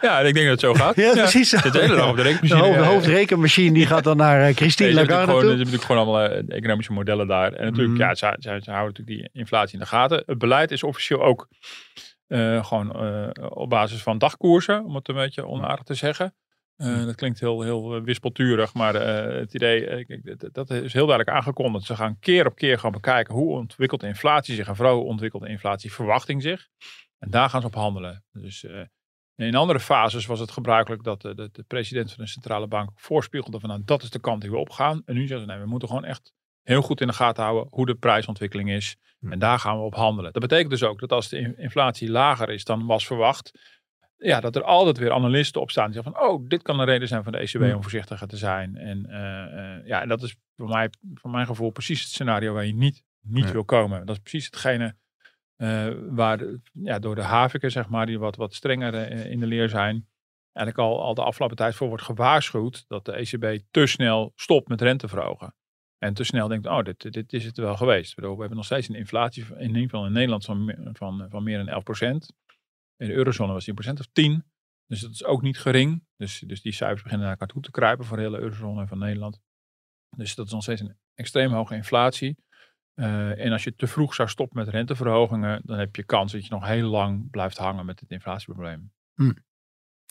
ja, 0.00 0.20
ik 0.20 0.34
denk 0.34 0.46
dat 0.46 0.60
het 0.60 0.60
zo 0.60 0.74
gaat. 0.74 0.96
ja, 1.06 1.12
precies. 1.12 1.50
De 1.50 1.70
hele 1.72 1.96
dag 1.96 2.08
op 2.08 2.16
de 2.16 2.22
rekenmachine. 2.22 2.76
De, 2.76 2.84
hoofdrekenmachine 2.84 3.74
die 3.74 3.86
gaat 3.86 4.04
dan 4.04 4.16
naar 4.16 4.48
uh, 4.48 4.54
Christine 4.54 4.92
nee, 4.92 5.06
Lagarde 5.06 5.32
toe. 5.32 5.40
Er 5.40 5.46
zijn 5.46 5.58
natuurlijk 5.58 5.84
gewoon 5.84 6.02
allemaal 6.02 6.28
economische 6.48 6.92
modellen 6.92 7.26
daar. 7.26 7.52
En 7.52 7.64
natuurlijk, 7.64 7.94
mm. 7.94 8.00
ja, 8.00 8.14
ze, 8.14 8.36
ze, 8.38 8.60
ze, 8.62 8.70
houden 8.70 8.94
natuurlijk 8.94 9.32
die 9.32 9.40
inflatie 9.40 9.74
in 9.74 9.80
de 9.80 9.86
gaten. 9.86 10.22
Het 10.26 10.38
beleid 10.38 10.70
is 10.70 10.82
officieel 10.82 11.22
ook 11.22 11.48
gewoon 12.62 12.96
op 13.50 13.70
basis 13.70 14.02
van 14.02 14.18
dagkoersen, 14.18 14.84
om 14.84 14.94
het 14.94 15.08
een 15.08 15.14
beetje 15.14 15.46
onaardig 15.46 15.84
te 15.84 15.94
zeggen. 15.94 16.34
Uh, 16.82 17.04
dat 17.04 17.14
klinkt 17.14 17.40
heel, 17.40 17.62
heel 17.62 18.02
wispelturig, 18.02 18.74
maar 18.74 18.94
uh, 18.94 19.38
het 19.38 19.54
idee, 19.54 20.06
uh, 20.06 20.34
dat 20.52 20.70
is 20.70 20.92
heel 20.92 21.06
duidelijk 21.06 21.36
aangekondigd. 21.36 21.86
Ze 21.86 21.96
gaan 21.96 22.18
keer 22.18 22.46
op 22.46 22.54
keer 22.54 22.78
gaan 22.78 22.92
bekijken 22.92 23.34
hoe 23.34 23.56
ontwikkelt 23.56 24.00
de 24.00 24.06
inflatie 24.06 24.54
zich 24.54 24.68
en 24.68 24.76
vooral 24.76 24.96
hoe 24.96 25.04
ontwikkelt 25.04 25.42
de 25.42 25.48
inflatieverwachting 25.48 26.42
zich. 26.42 26.68
En 27.18 27.30
daar 27.30 27.50
gaan 27.50 27.60
ze 27.60 27.66
op 27.66 27.74
handelen. 27.74 28.24
Dus 28.32 28.64
in 29.36 29.54
andere 29.54 29.80
fases 29.80 30.26
was 30.26 30.40
het 30.40 30.50
gebruikelijk 30.50 31.02
dat 31.02 31.22
de, 31.22 31.34
de, 31.34 31.48
de, 31.52 31.62
president 31.62 32.12
van 32.12 32.24
de 32.24 32.30
centrale 32.30 32.66
bank 32.66 32.90
voorspiegelde 32.94 33.60
van 33.60 33.68
nou, 33.68 33.82
dat 33.84 34.02
is 34.02 34.10
de 34.10 34.20
kant 34.20 34.40
die 34.40 34.50
we 34.50 34.56
opgaan. 34.56 35.02
En 35.04 35.14
nu 35.14 35.26
zeggen 35.26 35.46
ze 35.46 35.52
nee, 35.52 35.62
we 35.62 35.70
moeten 35.70 35.88
gewoon 35.88 36.04
echt 36.04 36.32
heel 36.62 36.82
goed 36.82 37.00
in 37.00 37.06
de 37.06 37.12
gaten 37.12 37.42
houden 37.42 37.66
hoe 37.70 37.86
de 37.86 37.94
prijsontwikkeling 37.94 38.70
is. 38.70 38.96
En 39.20 39.38
daar 39.38 39.58
gaan 39.58 39.76
we 39.76 39.82
op 39.82 39.94
handelen. 39.94 40.32
Dat 40.32 40.42
betekent 40.42 40.70
dus 40.70 40.82
ook 40.82 41.00
dat 41.00 41.12
als 41.12 41.28
de 41.28 41.54
inflatie 41.56 42.10
lager 42.10 42.50
is 42.50 42.64
dan 42.64 42.86
was 42.86 43.06
verwacht, 43.06 43.52
ja, 44.22 44.40
dat 44.40 44.56
er 44.56 44.62
altijd 44.62 44.98
weer 44.98 45.12
analisten 45.12 45.60
op 45.60 45.70
staan 45.70 45.84
die 45.84 45.94
zeggen 45.94 46.12
van, 46.12 46.22
oh, 46.22 46.48
dit 46.48 46.62
kan 46.62 46.80
een 46.80 46.86
reden 46.86 47.08
zijn 47.08 47.22
van 47.22 47.32
de 47.32 47.38
ECB 47.38 47.74
om 47.74 47.82
voorzichtiger 47.82 48.28
te 48.28 48.36
zijn. 48.36 48.76
En 48.76 49.06
uh, 49.08 49.16
uh, 49.16 49.86
ja, 49.86 50.02
en 50.02 50.08
dat 50.08 50.22
is 50.22 50.36
voor 50.56 50.68
mij, 50.68 50.90
voor 51.14 51.30
mijn 51.30 51.46
gevoel, 51.46 51.70
precies 51.70 52.00
het 52.00 52.10
scenario 52.10 52.52
waar 52.52 52.66
je 52.66 52.74
niet, 52.74 53.04
niet 53.20 53.52
wil 53.52 53.64
komen. 53.64 54.06
Dat 54.06 54.16
is 54.16 54.22
precies 54.22 54.44
hetgene 54.44 54.96
uh, 55.56 55.86
waar 56.08 56.44
ja, 56.72 56.98
door 56.98 57.14
de 57.14 57.22
haviken, 57.22 57.70
zeg 57.70 57.88
maar, 57.88 58.06
die 58.06 58.18
wat, 58.18 58.36
wat 58.36 58.54
strenger 58.54 59.10
in 59.10 59.40
de 59.40 59.46
leer 59.46 59.68
zijn, 59.68 60.08
eigenlijk 60.52 60.88
al, 60.88 61.02
al 61.02 61.14
de 61.14 61.22
afgelopen 61.22 61.56
tijd 61.56 61.74
voor 61.74 61.88
wordt 61.88 62.02
gewaarschuwd 62.02 62.84
dat 62.88 63.04
de 63.04 63.12
ECB 63.12 63.62
te 63.70 63.86
snel 63.86 64.32
stopt 64.34 64.68
met 64.68 64.80
rente 64.80 65.08
verhogen. 65.08 65.54
En 65.98 66.14
te 66.14 66.24
snel 66.24 66.48
denkt, 66.48 66.66
oh, 66.66 66.82
dit, 66.82 67.12
dit 67.12 67.32
is 67.32 67.44
het 67.44 67.56
wel 67.56 67.76
geweest. 67.76 68.14
We 68.14 68.26
hebben 68.26 68.56
nog 68.56 68.64
steeds 68.64 68.88
een 68.88 68.94
inflatie, 68.94 69.44
in 69.56 69.66
ieder 69.66 69.82
geval 69.82 70.06
in 70.06 70.12
Nederland, 70.12 70.44
van, 70.44 70.74
van, 70.92 71.26
van 71.30 71.42
meer 71.42 71.58
dan 71.58 71.68
11 71.68 71.82
procent. 71.82 72.32
In 73.02 73.08
de 73.08 73.14
eurozone 73.14 73.52
was 73.52 73.64
die 73.64 73.74
procent 73.74 74.00
of 74.00 74.08
10. 74.12 74.44
Dus 74.86 75.00
dat 75.00 75.10
is 75.10 75.24
ook 75.24 75.42
niet 75.42 75.58
gering. 75.58 76.04
Dus, 76.16 76.38
dus 76.38 76.62
die 76.62 76.72
cijfers 76.72 77.02
beginnen 77.02 77.26
naar 77.26 77.36
elkaar 77.36 77.54
toe 77.54 77.62
te 77.62 77.70
kruipen 77.70 78.04
voor 78.04 78.16
de 78.16 78.22
hele 78.22 78.38
eurozone 78.38 78.80
en 78.80 78.88
van 78.88 78.98
Nederland. 78.98 79.40
Dus 80.16 80.34
dat 80.34 80.46
is 80.46 80.52
nog 80.52 80.62
steeds 80.62 80.80
een 80.80 80.96
extreem 81.14 81.52
hoge 81.52 81.74
inflatie. 81.74 82.36
Uh, 82.94 83.44
en 83.44 83.52
als 83.52 83.64
je 83.64 83.74
te 83.74 83.86
vroeg 83.86 84.14
zou 84.14 84.28
stoppen 84.28 84.58
met 84.58 84.68
renteverhogingen, 84.68 85.60
dan 85.64 85.78
heb 85.78 85.96
je 85.96 86.04
kans 86.04 86.32
dat 86.32 86.44
je 86.44 86.50
nog 86.50 86.66
heel 86.66 86.88
lang 86.88 87.30
blijft 87.30 87.56
hangen 87.56 87.86
met 87.86 88.00
het 88.00 88.10
inflatieprobleem. 88.10 88.92
Hm. 89.14 89.32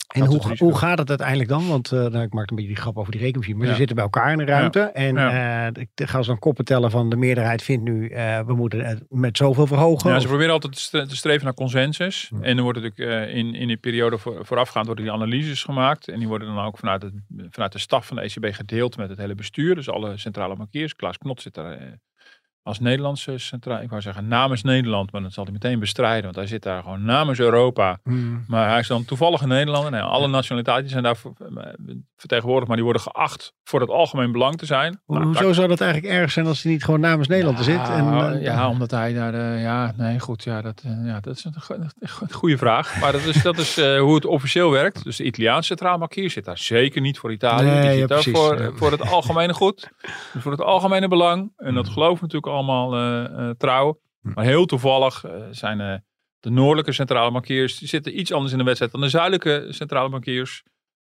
En 0.06 0.26
hoe, 0.26 0.56
hoe 0.58 0.78
gaat 0.78 0.98
het 0.98 1.08
uiteindelijk 1.08 1.48
dan? 1.48 1.68
Want 1.68 1.92
uh, 1.92 2.00
nou, 2.00 2.24
ik 2.24 2.32
maak 2.32 2.50
een 2.50 2.56
beetje 2.56 2.70
die 2.72 2.80
grap 2.80 2.96
over 2.98 3.12
die 3.12 3.20
rekenmachine. 3.20 3.56
Maar 3.56 3.66
ja. 3.66 3.72
ze 3.72 3.78
zitten 3.78 3.96
bij 3.96 4.04
elkaar 4.04 4.32
in 4.32 4.38
de 4.38 4.44
ruimte. 4.44 4.78
Ja. 4.78 4.92
En 4.92 5.14
ja. 5.14 5.70
uh, 5.70 5.82
ik 5.82 5.88
ga 5.94 6.22
ze 6.22 6.28
dan 6.28 6.38
koppen 6.38 6.64
tellen 6.64 6.90
van 6.90 7.10
de 7.10 7.16
meerderheid 7.16 7.62
vindt 7.62 7.84
nu, 7.84 8.08
uh, 8.08 8.40
we 8.40 8.54
moeten 8.54 8.84
het 8.84 9.04
met 9.08 9.36
zoveel 9.36 9.66
verhogen. 9.66 10.10
Ja, 10.10 10.18
ze 10.18 10.26
proberen 10.26 10.52
altijd 10.52 10.90
te 10.90 11.16
streven 11.16 11.44
naar 11.44 11.54
consensus. 11.54 12.28
Hm. 12.28 12.44
En 12.44 12.56
er 12.56 12.62
wordt 12.62 12.80
natuurlijk 12.80 13.30
in, 13.30 13.54
in 13.54 13.66
die 13.66 13.76
periode 13.76 14.18
voor, 14.18 14.46
voorafgaand 14.46 14.86
worden 14.86 15.04
die 15.04 15.12
analyses 15.14 15.62
gemaakt. 15.62 16.08
En 16.08 16.18
die 16.18 16.28
worden 16.28 16.54
dan 16.54 16.64
ook 16.64 16.78
vanuit, 16.78 17.02
het, 17.02 17.14
vanuit 17.50 17.72
de 17.72 17.78
staf 17.78 18.06
van 18.06 18.16
de 18.16 18.22
ECB 18.22 18.54
gedeeld 18.54 18.96
met 18.96 19.08
het 19.08 19.18
hele 19.18 19.34
bestuur. 19.34 19.74
Dus 19.74 19.88
alle 19.88 20.16
centrale 20.16 20.56
bankiers. 20.56 20.96
Klaas 20.96 21.18
Knot 21.18 21.42
zit 21.42 21.54
daar 21.54 21.98
als 22.62 22.80
Nederlandse 22.80 23.38
centraal, 23.38 23.82
ik 23.82 23.90
wou 23.90 24.02
zeggen 24.02 24.28
namens 24.28 24.62
Nederland, 24.62 25.12
maar 25.12 25.22
dat 25.22 25.32
zal 25.32 25.44
hij 25.44 25.52
meteen 25.52 25.78
bestrijden, 25.78 26.22
want 26.22 26.36
hij 26.36 26.46
zit 26.46 26.62
daar 26.62 26.82
gewoon 26.82 27.04
namens 27.04 27.38
Europa. 27.38 27.98
Mm. 28.04 28.44
Maar 28.46 28.68
hij 28.68 28.78
is 28.78 28.86
dan 28.86 29.04
toevallig 29.04 29.40
een 29.40 29.48
Nederlander. 29.48 29.90
Nou, 29.90 30.04
alle 30.04 30.28
nationaliteiten 30.28 30.90
zijn 30.90 31.02
daar 31.02 31.16
vertegenwoordigd, 32.16 32.66
maar 32.66 32.76
die 32.76 32.84
worden 32.84 33.02
geacht 33.02 33.54
voor 33.64 33.80
het 33.80 33.90
algemeen 33.90 34.32
belang 34.32 34.56
te 34.56 34.66
zijn. 34.66 35.00
Nou, 35.06 35.24
Hoezo 35.24 35.44
daar... 35.44 35.54
zou 35.54 35.68
dat 35.68 35.80
eigenlijk 35.80 36.12
erg 36.12 36.30
zijn 36.30 36.46
als 36.46 36.62
hij 36.62 36.72
niet 36.72 36.84
gewoon 36.84 37.00
namens 37.00 37.28
Nederland 37.28 37.58
ja, 37.58 37.64
zit? 37.64 37.88
En, 37.88 38.04
uh, 38.06 38.42
ja, 38.42 38.68
omdat 38.68 38.90
hij 38.90 39.12
daar, 39.12 39.34
uh, 39.34 39.62
ja, 39.62 39.92
nee, 39.96 40.20
goed, 40.20 40.44
ja, 40.44 40.62
dat, 40.62 40.82
uh, 40.86 41.06
ja, 41.06 41.20
dat 41.20 41.36
is 41.36 41.44
een, 41.44 41.54
een 42.00 42.32
goede 42.32 42.58
vraag. 42.58 43.00
Maar 43.00 43.12
dat 43.12 43.24
is, 43.24 43.42
dat 43.42 43.58
is 43.58 43.76
hoe 43.76 44.14
het 44.14 44.26
officieel 44.26 44.70
werkt. 44.70 45.04
Dus 45.04 45.16
de 45.16 45.24
Italiaanse 45.24 45.66
centraal 45.66 45.98
bankier 45.98 46.30
zit 46.30 46.44
daar 46.44 46.58
zeker 46.58 47.00
niet 47.00 47.18
voor 47.18 47.32
Italië. 47.32 47.64
Nee, 47.64 47.80
die 47.80 47.90
zit 47.90 47.98
ja, 47.98 48.06
daar 48.06 48.22
precies, 48.22 48.38
voor, 48.40 48.62
ja. 48.62 48.70
voor 48.74 48.90
het 48.90 49.10
algemene 49.10 49.54
goed, 49.54 49.90
dus 50.32 50.42
voor 50.42 50.52
het 50.52 50.60
algemene 50.60 51.08
belang. 51.08 51.52
En 51.56 51.74
dat 51.74 51.88
geloof 51.88 52.20
natuurlijk 52.20 52.51
allemaal 52.52 52.98
uh, 52.98 53.50
trouw. 53.50 54.00
Maar 54.20 54.44
heel 54.44 54.66
toevallig 54.66 55.24
uh, 55.24 55.32
zijn 55.50 56.02
de 56.40 56.50
noordelijke 56.50 56.92
centrale 56.92 57.32
bankiers, 57.32 57.78
die 57.78 57.88
zitten 57.88 58.18
iets 58.18 58.32
anders 58.32 58.52
in 58.52 58.58
de 58.58 58.64
wedstrijd 58.64 58.92
dan 58.92 59.00
de 59.00 59.08
zuidelijke 59.08 59.66
centrale 59.70 60.08
bankiers. 60.08 60.62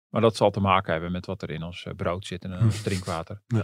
Maar 0.09 0.21
dat 0.21 0.35
zal 0.35 0.51
te 0.51 0.59
maken 0.59 0.91
hebben 0.91 1.11
met 1.11 1.25
wat 1.25 1.41
er 1.41 1.49
in 1.49 1.63
ons 1.63 1.85
brood 1.95 2.25
zit 2.25 2.43
en 2.43 2.59
ons 2.61 2.81
drinkwater. 2.81 3.41
Ja. 3.47 3.63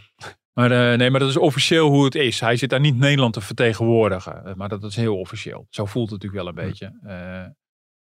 Maar 0.53 0.97
nee, 0.97 1.09
maar 1.09 1.19
dat 1.19 1.29
is 1.29 1.37
officieel 1.37 1.89
hoe 1.89 2.05
het 2.05 2.15
is. 2.15 2.39
Hij 2.39 2.55
zit 2.55 2.69
daar 2.69 2.79
niet 2.79 2.97
Nederland 2.97 3.33
te 3.33 3.41
vertegenwoordigen. 3.41 4.53
maar 4.57 4.69
dat 4.69 4.83
is 4.83 4.95
heel 4.95 5.17
officieel. 5.17 5.67
Zo 5.69 5.85
voelt 5.85 6.09
het 6.09 6.21
natuurlijk 6.21 6.55
wel 6.55 6.63
een 6.63 6.69
beetje. 6.69 6.93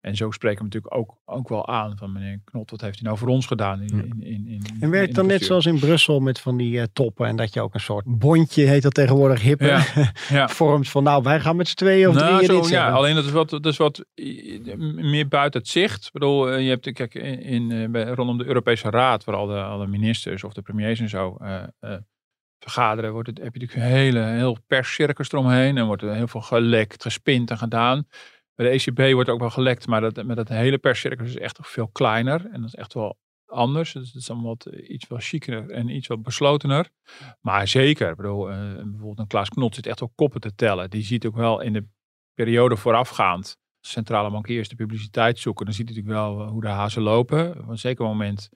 En 0.00 0.16
zo 0.16 0.30
spreken 0.30 0.58
we 0.58 0.64
natuurlijk 0.64 0.94
ook, 0.94 1.16
ook 1.24 1.48
wel 1.48 1.68
aan 1.68 1.96
van 1.96 2.12
meneer 2.12 2.40
Knot, 2.44 2.70
wat 2.70 2.80
heeft 2.80 2.98
hij 2.98 3.06
nou 3.06 3.18
voor 3.18 3.28
ons 3.28 3.46
gedaan? 3.46 3.82
In, 3.82 3.88
in, 3.88 4.22
in, 4.22 4.46
in, 4.46 4.62
en 4.80 4.90
werkt 4.90 5.14
dan 5.14 5.26
net 5.26 5.44
zoals 5.44 5.66
in 5.66 5.78
Brussel 5.78 6.20
met 6.20 6.40
van 6.40 6.56
die 6.56 6.76
uh, 6.76 6.82
toppen 6.92 7.26
en 7.26 7.36
dat 7.36 7.54
je 7.54 7.60
ook 7.60 7.74
een 7.74 7.80
soort 7.80 8.04
bondje, 8.18 8.64
heet 8.64 8.82
dat 8.82 8.94
tegenwoordig, 8.94 9.42
hippe, 9.42 9.66
ja, 9.66 9.84
ja. 10.28 10.48
vormt 10.48 10.88
van 10.88 11.02
nou 11.02 11.22
wij 11.22 11.40
gaan 11.40 11.56
met 11.56 11.68
z'n 11.68 11.76
tweeën 11.76 12.08
of 12.08 12.14
nou, 12.14 12.26
drieën 12.26 12.52
zo, 12.52 12.60
dit 12.60 12.70
Ja, 12.70 12.90
alleen 12.90 13.14
dat 13.14 13.24
is 13.24 13.30
wat, 13.30 13.50
dat 13.50 13.66
is 13.66 13.76
wat 13.76 14.04
meer 14.94 15.28
buiten 15.28 15.60
het 15.60 15.68
zicht. 15.68 16.06
Ik 16.06 16.12
bedoel, 16.12 16.56
je 16.56 16.68
hebt 16.68 16.92
kijk, 16.92 17.14
in, 17.14 17.70
in, 17.70 17.92
bij, 17.92 18.04
rondom 18.04 18.38
de 18.38 18.46
Europese 18.46 18.90
Raad, 18.90 19.24
waar 19.24 19.36
al 19.36 19.46
de, 19.46 19.62
alle 19.62 19.86
ministers 19.86 20.44
of 20.44 20.52
de 20.52 20.62
premiers 20.62 21.00
en 21.00 21.08
zo 21.08 21.36
uh, 21.40 21.62
uh, 21.80 21.94
vergaderen, 22.58 23.12
wordt 23.12 23.28
het, 23.28 23.38
heb 23.38 23.54
je 23.54 23.60
natuurlijk 23.60 23.88
een 23.88 23.96
hele, 23.96 24.20
heel 24.20 24.56
perscircus 24.66 25.32
eromheen 25.32 25.78
en 25.78 25.86
wordt 25.86 26.02
er 26.02 26.14
heel 26.14 26.28
veel 26.28 26.40
gelekt, 26.40 27.02
gespind 27.02 27.50
en 27.50 27.58
gedaan. 27.58 28.06
Bij 28.60 28.70
de 28.70 28.84
ECB 28.84 29.12
wordt 29.12 29.28
ook 29.28 29.40
wel 29.40 29.50
gelekt, 29.50 29.86
maar 29.86 30.00
dat, 30.00 30.24
met 30.24 30.36
dat 30.36 30.48
hele 30.48 30.78
perscircus 30.78 31.28
is 31.28 31.36
echt 31.36 31.58
veel 31.62 31.88
kleiner. 31.88 32.46
En 32.52 32.60
dat 32.60 32.68
is 32.68 32.74
echt 32.74 32.94
wel 32.94 33.18
anders. 33.46 33.92
Dus 33.92 34.06
het 34.06 34.16
is 34.16 34.26
dan 34.26 34.42
wat 34.42 34.64
iets 34.66 35.08
wel 35.08 35.18
chiquer 35.18 35.70
en 35.70 35.88
iets 35.88 36.06
wat 36.06 36.22
beslotener. 36.22 36.88
Maar 37.40 37.68
zeker, 37.68 38.16
bedoel, 38.16 38.50
uh, 38.50 38.56
bijvoorbeeld 38.74 39.18
een 39.18 39.26
Klaas 39.26 39.48
Knot 39.48 39.74
zit 39.74 39.86
echt 39.86 40.00
wel 40.00 40.12
koppen 40.14 40.40
te 40.40 40.54
tellen. 40.54 40.90
Die 40.90 41.02
ziet 41.02 41.26
ook 41.26 41.36
wel 41.36 41.60
in 41.60 41.72
de 41.72 41.86
periode 42.34 42.76
voorafgaand 42.76 43.56
centrale 43.80 44.30
bankiers 44.30 44.68
de 44.68 44.76
publiciteit 44.76 45.38
zoeken. 45.38 45.64
Dan 45.64 45.74
ziet 45.74 45.88
hij 45.88 45.96
natuurlijk 45.96 46.24
wel 46.24 46.48
hoe 46.48 46.60
de 46.60 46.68
hazen 46.68 47.02
lopen. 47.02 47.60
Op 47.62 47.68
een 47.68 47.78
zeker 47.78 48.04
moment 48.04 48.50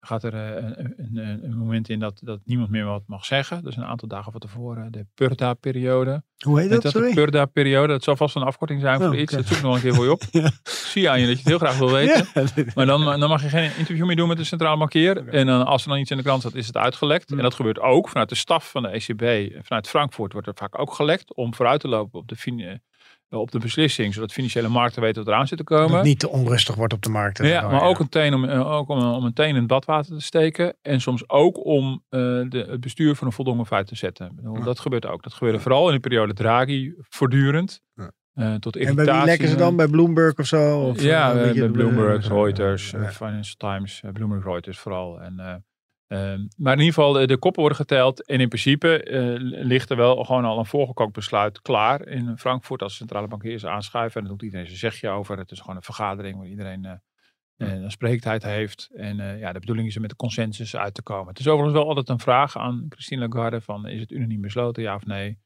gaat 0.00 0.22
er 0.22 0.34
uh, 0.34 0.68
een, 0.76 0.94
een, 0.96 1.44
een, 1.44 1.56
moment 1.56 1.88
in 1.88 1.98
dat, 1.98 2.20
dat 2.22 2.40
niemand 2.44 2.70
meer 2.70 2.84
wat 2.84 3.02
mag 3.06 3.24
zeggen. 3.24 3.62
Dus 3.64 3.76
een 3.76 3.84
aantal 3.84 4.08
dagen 4.08 4.32
van 4.32 4.40
tevoren 4.40 4.92
de 4.92 5.06
Purda-periode. 5.14 6.22
Hoe 6.38 6.60
heet 6.60 6.70
dat? 6.70 6.82
dat 6.82 6.92
sorry? 6.92 7.08
De 7.08 7.14
Purda-periode. 7.14 7.92
Dat 7.92 8.02
zal 8.02 8.16
vast 8.16 8.36
een 8.36 8.42
afkorting 8.42 8.80
zijn 8.80 9.00
voor 9.00 9.08
Oh, 9.08 9.18
iets. 9.18 9.32
Dat 9.32 9.46
zoek 9.46 9.56
ik 9.56 9.62
nog 9.62 9.74
een 9.74 9.80
keer 9.80 9.94
voor 9.94 10.04
je 10.04 10.10
op. 10.10 10.22
Ja. 10.30 10.50
Zie 10.62 11.10
aan 11.10 11.20
je 11.20 11.26
dat 11.26 11.34
je 11.34 11.40
het 11.40 11.48
heel 11.48 11.58
graag 11.58 11.78
wil 11.78 11.90
weten. 11.90 12.26
Ja. 12.54 12.64
Maar 12.74 12.86
dan, 12.86 13.20
dan 13.20 13.28
mag 13.28 13.42
je 13.42 13.48
geen 13.48 13.70
interview 13.78 14.06
meer 14.06 14.16
doen 14.16 14.28
met 14.28 14.36
de 14.36 14.44
centrale 14.44 14.78
bankier. 14.78 15.28
En 15.28 15.46
dan, 15.46 15.66
als 15.66 15.82
er 15.82 15.88
dan 15.88 15.98
iets 15.98 16.10
in 16.10 16.16
de 16.16 16.22
krant 16.22 16.40
staat, 16.40 16.54
is 16.54 16.66
het 16.66 16.76
uitgelekt. 16.76 17.30
En 17.30 17.36
dat 17.36 17.54
gebeurt 17.54 17.80
ook 17.80 18.08
vanuit 18.08 18.28
de 18.28 18.34
staf 18.34 18.70
van 18.70 18.82
de 18.82 18.88
ECB. 18.88 19.54
Vanuit 19.66 19.88
Frankfurt 19.88 20.32
wordt 20.32 20.46
er 20.46 20.54
vaak 20.54 20.78
ook 20.78 20.94
gelekt. 20.94 21.34
Om 21.34 21.54
vooruit 21.54 21.80
te 21.80 21.88
lopen 21.88 22.18
op 22.18 22.28
de, 22.28 22.36
op 23.30 23.50
de 23.50 23.58
beslissing. 23.58 24.14
Zodat 24.14 24.32
financiële 24.32 24.68
markten 24.68 25.02
weten 25.02 25.24
wat 25.24 25.32
eraan 25.32 25.46
zit 25.46 25.58
te 25.58 25.64
komen. 25.64 26.04
niet 26.04 26.18
te 26.18 26.28
onrustig 26.28 26.74
wordt 26.74 26.92
op 26.92 27.02
de 27.02 27.08
markt. 27.10 27.38
Ja, 27.38 27.68
maar 27.68 27.82
ook, 27.82 27.98
een 27.98 28.08
teen 28.08 28.34
om, 28.34 28.44
eh, 28.44 28.70
ook 28.72 28.88
om, 28.88 29.02
om 29.02 29.24
een 29.24 29.32
teen 29.32 29.48
in 29.48 29.54
het 29.54 29.66
badwater 29.66 30.16
te 30.16 30.22
steken. 30.22 30.76
En 30.82 31.00
soms 31.00 31.28
ook 31.28 31.64
om 31.64 32.04
eh, 32.08 32.20
de, 32.20 32.66
het 32.68 32.80
bestuur 32.80 33.16
voor 33.16 33.26
een 33.26 33.32
voldongen 33.32 33.66
feit 33.66 33.86
te 33.86 33.96
zetten. 33.96 34.26
Ik 34.26 34.36
bedoel, 34.36 34.56
Ja. 34.56 34.64
Dat 34.64 34.78
gebeurt 34.78 35.06
ook. 35.06 35.22
Dat 35.22 35.32
gebeurde 35.34 35.60
vooral 35.60 35.88
in 35.88 35.94
de 35.94 36.00
periode 36.00 36.34
Draghi 36.34 36.94
voortdurend. 36.98 37.80
Ja. 37.94 38.10
Eh, 38.32 38.54
tot 38.54 38.76
En 38.76 38.80
irritatie. 38.80 39.10
bij 39.12 39.16
wie 39.18 39.24
lekken 39.24 39.48
ze 39.48 39.56
dan? 39.56 39.76
Bij 39.76 39.88
Bloomberg 39.88 40.38
of 40.38 40.46
zo? 40.46 40.80
Of, 40.80 41.02
ja, 41.02 41.32
bij, 41.32 41.52
bij 41.54 41.68
Bloomberg, 41.68 42.28
Reuters, 42.28 42.94
Financial 43.10 43.54
Times, 43.56 44.02
Bloomberg, 44.12 44.44
Reuters 44.44 44.78
vooral. 44.78 45.20
En, 45.20 45.64
eh, 46.08 46.32
ehm, 46.32 46.46
maar 46.56 46.72
in 46.72 46.78
ieder 46.78 46.94
geval, 46.94 47.12
de, 47.12 47.26
de 47.26 47.38
koppen 47.38 47.60
worden 47.60 47.78
geteld. 47.78 48.26
En 48.26 48.40
in 48.40 48.48
principe 48.48 49.02
eh, 49.02 49.34
ligt 49.38 49.90
er 49.90 49.96
wel 49.96 50.24
gewoon 50.24 50.44
al 50.44 50.58
een 50.58 50.66
voorgekookt 50.66 51.12
besluit 51.12 51.62
klaar 51.62 52.06
in 52.06 52.38
Frankfurt. 52.38 52.82
Als 52.82 52.92
de 52.92 52.98
centrale 52.98 53.28
bankiers 53.28 53.66
aanschuiven. 53.66 54.20
En 54.20 54.26
dan 54.26 54.36
doet 54.36 54.46
iedereen 54.46 54.66
zijn 54.66 54.78
zegje 54.78 55.08
over. 55.08 55.38
Het 55.38 55.50
is 55.50 55.60
gewoon 55.60 55.76
een 55.76 55.82
vergadering 55.82 56.38
waar 56.38 56.46
iedereen 56.46 56.84
eh, 56.84 56.92
eh, 57.56 57.80
een 57.80 57.90
spreektijd 57.90 58.42
heeft. 58.42 58.90
En 58.94 59.38
ja, 59.38 59.52
de 59.52 59.60
bedoeling 59.60 59.88
is 59.88 59.94
er 59.94 60.00
met 60.00 60.10
de 60.10 60.16
consensus 60.16 60.76
uit 60.76 60.94
te 60.94 61.02
komen. 61.02 61.28
Het 61.28 61.38
is 61.38 61.48
overigens 61.48 61.78
wel 61.78 61.88
altijd 61.88 62.08
een 62.08 62.18
vraag 62.18 62.56
aan 62.56 62.86
Christine 62.88 63.28
Lagarde. 63.28 63.60
Van, 63.60 63.86
is 63.86 64.00
het 64.00 64.10
unaniem 64.10 64.40
besloten, 64.40 64.82
ja 64.82 64.94
of 64.94 65.06
nee? 65.06 65.38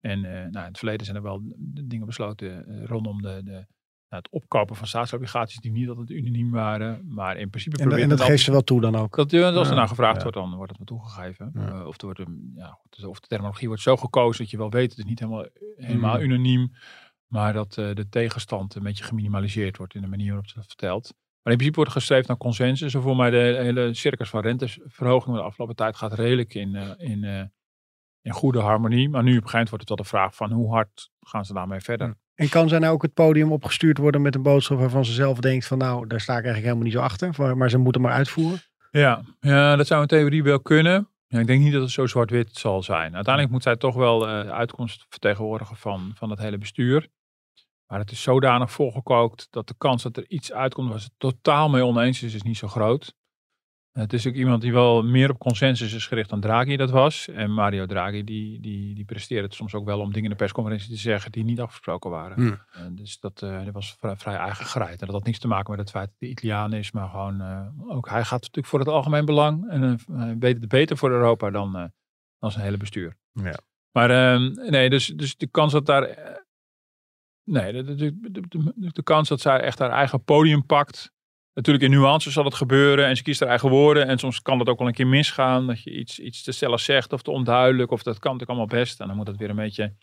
En 0.00 0.20
nou, 0.20 0.46
in 0.46 0.58
het 0.58 0.78
verleden 0.78 1.04
zijn 1.04 1.16
er 1.16 1.22
wel 1.22 1.40
dingen 1.84 2.06
besloten 2.06 2.84
rondom 2.86 3.22
de, 3.22 3.40
de, 3.44 3.66
het 4.08 4.28
opkopen 4.30 4.76
van 4.76 4.86
staatsobligaties 4.86 5.58
die 5.58 5.72
niet 5.72 5.88
altijd 5.88 6.10
unaniem 6.10 6.50
waren. 6.50 7.14
Maar 7.14 7.36
in 7.36 7.50
principe... 7.50 7.82
En, 7.82 7.90
en 7.92 8.08
dat 8.08 8.20
geeft 8.20 8.44
ze 8.44 8.50
wel 8.50 8.64
toe 8.64 8.80
dan 8.80 8.96
ook? 8.96 9.16
Dat, 9.16 9.32
als 9.32 9.68
er 9.68 9.74
naar 9.74 9.88
gevraagd 9.88 10.22
wordt, 10.22 10.36
dan 10.36 10.54
wordt 10.54 10.78
het 10.78 10.78
wel 10.78 10.98
toegegeven. 10.98 11.52
Uh, 11.54 11.86
of, 11.86 11.98
er 12.00 12.04
wordt, 12.04 12.22
ja, 12.54 12.78
of 13.06 13.20
de 13.20 13.26
terminologie 13.26 13.68
wordt 13.68 13.82
zo 13.82 13.96
gekozen 13.96 14.42
dat 14.42 14.50
je 14.50 14.56
wel 14.56 14.70
weet, 14.70 14.90
het 14.90 14.98
is 14.98 15.04
niet 15.04 15.18
helemaal, 15.18 15.46
helemaal 15.76 16.16
mm. 16.16 16.22
unaniem. 16.22 16.72
Maar 17.26 17.52
dat 17.52 17.76
uh, 17.76 17.94
de 17.94 18.08
tegenstand 18.08 18.74
een 18.74 18.82
beetje 18.82 19.04
geminimaliseerd 19.04 19.76
wordt 19.76 19.94
in 19.94 20.00
de 20.00 20.06
manier 20.06 20.26
waarop 20.26 20.48
ze 20.48 20.54
dat 20.54 20.66
vertelt. 20.66 21.14
Maar 21.42 21.52
in 21.52 21.58
principe 21.58 21.76
wordt 21.76 21.92
gestreefd 21.92 22.28
naar 22.28 22.36
consensus. 22.36 22.94
En 22.94 23.02
voor 23.02 23.16
mij 23.16 23.30
de 23.30 23.58
hele 23.62 23.94
circus 23.94 24.28
van 24.28 24.40
renteverhoging 24.40 25.36
de 25.36 25.42
afgelopen 25.42 25.76
tijd 25.76 25.96
gaat 25.96 26.12
redelijk 26.12 26.54
in, 26.54 26.74
uh, 26.74 26.90
in, 26.96 27.50
in 28.22 28.32
goede 28.32 28.60
harmonie. 28.60 29.08
Maar 29.08 29.22
nu 29.22 29.36
op 29.36 29.42
een 29.42 29.48
gegeven 29.48 29.68
moment 29.68 29.70
wordt 29.70 29.88
het 29.88 29.98
wel 29.98 30.06
de 30.06 30.16
vraag 30.16 30.34
van 30.34 30.52
hoe 30.52 30.70
hard 30.72 31.10
gaan 31.20 31.44
ze 31.44 31.52
daarmee 31.52 31.80
verder. 31.80 32.16
En 32.36 32.48
kan 32.48 32.68
zij 32.68 32.78
nou 32.78 32.92
ook 32.94 33.02
het 33.02 33.14
podium 33.14 33.52
opgestuurd 33.52 33.98
worden 33.98 34.22
met 34.22 34.34
een 34.34 34.42
boodschap 34.42 34.78
waarvan 34.78 35.04
ze 35.04 35.12
zelf 35.12 35.38
denkt 35.38 35.66
van 35.66 35.78
nou, 35.78 36.06
daar 36.06 36.20
sta 36.20 36.32
ik 36.32 36.44
eigenlijk 36.44 36.64
helemaal 36.64 36.84
niet 36.84 36.92
zo 36.92 37.00
achter. 37.00 37.56
Maar 37.56 37.70
ze 37.70 37.78
moeten 37.78 38.00
maar 38.00 38.12
uitvoeren? 38.12 38.60
Ja, 38.90 39.22
ja 39.40 39.76
dat 39.76 39.86
zou 39.86 40.00
in 40.00 40.06
theorie 40.06 40.42
wel 40.42 40.60
kunnen. 40.60 41.08
Ja, 41.26 41.38
ik 41.38 41.46
denk 41.46 41.62
niet 41.62 41.72
dat 41.72 41.82
het 41.82 41.90
zo 41.90 42.06
zwart-wit 42.06 42.56
zal 42.56 42.82
zijn. 42.82 43.14
Uiteindelijk 43.14 43.54
moet 43.54 43.62
zij 43.62 43.76
toch 43.76 43.94
wel 43.94 44.18
de 44.18 44.26
uh, 44.26 44.50
uitkomst 44.50 45.06
vertegenwoordigen 45.08 45.76
van, 45.76 46.12
van 46.14 46.30
het 46.30 46.38
hele 46.38 46.58
bestuur. 46.58 47.08
Maar 47.86 47.98
het 47.98 48.10
is 48.10 48.22
zodanig 48.22 48.70
volgekookt 48.70 49.46
dat 49.50 49.68
de 49.68 49.74
kans 49.78 50.02
dat 50.02 50.16
er 50.16 50.24
iets 50.28 50.52
uitkomt 50.52 50.88
waar 50.88 51.00
ze 51.00 51.04
het 51.04 51.18
totaal 51.18 51.68
mee 51.68 51.84
oneens 51.84 52.22
is, 52.22 52.34
is 52.34 52.42
niet 52.42 52.56
zo 52.56 52.68
groot. 52.68 53.14
Het 53.96 54.12
is 54.12 54.26
ook 54.26 54.34
iemand 54.34 54.62
die 54.62 54.72
wel 54.72 55.02
meer 55.02 55.30
op 55.30 55.38
consensus 55.38 55.92
is 55.92 56.06
gericht 56.06 56.30
dan 56.30 56.40
Draghi 56.40 56.76
dat 56.76 56.90
was. 56.90 57.28
En 57.28 57.52
Mario 57.52 57.86
Draghi 57.86 58.24
die, 58.24 58.60
die, 58.60 58.94
die 58.94 59.04
presteerde 59.04 59.44
het 59.46 59.54
soms 59.54 59.74
ook 59.74 59.84
wel 59.84 60.00
om 60.00 60.06
dingen 60.06 60.22
in 60.22 60.30
de 60.30 60.36
persconferentie 60.36 60.90
te 60.90 60.96
zeggen 60.96 61.32
die 61.32 61.44
niet 61.44 61.60
afgesproken 61.60 62.10
waren. 62.10 62.36
Hmm. 62.36 62.96
dus 62.96 63.20
dat, 63.20 63.42
uh, 63.42 63.64
dat 63.64 63.74
was 63.74 63.96
vrij, 63.98 64.16
vrij 64.16 64.36
eigen 64.36 64.66
gereid. 64.66 65.00
En 65.00 65.06
dat 65.06 65.14
had 65.14 65.24
niets 65.24 65.38
te 65.38 65.48
maken 65.48 65.70
met 65.70 65.80
het 65.80 65.90
feit 65.90 66.06
dat 66.06 66.16
hij 66.18 66.28
Italiaan 66.28 66.72
is, 66.72 66.92
maar 66.92 67.08
gewoon 67.08 67.40
uh, 67.40 67.68
ook 67.88 68.08
hij 68.08 68.24
gaat 68.24 68.40
natuurlijk 68.40 68.66
voor 68.66 68.78
het 68.78 68.88
algemeen 68.88 69.24
belang. 69.24 69.70
En 69.70 69.98
uh, 70.10 70.30
weet 70.38 70.60
het 70.60 70.68
beter 70.68 70.96
voor 70.96 71.10
Europa 71.10 71.50
dan, 71.50 71.92
dan 72.38 72.50
zijn 72.50 72.64
hele 72.64 72.76
bestuur. 72.76 73.16
Ja. 73.32 73.58
Maar 73.92 74.10
ehm, 74.10 74.70
nee, 74.70 74.90
dus, 74.90 75.06
dus 75.06 75.36
de 75.36 75.46
kans 75.46 75.72
dat 75.72 75.86
daar... 75.86 76.18
nee, 77.44 77.72
de, 77.72 77.94
de, 77.94 78.18
de, 78.30 78.72
de, 78.92 79.02
kans 79.02 79.28
dat 79.28 79.40
zij 79.40 79.60
echt 79.60 79.78
haar 79.78 79.90
eigen 79.90 80.24
podium 80.24 80.66
pakt 80.66 81.14
Natuurlijk 81.56 81.84
in 81.84 81.90
nuances 81.90 82.32
zal 82.32 82.44
het 82.44 82.54
gebeuren 82.54 83.06
en 83.06 83.16
ze 83.16 83.22
kiest 83.22 83.40
haar 83.40 83.48
eigen 83.48 83.68
woorden. 83.68 84.06
En 84.06 84.18
soms 84.18 84.42
kan 84.42 84.58
dat 84.58 84.68
ook 84.68 84.78
wel 84.78 84.86
een 84.86 84.94
keer 84.94 85.06
misgaan. 85.06 85.66
Dat 85.66 85.82
je 85.82 85.90
iets, 85.90 86.18
iets 86.18 86.42
te 86.42 86.52
stellig 86.52 86.80
zegt 86.80 87.12
of 87.12 87.22
te 87.22 87.30
onduidelijk. 87.30 87.90
Of 87.90 88.02
dat 88.02 88.18
kan 88.18 88.32
natuurlijk 88.32 88.58
allemaal 88.58 88.78
best. 88.78 89.00
En 89.00 89.06
dan 89.06 89.16
moet 89.16 89.26
het 89.26 89.36
weer 89.36 89.50
een 89.50 89.56
beetje... 89.56 89.94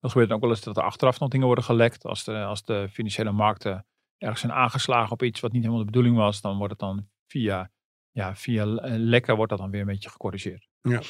Dat 0.00 0.10
gebeurt 0.10 0.30
ook 0.30 0.40
wel 0.40 0.50
eens 0.50 0.60
dat 0.60 0.76
er 0.76 0.82
achteraf 0.82 1.20
nog 1.20 1.28
dingen 1.28 1.46
worden 1.46 1.64
gelekt. 1.64 2.04
Als 2.04 2.24
de, 2.24 2.42
als 2.44 2.64
de 2.64 2.88
financiële 2.90 3.32
markten 3.32 3.86
ergens 4.18 4.40
zijn 4.40 4.52
aangeslagen 4.52 5.12
op 5.12 5.22
iets 5.22 5.40
wat 5.40 5.52
niet 5.52 5.60
helemaal 5.62 5.84
de 5.84 5.90
bedoeling 5.90 6.16
was. 6.16 6.40
Dan 6.40 6.56
wordt 6.56 6.70
het 6.70 6.80
dan 6.80 7.08
via, 7.26 7.70
ja, 8.10 8.36
via 8.36 8.64
lekken 8.84 9.36
wordt 9.36 9.50
dat 9.50 9.60
dan 9.60 9.70
weer 9.70 9.80
een 9.80 9.86
beetje 9.86 10.10
gecorrigeerd. 10.10 10.68
Ja. 10.80 11.00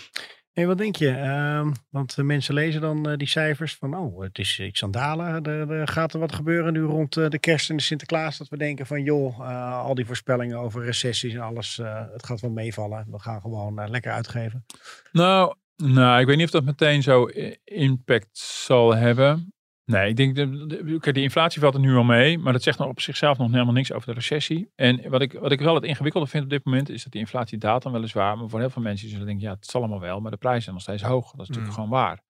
En 0.53 0.67
wat 0.67 0.79
denk 0.79 0.97
je? 0.97 1.09
Uh, 1.09 1.71
want 1.91 2.17
mensen 2.17 2.55
lezen 2.55 2.81
dan 2.81 3.09
uh, 3.09 3.17
die 3.17 3.29
cijfers 3.29 3.77
van, 3.77 3.97
oh, 3.97 4.23
het 4.23 4.39
is 4.39 4.61
iets 4.61 4.83
aan 4.83 4.91
dalen. 4.91 5.45
Er, 5.71 5.89
gaat 5.89 6.13
er 6.13 6.21
wat 6.21 6.35
gebeuren 6.35 6.73
nu 6.73 6.83
rond 6.83 7.13
de 7.15 7.39
kerst 7.39 7.71
en 7.71 7.77
de 7.77 7.83
Sinterklaas. 7.83 8.39
Dat 8.39 8.49
we 8.49 8.57
denken 8.57 8.87
van, 8.87 9.03
joh, 9.03 9.41
al 9.85 9.95
die 9.95 10.07
voorspellingen 10.07 10.59
over 10.59 10.85
recessies 10.85 11.35
en 11.35 11.41
alles, 11.41 11.81
het 12.13 12.27
gaat 12.27 12.41
wel 12.41 12.51
meevallen. 12.51 13.07
We 13.11 13.19
gaan 13.19 13.41
gewoon 13.41 13.91
lekker 13.91 14.13
uitgeven. 14.13 14.65
Nou, 15.13 15.55
nou, 15.77 16.21
ik 16.21 16.27
weet 16.27 16.37
niet 16.37 16.45
of 16.45 16.53
dat 16.53 16.65
meteen 16.65 17.03
zo 17.03 17.25
impact 17.65 18.39
zal 18.39 18.95
hebben. 18.95 19.53
Nee, 19.91 20.09
ik 20.09 20.17
denk, 20.17 20.35
de, 20.35 20.67
de, 20.67 21.13
de, 21.13 21.23
inflatie 21.23 21.61
valt 21.61 21.75
er 21.75 21.81
nu 21.81 21.95
al 21.95 22.05
mee, 22.05 22.39
maar 22.39 22.53
dat 22.53 22.63
zegt 22.63 22.79
nog 22.79 22.89
op 22.89 23.01
zichzelf 23.01 23.39
nog 23.39 23.51
helemaal 23.51 23.73
niks 23.73 23.93
over 23.93 24.09
de 24.09 24.15
recessie. 24.15 24.71
En 24.75 25.11
wat 25.11 25.23
ik, 25.23 25.33
wat 25.33 25.53
ik 25.53 25.61
wel 25.61 25.75
het 25.75 25.85
ingewikkelde 25.85 26.27
vind 26.27 26.45
op 26.45 26.51
dit 26.51 26.65
moment, 26.65 26.89
is 26.89 27.03
dat 27.03 27.13
die 27.13 27.21
inflatie 27.21 27.59
daalt 27.59 27.83
dan 27.83 27.93
weliswaar, 27.93 28.39
maar 28.39 28.49
voor 28.49 28.61
heel 28.61 28.71
veel 28.71 28.83
mensen 28.83 29.09
zullen 29.09 29.27
denken, 29.27 29.47
ja, 29.47 29.55
het 29.55 29.67
zal 29.67 29.81
allemaal 29.81 30.01
wel, 30.01 30.21
maar 30.21 30.31
de 30.31 30.37
prijzen 30.37 30.63
zijn 30.63 30.75
nog 30.75 30.85
steeds 30.85 31.03
hoog. 31.03 31.31
Dat 31.31 31.41
is 31.41 31.49
natuurlijk 31.49 31.77
mm. 31.77 31.85
gewoon 31.85 31.91
waar. 31.91 32.23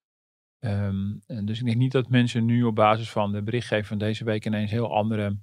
Um, 0.61 1.20
dus 1.44 1.59
ik 1.59 1.64
denk 1.64 1.77
niet 1.77 1.92
dat 1.92 2.09
mensen 2.09 2.44
nu 2.44 2.62
op 2.62 2.75
basis 2.75 3.11
van 3.11 3.33
de 3.33 3.42
berichtgeving 3.42 3.87
van 3.87 3.99
deze 3.99 4.25
week 4.25 4.46
ineens 4.46 4.70
heel 4.70 4.94
andere 4.94 5.38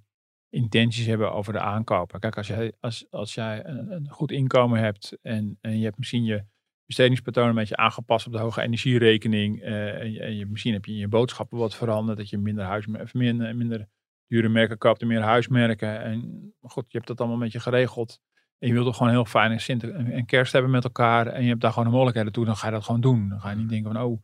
intenties 0.49 1.05
hebben 1.05 1.33
over 1.33 1.53
de 1.53 1.59
aankopen. 1.59 2.19
Kijk, 2.19 2.37
als 2.37 2.47
jij, 2.47 2.73
als, 2.79 3.05
als 3.09 3.33
jij 3.33 3.65
een, 3.65 3.91
een 3.91 4.09
goed 4.09 4.31
inkomen 4.31 4.79
hebt 4.79 5.17
en, 5.21 5.57
en 5.61 5.77
je 5.77 5.83
hebt 5.83 5.97
misschien 5.97 6.23
je 6.23 6.43
bestedingspatroon 6.87 7.49
een 7.49 7.55
beetje 7.55 7.77
aangepast 7.77 8.25
op 8.25 8.31
de 8.31 8.39
hoge 8.39 8.61
energierekening. 8.61 9.61
Uh, 9.61 9.99
en, 9.99 10.11
je, 10.11 10.19
en 10.19 10.35
je, 10.35 10.45
misschien 10.45 10.73
heb 10.73 10.85
je 10.85 10.91
in 10.91 10.97
je 10.97 11.07
boodschappen 11.07 11.57
wat 11.57 11.75
veranderd. 11.75 12.17
Dat 12.17 12.29
je 12.29 12.37
minder, 12.37 12.65
huis, 12.65 12.85
minder, 13.13 13.55
minder 13.55 13.87
dure 14.27 14.49
merken 14.49 14.77
koopt 14.77 15.01
en 15.01 15.07
meer 15.07 15.21
huismerken. 15.21 16.01
En 16.01 16.51
goed, 16.61 16.85
je 16.87 16.97
hebt 16.97 17.07
dat 17.07 17.19
allemaal 17.19 17.37
een 17.37 17.43
beetje 17.43 17.59
geregeld. 17.59 18.19
En 18.59 18.67
je 18.67 18.73
wilt 18.73 18.85
toch 18.85 18.97
gewoon 18.97 19.11
heel 19.11 19.25
fijn 19.25 19.51
een, 19.51 19.59
Sinter 19.59 19.95
en 19.95 20.25
kerst 20.25 20.53
hebben 20.53 20.71
met 20.71 20.83
elkaar. 20.83 21.27
En 21.27 21.41
je 21.41 21.49
hebt 21.49 21.61
daar 21.61 21.71
gewoon 21.71 21.87
de 21.87 21.93
mogelijkheden 21.93 22.31
toe. 22.31 22.45
Dan 22.45 22.55
ga 22.55 22.67
je 22.67 22.73
dat 22.73 22.83
gewoon 22.83 23.01
doen. 23.01 23.29
Dan 23.29 23.39
ga 23.39 23.49
je 23.49 23.55
niet 23.55 23.69
denken 23.69 23.93
van, 23.93 24.01
oh, 24.01 24.21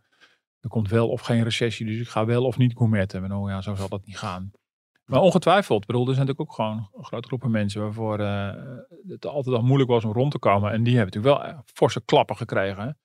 er 0.60 0.70
komt 0.70 0.90
wel 0.90 1.10
of 1.10 1.22
geen 1.22 1.44
recessie. 1.44 1.86
Dus 1.86 2.00
ik 2.00 2.08
ga 2.08 2.26
wel 2.26 2.46
of 2.46 2.58
niet 2.58 2.78
gourmetten. 2.78 3.24
En 3.24 3.34
oh 3.34 3.50
ja, 3.50 3.62
zo 3.62 3.76
zal 3.76 3.90
dat 3.90 4.06
niet 4.06 4.18
gaan. 4.18 4.52
Maar 5.06 5.22
ongetwijfeld. 5.22 5.86
bedoel, 5.86 6.08
er 6.08 6.14
zijn 6.14 6.26
natuurlijk 6.26 6.50
ook 6.50 6.56
gewoon 6.56 6.90
grote 7.02 7.28
groepen 7.28 7.52
mensen 7.52 7.82
waarvoor 7.82 8.20
uh, 8.20 8.54
het 9.08 9.26
altijd 9.26 9.56
al 9.56 9.64
moeilijk 9.64 9.90
was 9.90 10.06
om 10.06 10.12
rond 10.12 10.32
te 10.32 10.40
komen. 10.40 10.72
En 10.72 10.84
die 10.84 10.98
hebben 10.98 11.20
natuurlijk 11.20 11.46
wel 11.46 11.64
forse 11.66 12.02
klappen 12.06 12.36
gekregen. 12.36 12.98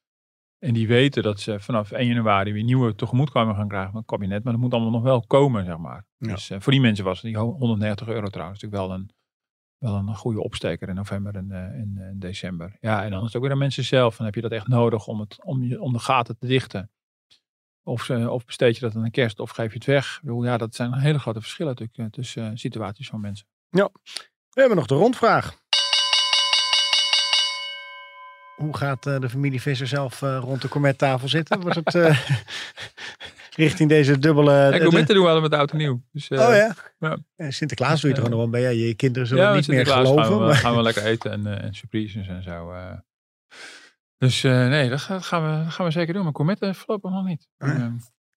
En 0.58 0.74
die 0.74 0.88
weten 0.88 1.22
dat 1.22 1.40
ze 1.40 1.61
vanaf 1.61 1.90
1 1.90 2.06
januari 2.06 2.52
weer 2.52 2.62
nieuwe 2.62 2.94
tegemoetkomingen 2.94 3.56
gaan 3.56 3.68
krijgen 3.68 3.90
van 3.90 4.00
het 4.00 4.08
kabinet. 4.08 4.44
Maar 4.44 4.52
dat 4.52 4.62
moet 4.62 4.72
allemaal 4.72 4.90
nog 4.90 5.02
wel 5.02 5.26
komen, 5.26 5.64
zeg 5.64 5.78
maar. 5.78 6.06
Dus 6.18 6.50
uh, 6.50 6.61
voor 6.61 6.72
die 6.72 6.80
mensen 6.80 7.04
was 7.04 7.20
die 7.20 7.38
190 7.38 8.08
euro 8.08 8.28
trouwens 8.28 8.62
natuurlijk 8.62 8.88
wel 8.90 8.98
een, 8.98 9.11
wel 9.78 9.94
een 9.94 10.16
goede 10.16 10.42
opsteker 10.42 10.88
in 10.88 10.94
november 10.94 11.34
en 11.34 11.48
uh, 11.50 11.80
in, 11.80 11.98
in, 12.11 12.18
december. 12.18 12.76
Ja, 12.80 13.04
en 13.04 13.11
dan 13.11 13.20
is 13.20 13.26
het 13.26 13.37
ook 13.37 13.42
weer 13.42 13.52
aan 13.52 13.58
mensen 13.58 13.84
zelf. 13.84 14.16
Dan 14.16 14.26
heb 14.26 14.34
je 14.34 14.40
dat 14.40 14.52
echt 14.52 14.68
nodig 14.68 15.06
om, 15.06 15.20
het, 15.20 15.44
om, 15.44 15.62
je, 15.62 15.80
om 15.80 15.92
de 15.92 15.98
gaten 15.98 16.38
te 16.38 16.46
dichten. 16.46 16.90
Of, 17.88 18.11
of 18.11 18.44
besteed 18.44 18.74
je 18.74 18.81
dat 18.81 18.96
aan 18.96 19.05
een 19.05 19.11
kerst 19.11 19.40
of 19.40 19.51
geef 19.51 19.68
je 19.68 19.79
het 19.79 19.87
weg. 19.87 20.20
Bedoel, 20.22 20.44
ja, 20.44 20.57
dat 20.57 20.74
zijn 20.74 20.94
hele 20.94 21.18
grote 21.18 21.40
verschillen 21.40 21.72
natuurlijk 21.72 21.98
eh, 21.98 22.20
tussen 22.20 22.44
uh, 22.44 22.51
situaties 22.55 23.09
van 23.09 23.20
mensen. 23.20 23.46
Ja, 23.70 23.90
we 24.51 24.61
hebben 24.61 24.77
nog 24.77 24.87
de 24.87 24.94
rondvraag. 24.94 25.57
Hoe 28.57 28.77
gaat 28.77 29.07
uh, 29.07 29.20
de 29.20 29.29
familie 29.29 29.61
Visser 29.61 29.87
zelf 29.87 30.20
rond 30.20 30.62
de 30.62 30.68
gourmettafel 30.68 31.29
zitten? 31.29 31.61
Wordt 31.61 31.81
het 31.85 31.94
richting 33.64 33.88
deze 33.88 34.18
dubbele... 34.18 34.53
Ja, 34.53 34.77
gourmetten 34.77 35.14
doen 35.14 35.24
we 35.24 35.31
altijd 35.31 35.51
met 35.51 35.61
oud 35.61 35.70
en 35.70 35.77
nieuw. 35.77 36.03
Dus, 36.12 36.29
oh 36.29 36.38
ja? 36.38 36.74
ja. 36.98 37.51
Sinterklaas 37.51 38.01
doe 38.01 38.11
je 38.11 38.16
er 38.16 38.22
gewoon 38.22 38.38
nog 38.38 38.51
bij. 38.51 38.61
Ja, 38.61 38.68
je 38.68 38.94
kinderen 38.94 39.29
zullen 39.29 39.55
niet 39.55 39.68
meer 39.68 39.87
geloven. 39.87 40.24
Gaan 40.24 40.38
we, 40.38 40.44
maar... 40.44 40.55
gaan 40.55 40.77
we 40.77 40.83
lekker 40.83 41.05
eten 41.05 41.33
en, 41.33 41.62
en 41.62 41.74
surprises 41.74 42.29
en 42.29 42.42
zo. 42.42 42.72
Dus 44.18 44.42
uh, 44.42 44.68
nee, 44.68 44.88
dat 44.88 45.00
gaan, 45.00 45.42
we, 45.42 45.64
dat 45.64 45.72
gaan 45.72 45.87
we 45.87 45.92
zeker 45.92 46.14
doen. 46.14 46.22
Maar 46.22 46.33
Comet 46.33 46.76
voorlopig 46.76 47.11
nog 47.11 47.24
niet. 47.24 47.48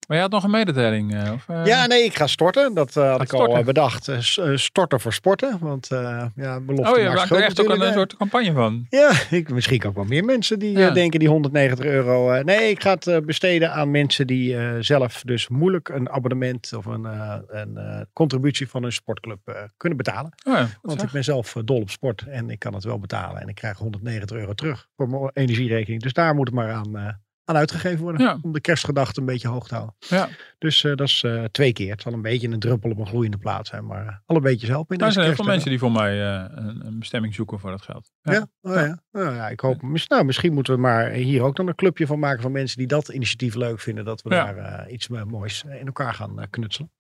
Maar 0.07 0.17
je 0.17 0.23
had 0.23 0.31
nog 0.31 0.43
een 0.43 0.51
mededeling? 0.51 1.13
Uh, 1.13 1.31
of, 1.33 1.47
uh... 1.47 1.65
Ja, 1.65 1.85
nee, 1.85 2.03
ik 2.03 2.15
ga 2.15 2.27
storten. 2.27 2.73
Dat 2.73 2.95
uh, 2.95 3.11
had 3.11 3.21
ik 3.21 3.27
storten. 3.27 3.55
al 3.55 3.63
bedacht. 3.63 4.11
storten 4.55 4.99
voor 4.99 5.13
sporten. 5.13 5.57
Want 5.59 5.87
ja, 6.35 6.59
belofte 6.61 6.91
Oh, 6.91 6.97
je 6.97 7.09
maakt 7.09 7.31
er 7.31 7.43
echt 7.43 7.61
ook 7.61 7.69
een, 7.69 7.81
een, 7.81 7.93
soort 7.93 8.17
campagne 8.17 8.53
van. 8.53 8.85
Ja, 8.89 9.11
ik, 9.29 9.49
misschien 9.49 9.83
ook 9.85 9.95
wel 9.95 10.03
meer 10.03 10.23
mensen 10.23 10.59
die 10.59 10.77
ja. 10.77 10.91
denken 10.91 11.19
die 11.19 11.29
190 11.29 11.85
euro. 11.85 12.41
nee, 12.43 12.69
ik 12.69 12.81
ga 12.81 12.97
het 12.99 13.25
besteden 13.25 13.71
aan 13.71 13.91
mensen 13.91 14.27
die 14.27 14.57
zelf 14.83 15.21
dus 15.25 15.47
moeilijk 15.47 15.89
een 15.89 16.09
abonnement 16.09 16.73
of 16.73 16.85
een, 16.85 17.05
een 17.47 18.07
contributie 18.13 18.69
van 18.69 18.83
een 18.83 18.91
sportclub 18.91 19.69
kunnen 19.77 19.97
betalen. 19.97 20.33
Oh 20.47 20.53
ja, 20.53 20.67
want 20.81 21.03
ik 21.03 21.11
ben 21.11 21.23
zelf 21.23 21.55
dol 21.65 21.81
op 21.81 21.89
sport 21.89 22.25
en 22.27 22.49
ik 22.49 22.59
kan 22.59 22.73
het 22.73 22.83
wel 22.83 22.99
betalen. 22.99 23.41
En 23.41 23.47
ik 23.47 23.55
krijg 23.55 23.77
190 23.77 24.37
euro 24.37 24.53
terug 24.53 24.87
voor 24.95 25.09
mijn 25.09 25.29
energierekening. 25.33 26.01
Dus 26.01 26.13
daar 26.13 26.35
moet 26.35 26.47
het 26.47 26.55
maar 26.55 26.71
aan 26.71 27.19
aan 27.51 27.57
uitgegeven 27.57 27.99
worden. 27.99 28.39
Om 28.41 28.51
de 28.51 28.61
kerstgedachte 28.61 29.19
een 29.19 29.25
beetje 29.25 29.47
hoog 29.47 29.67
te 29.67 29.73
houden. 29.73 29.95
Ja. 29.99 30.29
Dus 30.57 30.83
uh, 30.83 30.95
dat 30.95 31.07
is 31.07 31.23
uh, 31.23 31.43
twee 31.43 31.73
keer. 31.73 31.91
Het 31.91 32.01
zal 32.01 32.13
een 32.13 32.21
beetje 32.21 32.47
een 32.47 32.59
druppel 32.59 32.91
op 32.91 32.97
een 32.97 33.07
gloeiende 33.07 33.37
plaat 33.37 33.67
zijn. 33.67 33.85
Maar 33.85 34.05
uh, 34.05 34.11
alle 34.25 34.39
beetjes 34.39 34.69
helpen. 34.69 34.97
In 34.97 35.05
er 35.05 35.11
zijn 35.11 35.25
heel 35.25 35.35
veel 35.35 35.45
mensen 35.45 35.69
die 35.69 35.79
voor 35.79 35.91
mij 35.91 36.21
een, 36.21 36.85
een, 36.85 36.99
bestemming 36.99 37.33
zoeken 37.33 37.59
voor 37.59 37.69
dat 37.71 37.81
geld. 37.81 38.11
Ja, 38.21 38.33
ja? 38.33 38.47
Oh, 38.61 38.73
ja. 38.73 39.01
Nou, 39.11 39.35
ja 39.35 39.49
ik 39.49 39.59
hoop. 39.59 39.81
Nou, 40.07 40.25
misschien 40.25 40.53
moeten 40.53 40.73
we 40.73 40.79
maar 40.79 41.09
hier 41.09 41.41
ook 41.41 41.55
dan 41.55 41.67
een 41.67 41.75
clubje 41.75 42.07
van 42.07 42.19
maken 42.19 42.41
van 42.41 42.51
mensen 42.51 42.77
die 42.77 42.87
dat 42.87 43.09
initiatief 43.09 43.55
leuk 43.55 43.79
vinden. 43.79 44.05
Dat 44.05 44.21
we 44.21 44.29
daar 44.29 44.89
iets 44.89 45.07
moois 45.07 45.63
in 45.79 45.85
elkaar 45.85 46.13
gaan 46.13 46.49
knutselen. 46.49 46.91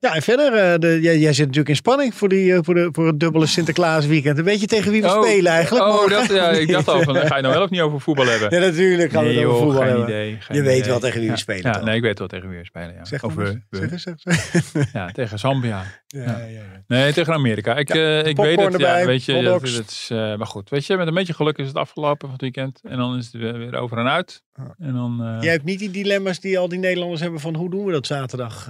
Ja, 0.00 0.14
en 0.14 0.22
verder, 0.22 0.80
de, 0.80 0.98
jij, 1.00 1.18
jij, 1.18 1.32
zit 1.32 1.46
natuurlijk 1.46 1.68
in 1.68 1.76
spanning 1.76 2.14
voor, 2.14 2.28
die, 2.28 2.58
voor, 2.62 2.74
de, 2.74 2.88
voor 2.92 3.06
het 3.06 3.20
dubbele 3.20 3.46
Sinterklaas 3.46 4.06
weekend. 4.06 4.40
Weet 4.40 4.60
je 4.60 4.66
tegen 4.66 4.92
wie 4.92 5.02
we 5.02 5.08
oh, 5.08 5.22
spelen 5.22 5.52
eigenlijk? 5.52 5.86
Oh, 5.86 6.08
dat, 6.08 6.26
ja, 6.26 6.50
ik 6.50 6.68
dacht 6.68 6.88
al 6.88 7.02
van, 7.02 7.16
ga 7.16 7.36
je 7.36 7.42
nou 7.42 7.54
wel 7.54 7.62
of 7.62 7.70
niet 7.70 7.80
over 7.80 8.00
voetbal 8.00 8.26
hebben? 8.32 8.60
Ja, 8.60 8.66
natuurlijk 8.66 9.12
gaan 9.12 9.24
we 9.24 9.32
het 9.32 9.44
over 9.44 9.58
voetbal 9.58 9.82
geen 9.82 9.88
hebben. 9.88 10.08
Idee, 10.08 10.36
geen 10.40 10.56
je 10.56 10.62
idee. 10.62 10.74
weet 10.74 10.86
wel 10.86 10.98
tegen 10.98 11.20
wie 11.20 11.30
we 11.30 11.36
spelen. 11.36 11.72
Ja, 11.72 11.80
nee, 11.80 11.96
ik 11.96 12.02
weet 12.02 12.18
wel 12.18 12.28
tegen 12.28 12.48
wie 12.48 12.58
we 12.58 12.64
spelen. 12.64 12.94
Ja. 12.94 13.04
Zeg 13.04 13.24
of 13.24 13.34
we, 13.34 13.60
we. 13.70 13.98
Zeg, 13.98 14.14
zeg, 14.16 14.92
ja, 14.92 15.10
tegen 15.10 15.38
Zambia. 15.38 15.84
Ja, 16.06 16.22
ja. 16.22 16.46
Ja, 16.46 16.62
Nee, 16.86 17.12
tegen 17.12 17.32
Amerika. 17.32 17.76
Ik, 17.76 17.94
uh, 17.94 18.26
ik 18.26 18.36
weet 18.36 18.60
het. 18.60 18.72
Erbij, 18.72 19.00
ja, 19.00 19.06
weet 19.06 19.24
je, 19.24 19.32
dat, 19.42 19.60
dat 19.60 19.86
is, 19.88 20.08
uh, 20.12 20.18
maar 20.18 20.46
goed, 20.46 20.70
weet 20.70 20.86
je, 20.86 20.96
met 20.96 21.06
een 21.06 21.14
beetje 21.14 21.34
geluk 21.34 21.58
is 21.58 21.66
het 21.66 21.76
afgelopen 21.76 22.20
van 22.20 22.30
het 22.30 22.40
weekend. 22.40 22.80
En 22.82 22.96
dan 22.96 23.16
is 23.16 23.24
het 23.24 23.34
weer, 23.34 23.58
weer 23.58 23.74
over 23.74 23.98
en 23.98 24.08
uit. 24.08 24.42
En 24.78 24.92
dan, 24.92 25.18
uh, 25.20 25.42
Jij 25.42 25.52
hebt 25.52 25.64
niet 25.64 25.78
die 25.78 25.90
dilemma's 25.90 26.40
die 26.40 26.58
al 26.58 26.68
die 26.68 26.78
Nederlanders 26.78 27.20
hebben 27.20 27.40
van 27.40 27.54
hoe 27.54 27.70
doen 27.70 27.84
we 27.84 27.92
dat 27.92 28.06
zaterdag? 28.06 28.68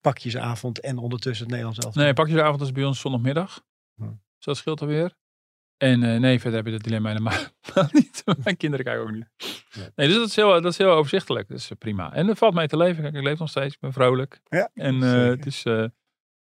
pakjesavond 0.00 0.67
pakjesavond 0.72 0.80
en 0.80 1.04
ondertussen 1.04 1.44
het 1.44 1.54
Nederlands 1.54 1.84
elftal? 1.84 2.02
Nee, 2.02 2.12
pakjesavond 2.12 2.60
is 2.60 2.72
bij 2.72 2.84
ons 2.84 3.00
zondagmiddag. 3.00 3.64
Hm. 3.94 4.04
Dus 4.04 4.44
dat 4.44 4.56
scheelt 4.56 4.80
alweer. 4.80 5.16
En 5.76 6.02
uh, 6.02 6.20
nee, 6.20 6.40
verder 6.40 6.58
heb 6.58 6.66
je 6.66 6.72
dat 6.72 6.82
dilemma 6.82 7.08
helemaal 7.08 7.38
niet. 7.92 8.24
Mijn 8.42 8.56
kinderen 8.56 8.84
kijken 8.84 9.02
ook 9.02 9.10
niet. 9.10 9.28
Nee, 9.94 10.06
dus 10.08 10.16
dat 10.16 10.28
is, 10.28 10.36
heel, 10.36 10.48
dat 10.48 10.72
is 10.72 10.78
heel 10.78 10.90
overzichtelijk. 10.90 11.48
Dat 11.48 11.58
is 11.58 11.70
prima. 11.78 12.12
En 12.12 12.26
dat 12.26 12.38
valt 12.38 12.54
mij 12.54 12.66
te 12.66 12.76
leven. 12.76 13.02
Kijk, 13.02 13.14
ik 13.14 13.22
leef 13.22 13.38
nog 13.38 13.48
steeds. 13.48 13.74
Ik 13.74 13.80
ben 13.80 13.92
vrolijk. 13.92 14.40
Ja, 14.48 14.70
en 14.74 14.94
uh, 14.94 15.26
het 15.26 15.46
is 15.46 15.64
uh, 15.64 15.84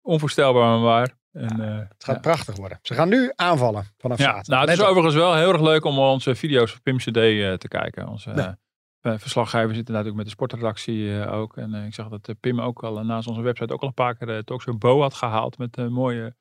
onvoorstelbaar 0.03 0.69
maar 0.69 0.81
waar. 0.81 1.21
En, 1.33 1.57
ja, 1.57 1.87
het 1.89 2.05
gaat 2.05 2.21
prachtig 2.21 2.57
worden. 2.57 2.79
Ze 2.83 2.95
gaan 2.95 3.09
nu 3.09 3.33
aanvallen 3.35 3.87
vanaf 3.99 4.19
ja, 4.19 4.25
zaterdag. 4.25 4.47
Nou, 4.47 4.71
het 4.71 4.79
is 4.79 4.85
overigens 4.85 5.15
wel 5.15 5.35
heel 5.35 5.53
erg 5.53 5.61
leuk 5.61 5.85
om 5.85 5.99
onze 5.99 6.35
video's 6.35 6.71
van 6.71 6.83
Pim 6.83 6.97
CD 6.97 7.13
te 7.61 7.69
kijken. 7.69 8.09
Onze 8.09 8.57
verslaggever 9.03 9.75
zit 9.75 9.89
natuurlijk 9.89 10.17
met 10.17 10.25
de 10.25 10.31
sportredactie 10.31 11.27
ook. 11.27 11.57
En 11.57 11.75
ik 11.75 11.95
zag 11.95 12.09
dat 12.09 12.35
Pim 12.41 12.61
ook 12.61 12.85
al 12.85 13.05
naast 13.05 13.29
onze 13.29 13.43
website 13.43 13.73
ook 13.73 13.81
al 13.81 13.89
een 13.89 13.95
paar 13.95 14.17
keer 14.17 14.29
uh, 14.51 14.59
zo'n 14.59 14.79
Bo 14.79 15.01
had 15.01 15.15
gehaald 15.15 15.59
met 15.59 15.77
mooie 15.77 16.35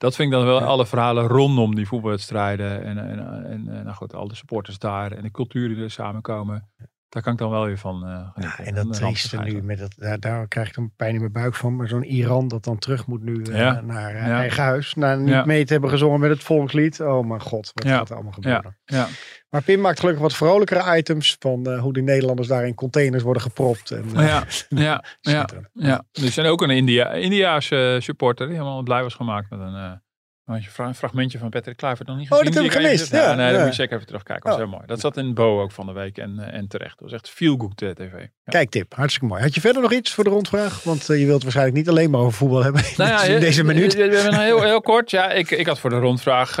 dat 0.00 0.16
vind 0.16 0.32
ik 0.32 0.38
dan 0.38 0.46
wel 0.46 0.60
alle 0.60 0.86
verhalen 0.86 1.26
rondom 1.26 1.74
die 1.74 1.86
voetbalwedstrijden. 1.86 2.84
En, 2.84 2.98
en, 2.98 3.44
en, 3.44 3.68
en 3.68 3.84
nou 3.84 3.96
goed, 3.96 4.14
al 4.14 4.28
de 4.28 4.34
supporters 4.34 4.78
daar 4.78 5.12
en 5.12 5.22
de 5.22 5.30
cultuur 5.30 5.68
die 5.68 5.82
er 5.82 5.90
samenkomen. 5.90 6.70
Daar 7.10 7.22
kan 7.22 7.32
ik 7.32 7.38
dan 7.38 7.50
wel 7.50 7.64
weer 7.64 7.78
van 7.78 8.08
uh, 8.08 8.42
ja, 8.44 8.58
En 8.58 8.74
dat 8.74 8.92
trieste 8.92 9.38
nu, 9.38 9.62
met 9.62 9.78
dat, 9.78 9.94
daar, 9.96 10.20
daar, 10.20 10.48
krijg 10.48 10.68
ik 10.68 10.76
een 10.76 10.92
pijn 10.96 11.14
in 11.14 11.20
mijn 11.20 11.32
buik 11.32 11.54
van. 11.54 11.76
Maar 11.76 11.88
zo'n 11.88 12.04
Iran 12.04 12.48
dat 12.48 12.64
dan 12.64 12.78
terug 12.78 13.06
moet 13.06 13.22
nu 13.22 13.32
uh, 13.32 13.80
naar 13.80 14.14
uh, 14.14 14.26
eigen 14.26 14.62
huis. 14.62 14.94
Na 14.94 15.14
niet 15.14 15.44
mee 15.44 15.64
te 15.64 15.72
hebben 15.72 15.90
gezongen 15.90 16.20
met 16.20 16.30
het 16.30 16.42
volkslied. 16.42 17.00
Oh 17.00 17.26
mijn 17.26 17.40
god, 17.40 17.70
wat 17.74 17.86
gaat 17.86 18.08
er 18.08 18.14
allemaal 18.14 18.32
gebeuren. 18.32 18.76
Ja. 18.84 19.06
Maar 19.48 19.62
Pim 19.62 19.80
maakt 19.80 20.00
gelukkig 20.00 20.22
wat 20.22 20.34
vrolijkere 20.34 20.96
items. 20.96 21.36
Van 21.38 21.78
hoe 21.78 21.92
die 21.92 22.02
Nederlanders 22.02 22.48
daar 22.48 22.66
in 22.66 22.74
containers 22.74 23.22
worden 23.22 23.42
gepropt. 23.42 23.90
En, 23.90 24.04
ja, 24.14 24.44
ja, 24.68 25.04
ja, 25.20 25.48
ja. 25.72 26.04
Er 26.12 26.30
zijn 26.30 26.46
ook 26.46 26.62
een 26.62 26.70
India, 26.70 27.12
Indiaanse 27.12 27.98
supporter 28.00 28.46
die 28.46 28.56
helemaal 28.56 28.82
blij 28.82 29.02
was 29.02 29.14
gemaakt 29.14 29.50
met 29.50 29.60
een 29.60 30.00
had 30.44 30.64
je 30.64 30.82
een 30.82 30.94
fragmentje 30.94 31.38
van 31.38 31.50
Patrick 31.50 31.76
Kluivert 31.76 32.08
nog 32.08 32.16
niet 32.16 32.28
gezien? 32.28 32.46
Oh, 32.46 32.52
dat 32.52 32.62
heb 32.62 32.72
ik 32.72 32.78
gemist. 32.80 33.12
Ja, 33.12 33.34
nee, 33.34 33.52
dat 33.52 33.60
moet 33.60 33.68
je 33.68 33.74
zeker 33.74 33.94
even 33.94 34.06
terugkijken. 34.06 34.50
Dat 34.50 34.52
was 34.52 34.62
oh. 34.62 34.68
heel 34.68 34.78
mooi. 34.78 34.86
Dat 34.86 35.00
zat 35.00 35.16
in 35.16 35.34
Bo 35.34 35.62
ook 35.62 35.72
van 35.72 35.86
de 35.86 35.92
week 35.92 36.18
en, 36.18 36.36
uh, 36.38 36.54
en 36.54 36.68
terecht. 36.68 36.98
Dat 36.98 37.10
was 37.10 37.12
echt 37.12 37.30
feel 37.30 37.56
good 37.56 37.82
uh, 37.82 37.90
tv. 37.90 38.26
Kijk 38.44 38.70
tip, 38.70 38.94
hartstikke 38.94 39.28
mooi. 39.28 39.42
Had 39.42 39.54
je 39.54 39.60
verder 39.60 39.82
nog 39.82 39.92
iets 39.92 40.14
voor 40.14 40.24
de 40.24 40.30
rondvraag? 40.30 40.82
Want 40.82 41.08
uh, 41.08 41.20
je 41.20 41.26
wilt 41.26 41.42
waarschijnlijk 41.42 41.76
niet 41.76 41.88
alleen 41.88 42.10
maar 42.10 42.20
over 42.20 42.32
voetbal 42.32 42.62
hebben 42.62 42.82
nou 42.96 43.10
ja, 43.10 43.22
in 43.34 43.40
deze 43.40 43.64
minuut. 43.64 43.94
heel, 43.94 44.62
heel 44.72 44.80
kort. 44.80 45.10
Ja, 45.10 45.30
ik, 45.30 45.50
ik 45.50 45.66
had 45.66 45.78
voor 45.78 45.90
de 45.90 45.98
rondvraag 45.98 46.54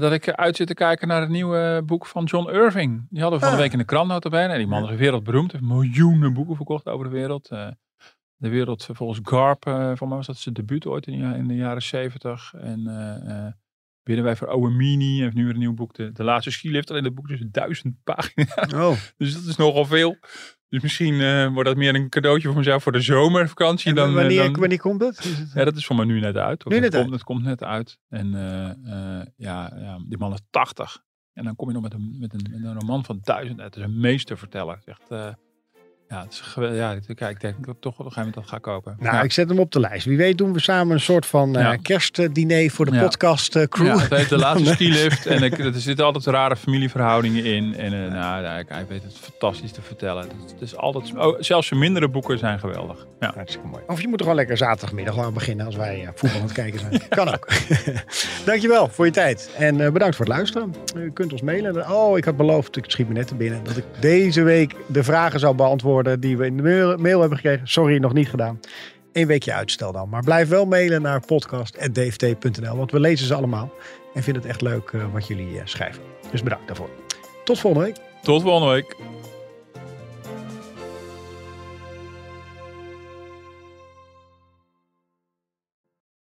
dat 0.00 0.12
ik 0.12 0.30
uit 0.30 0.56
zit 0.56 0.66
te 0.66 0.74
kijken 0.74 1.08
naar 1.08 1.20
het 1.20 1.30
nieuwe 1.30 1.82
boek 1.84 2.06
van 2.06 2.24
John 2.24 2.50
Irving. 2.50 3.06
Die 3.10 3.22
hadden 3.22 3.38
we 3.38 3.44
van 3.44 3.54
de 3.54 3.60
ah. 3.60 3.62
week 3.62 3.72
in 3.72 3.78
de 3.78 3.84
krant 3.84 4.08
notabene. 4.08 4.52
En 4.52 4.58
die 4.58 4.66
man 4.66 4.90
is 4.90 4.96
wereldberoemd. 4.96 5.52
Heeft 5.52 5.64
miljoenen 5.64 6.32
boeken 6.32 6.56
verkocht 6.56 6.86
over 6.86 7.04
de 7.04 7.12
wereld 7.12 7.48
de 8.36 8.48
wereld 8.48 8.88
volgens 8.92 9.20
Garp, 9.22 9.62
voor 9.94 10.08
mij 10.08 10.16
was 10.16 10.26
dat 10.26 10.36
zijn 10.36 10.54
debuut 10.54 10.86
ooit 10.86 11.06
in, 11.06 11.34
in 11.34 11.48
de 11.48 11.54
jaren 11.56 11.82
zeventig. 11.82 12.54
En 12.54 12.84
Binnen 14.06 14.24
wij 14.24 14.36
voor 14.36 14.48
Ouamini 14.48 15.20
heeft 15.20 15.34
nu 15.34 15.44
weer 15.44 15.52
een 15.52 15.58
nieuw 15.58 15.74
boek. 15.74 15.94
De, 15.94 16.12
de 16.12 16.24
laatste 16.24 16.50
skilift. 16.50 16.90
Alleen 16.90 17.02
dat 17.02 17.14
boek 17.14 17.28
is 17.28 17.42
duizend 17.50 17.94
pagina's. 18.04 18.72
Oh. 18.72 18.96
dus 19.18 19.34
dat 19.34 19.44
is 19.44 19.56
nogal 19.56 19.84
veel. 19.84 20.16
Dus 20.68 20.82
misschien 20.82 21.14
uh, 21.14 21.52
wordt 21.52 21.68
dat 21.68 21.76
meer 21.78 21.94
een 21.94 22.08
cadeautje 22.08 22.48
voor 22.48 22.56
mezelf 22.56 22.82
voor 22.82 22.92
de 22.92 23.00
zomervakantie. 23.00 23.94
dan, 23.94 24.14
wanneer, 24.14 24.42
dan, 24.42 24.60
wanneer 24.60 24.80
komt 24.80 25.00
het? 25.00 25.48
Ja, 25.54 25.64
dat 25.64 25.76
is 25.76 25.86
voor 25.86 25.96
mij 25.96 26.04
nu 26.04 26.20
net 26.20 26.36
uit. 26.36 26.64
Nu 26.64 26.74
net 26.74 26.84
het, 26.84 26.94
uit. 26.94 27.02
Komt, 27.02 27.14
het 27.14 27.24
komt 27.24 27.42
net 27.42 27.62
uit. 27.62 27.98
En 28.08 28.26
uh, 28.26 28.70
uh, 28.94 29.22
ja, 29.36 29.72
ja, 29.76 29.98
die 30.08 30.18
man 30.18 30.32
is 30.32 30.40
80. 30.50 31.02
En 31.32 31.44
dan 31.44 31.56
kom 31.56 31.68
je 31.68 31.74
nog 31.74 31.82
met 31.82 31.94
een, 31.94 32.16
met 32.18 32.32
een, 32.34 32.46
met 32.50 32.64
een 32.64 32.78
roman 32.78 33.04
van 33.04 33.18
duizend. 33.22 33.60
Het 33.60 33.76
is 33.76 33.82
een 33.82 34.00
meesterverteller. 34.00 34.82
Echt, 34.84 35.36
ja, 36.08 36.22
het 36.22 36.32
is 36.32 36.54
ja, 36.56 36.92
ik 37.28 37.40
denk 37.40 37.66
dat 37.66 37.74
ik 37.74 37.80
toch 37.80 37.98
op 37.98 38.06
een 38.06 38.12
gegeven 38.12 38.14
moment 38.16 38.34
dat 38.34 38.48
ga 38.48 38.58
kopen. 38.58 38.96
Nou, 38.98 39.24
ik 39.24 39.32
zet 39.32 39.48
hem 39.48 39.58
op 39.58 39.72
de 39.72 39.80
lijst. 39.80 40.06
Wie 40.06 40.16
weet 40.16 40.38
doen 40.38 40.52
we 40.52 40.60
samen 40.60 40.94
een 40.94 41.00
soort 41.00 41.26
van 41.26 41.58
uh, 41.58 41.72
kerstdiner 41.82 42.70
voor 42.70 42.90
de 42.90 42.98
podcast 42.98 43.56
uh, 43.56 43.62
crew. 43.62 43.86
Ja, 43.86 43.98
het 43.98 44.14
heet 44.14 44.28
de 44.28 44.38
laatste 44.38 44.72
skilift. 44.74 45.26
en 45.26 45.42
ik, 45.42 45.58
er 45.64 45.72
zitten 45.74 46.04
altijd 46.04 46.26
rare 46.26 46.56
familieverhoudingen 46.56 47.44
in. 47.44 47.76
En 47.76 47.92
uh, 47.92 48.12
nou, 48.12 48.44
hij 48.68 48.86
weet 48.88 49.02
het 49.02 49.18
fantastisch 49.18 49.72
te 49.72 49.82
vertellen. 49.82 50.22
Het, 50.22 50.60
is 50.60 50.76
altijd, 50.76 51.14
oh, 51.16 51.36
zelfs 51.40 51.66
zijn 51.66 51.80
mindere 51.80 52.08
boeken 52.08 52.38
zijn 52.38 52.58
geweldig. 52.58 53.06
Ja. 53.20 53.32
Hartstikke 53.34 53.68
mooi. 53.68 53.82
Of 53.86 54.00
je 54.00 54.08
moet 54.08 54.16
er 54.16 54.22
gewoon 54.22 54.36
lekker 54.36 54.56
zaterdagmiddag 54.56 55.14
gewoon 55.14 55.34
beginnen 55.34 55.66
als 55.66 55.76
wij 55.76 56.08
voetbal 56.14 56.40
aan 56.40 56.46
het 56.46 56.54
kijken 56.54 56.80
zijn. 56.80 57.08
kan 57.08 57.28
ook. 57.28 57.48
Dankjewel 58.44 58.88
voor 58.88 59.04
je 59.04 59.12
tijd. 59.12 59.50
En 59.58 59.76
bedankt 59.92 60.16
voor 60.16 60.24
het 60.24 60.34
luisteren. 60.34 60.74
U 60.96 61.10
kunt 61.10 61.32
ons 61.32 61.42
mailen. 61.42 61.90
Oh, 61.90 62.18
ik 62.18 62.24
had 62.24 62.36
beloofd, 62.36 62.76
ik 62.76 62.84
schiet 62.86 63.08
me 63.08 63.14
net 63.14 63.26
te 63.26 63.34
binnen, 63.34 63.64
dat 63.64 63.76
ik 63.76 63.84
deze 64.00 64.42
week 64.42 64.74
de 64.86 65.04
vragen 65.04 65.40
zou 65.40 65.54
beantwoorden 65.54 65.95
die 66.02 66.36
we 66.36 66.46
in 66.46 66.56
de 66.56 66.94
mail, 66.98 67.20
hebben 67.20 67.38
gekregen. 67.38 67.68
Sorry, 67.68 67.98
nog 67.98 68.12
niet 68.12 68.28
gedaan. 68.28 68.60
Eén 69.12 69.26
weekje 69.26 69.52
uitstel 69.52 69.92
dan. 69.92 70.08
Maar 70.08 70.22
blijf 70.22 70.48
wel 70.48 70.66
mailen 70.66 71.02
naar 71.02 71.26
podcast.dft.nl, 71.26 72.76
want 72.76 72.90
we 72.90 73.00
lezen 73.00 73.26
ze 73.26 73.34
allemaal. 73.34 73.72
En 74.14 74.22
vinden 74.22 74.42
het 74.42 74.50
echt 74.50 74.60
leuk 74.60 74.90
uh, 74.90 75.04
wat 75.12 75.26
jullie 75.26 75.54
uh, 75.54 75.60
schrijven. 75.64 76.02
Dus 76.30 76.42
bedankt 76.42 76.66
daarvoor. 76.66 76.90
Tot 77.44 77.58
volgende 77.58 77.86
week. 77.86 77.96
Tot 78.22 78.42
volgende 78.42 78.72
week. 78.72 78.96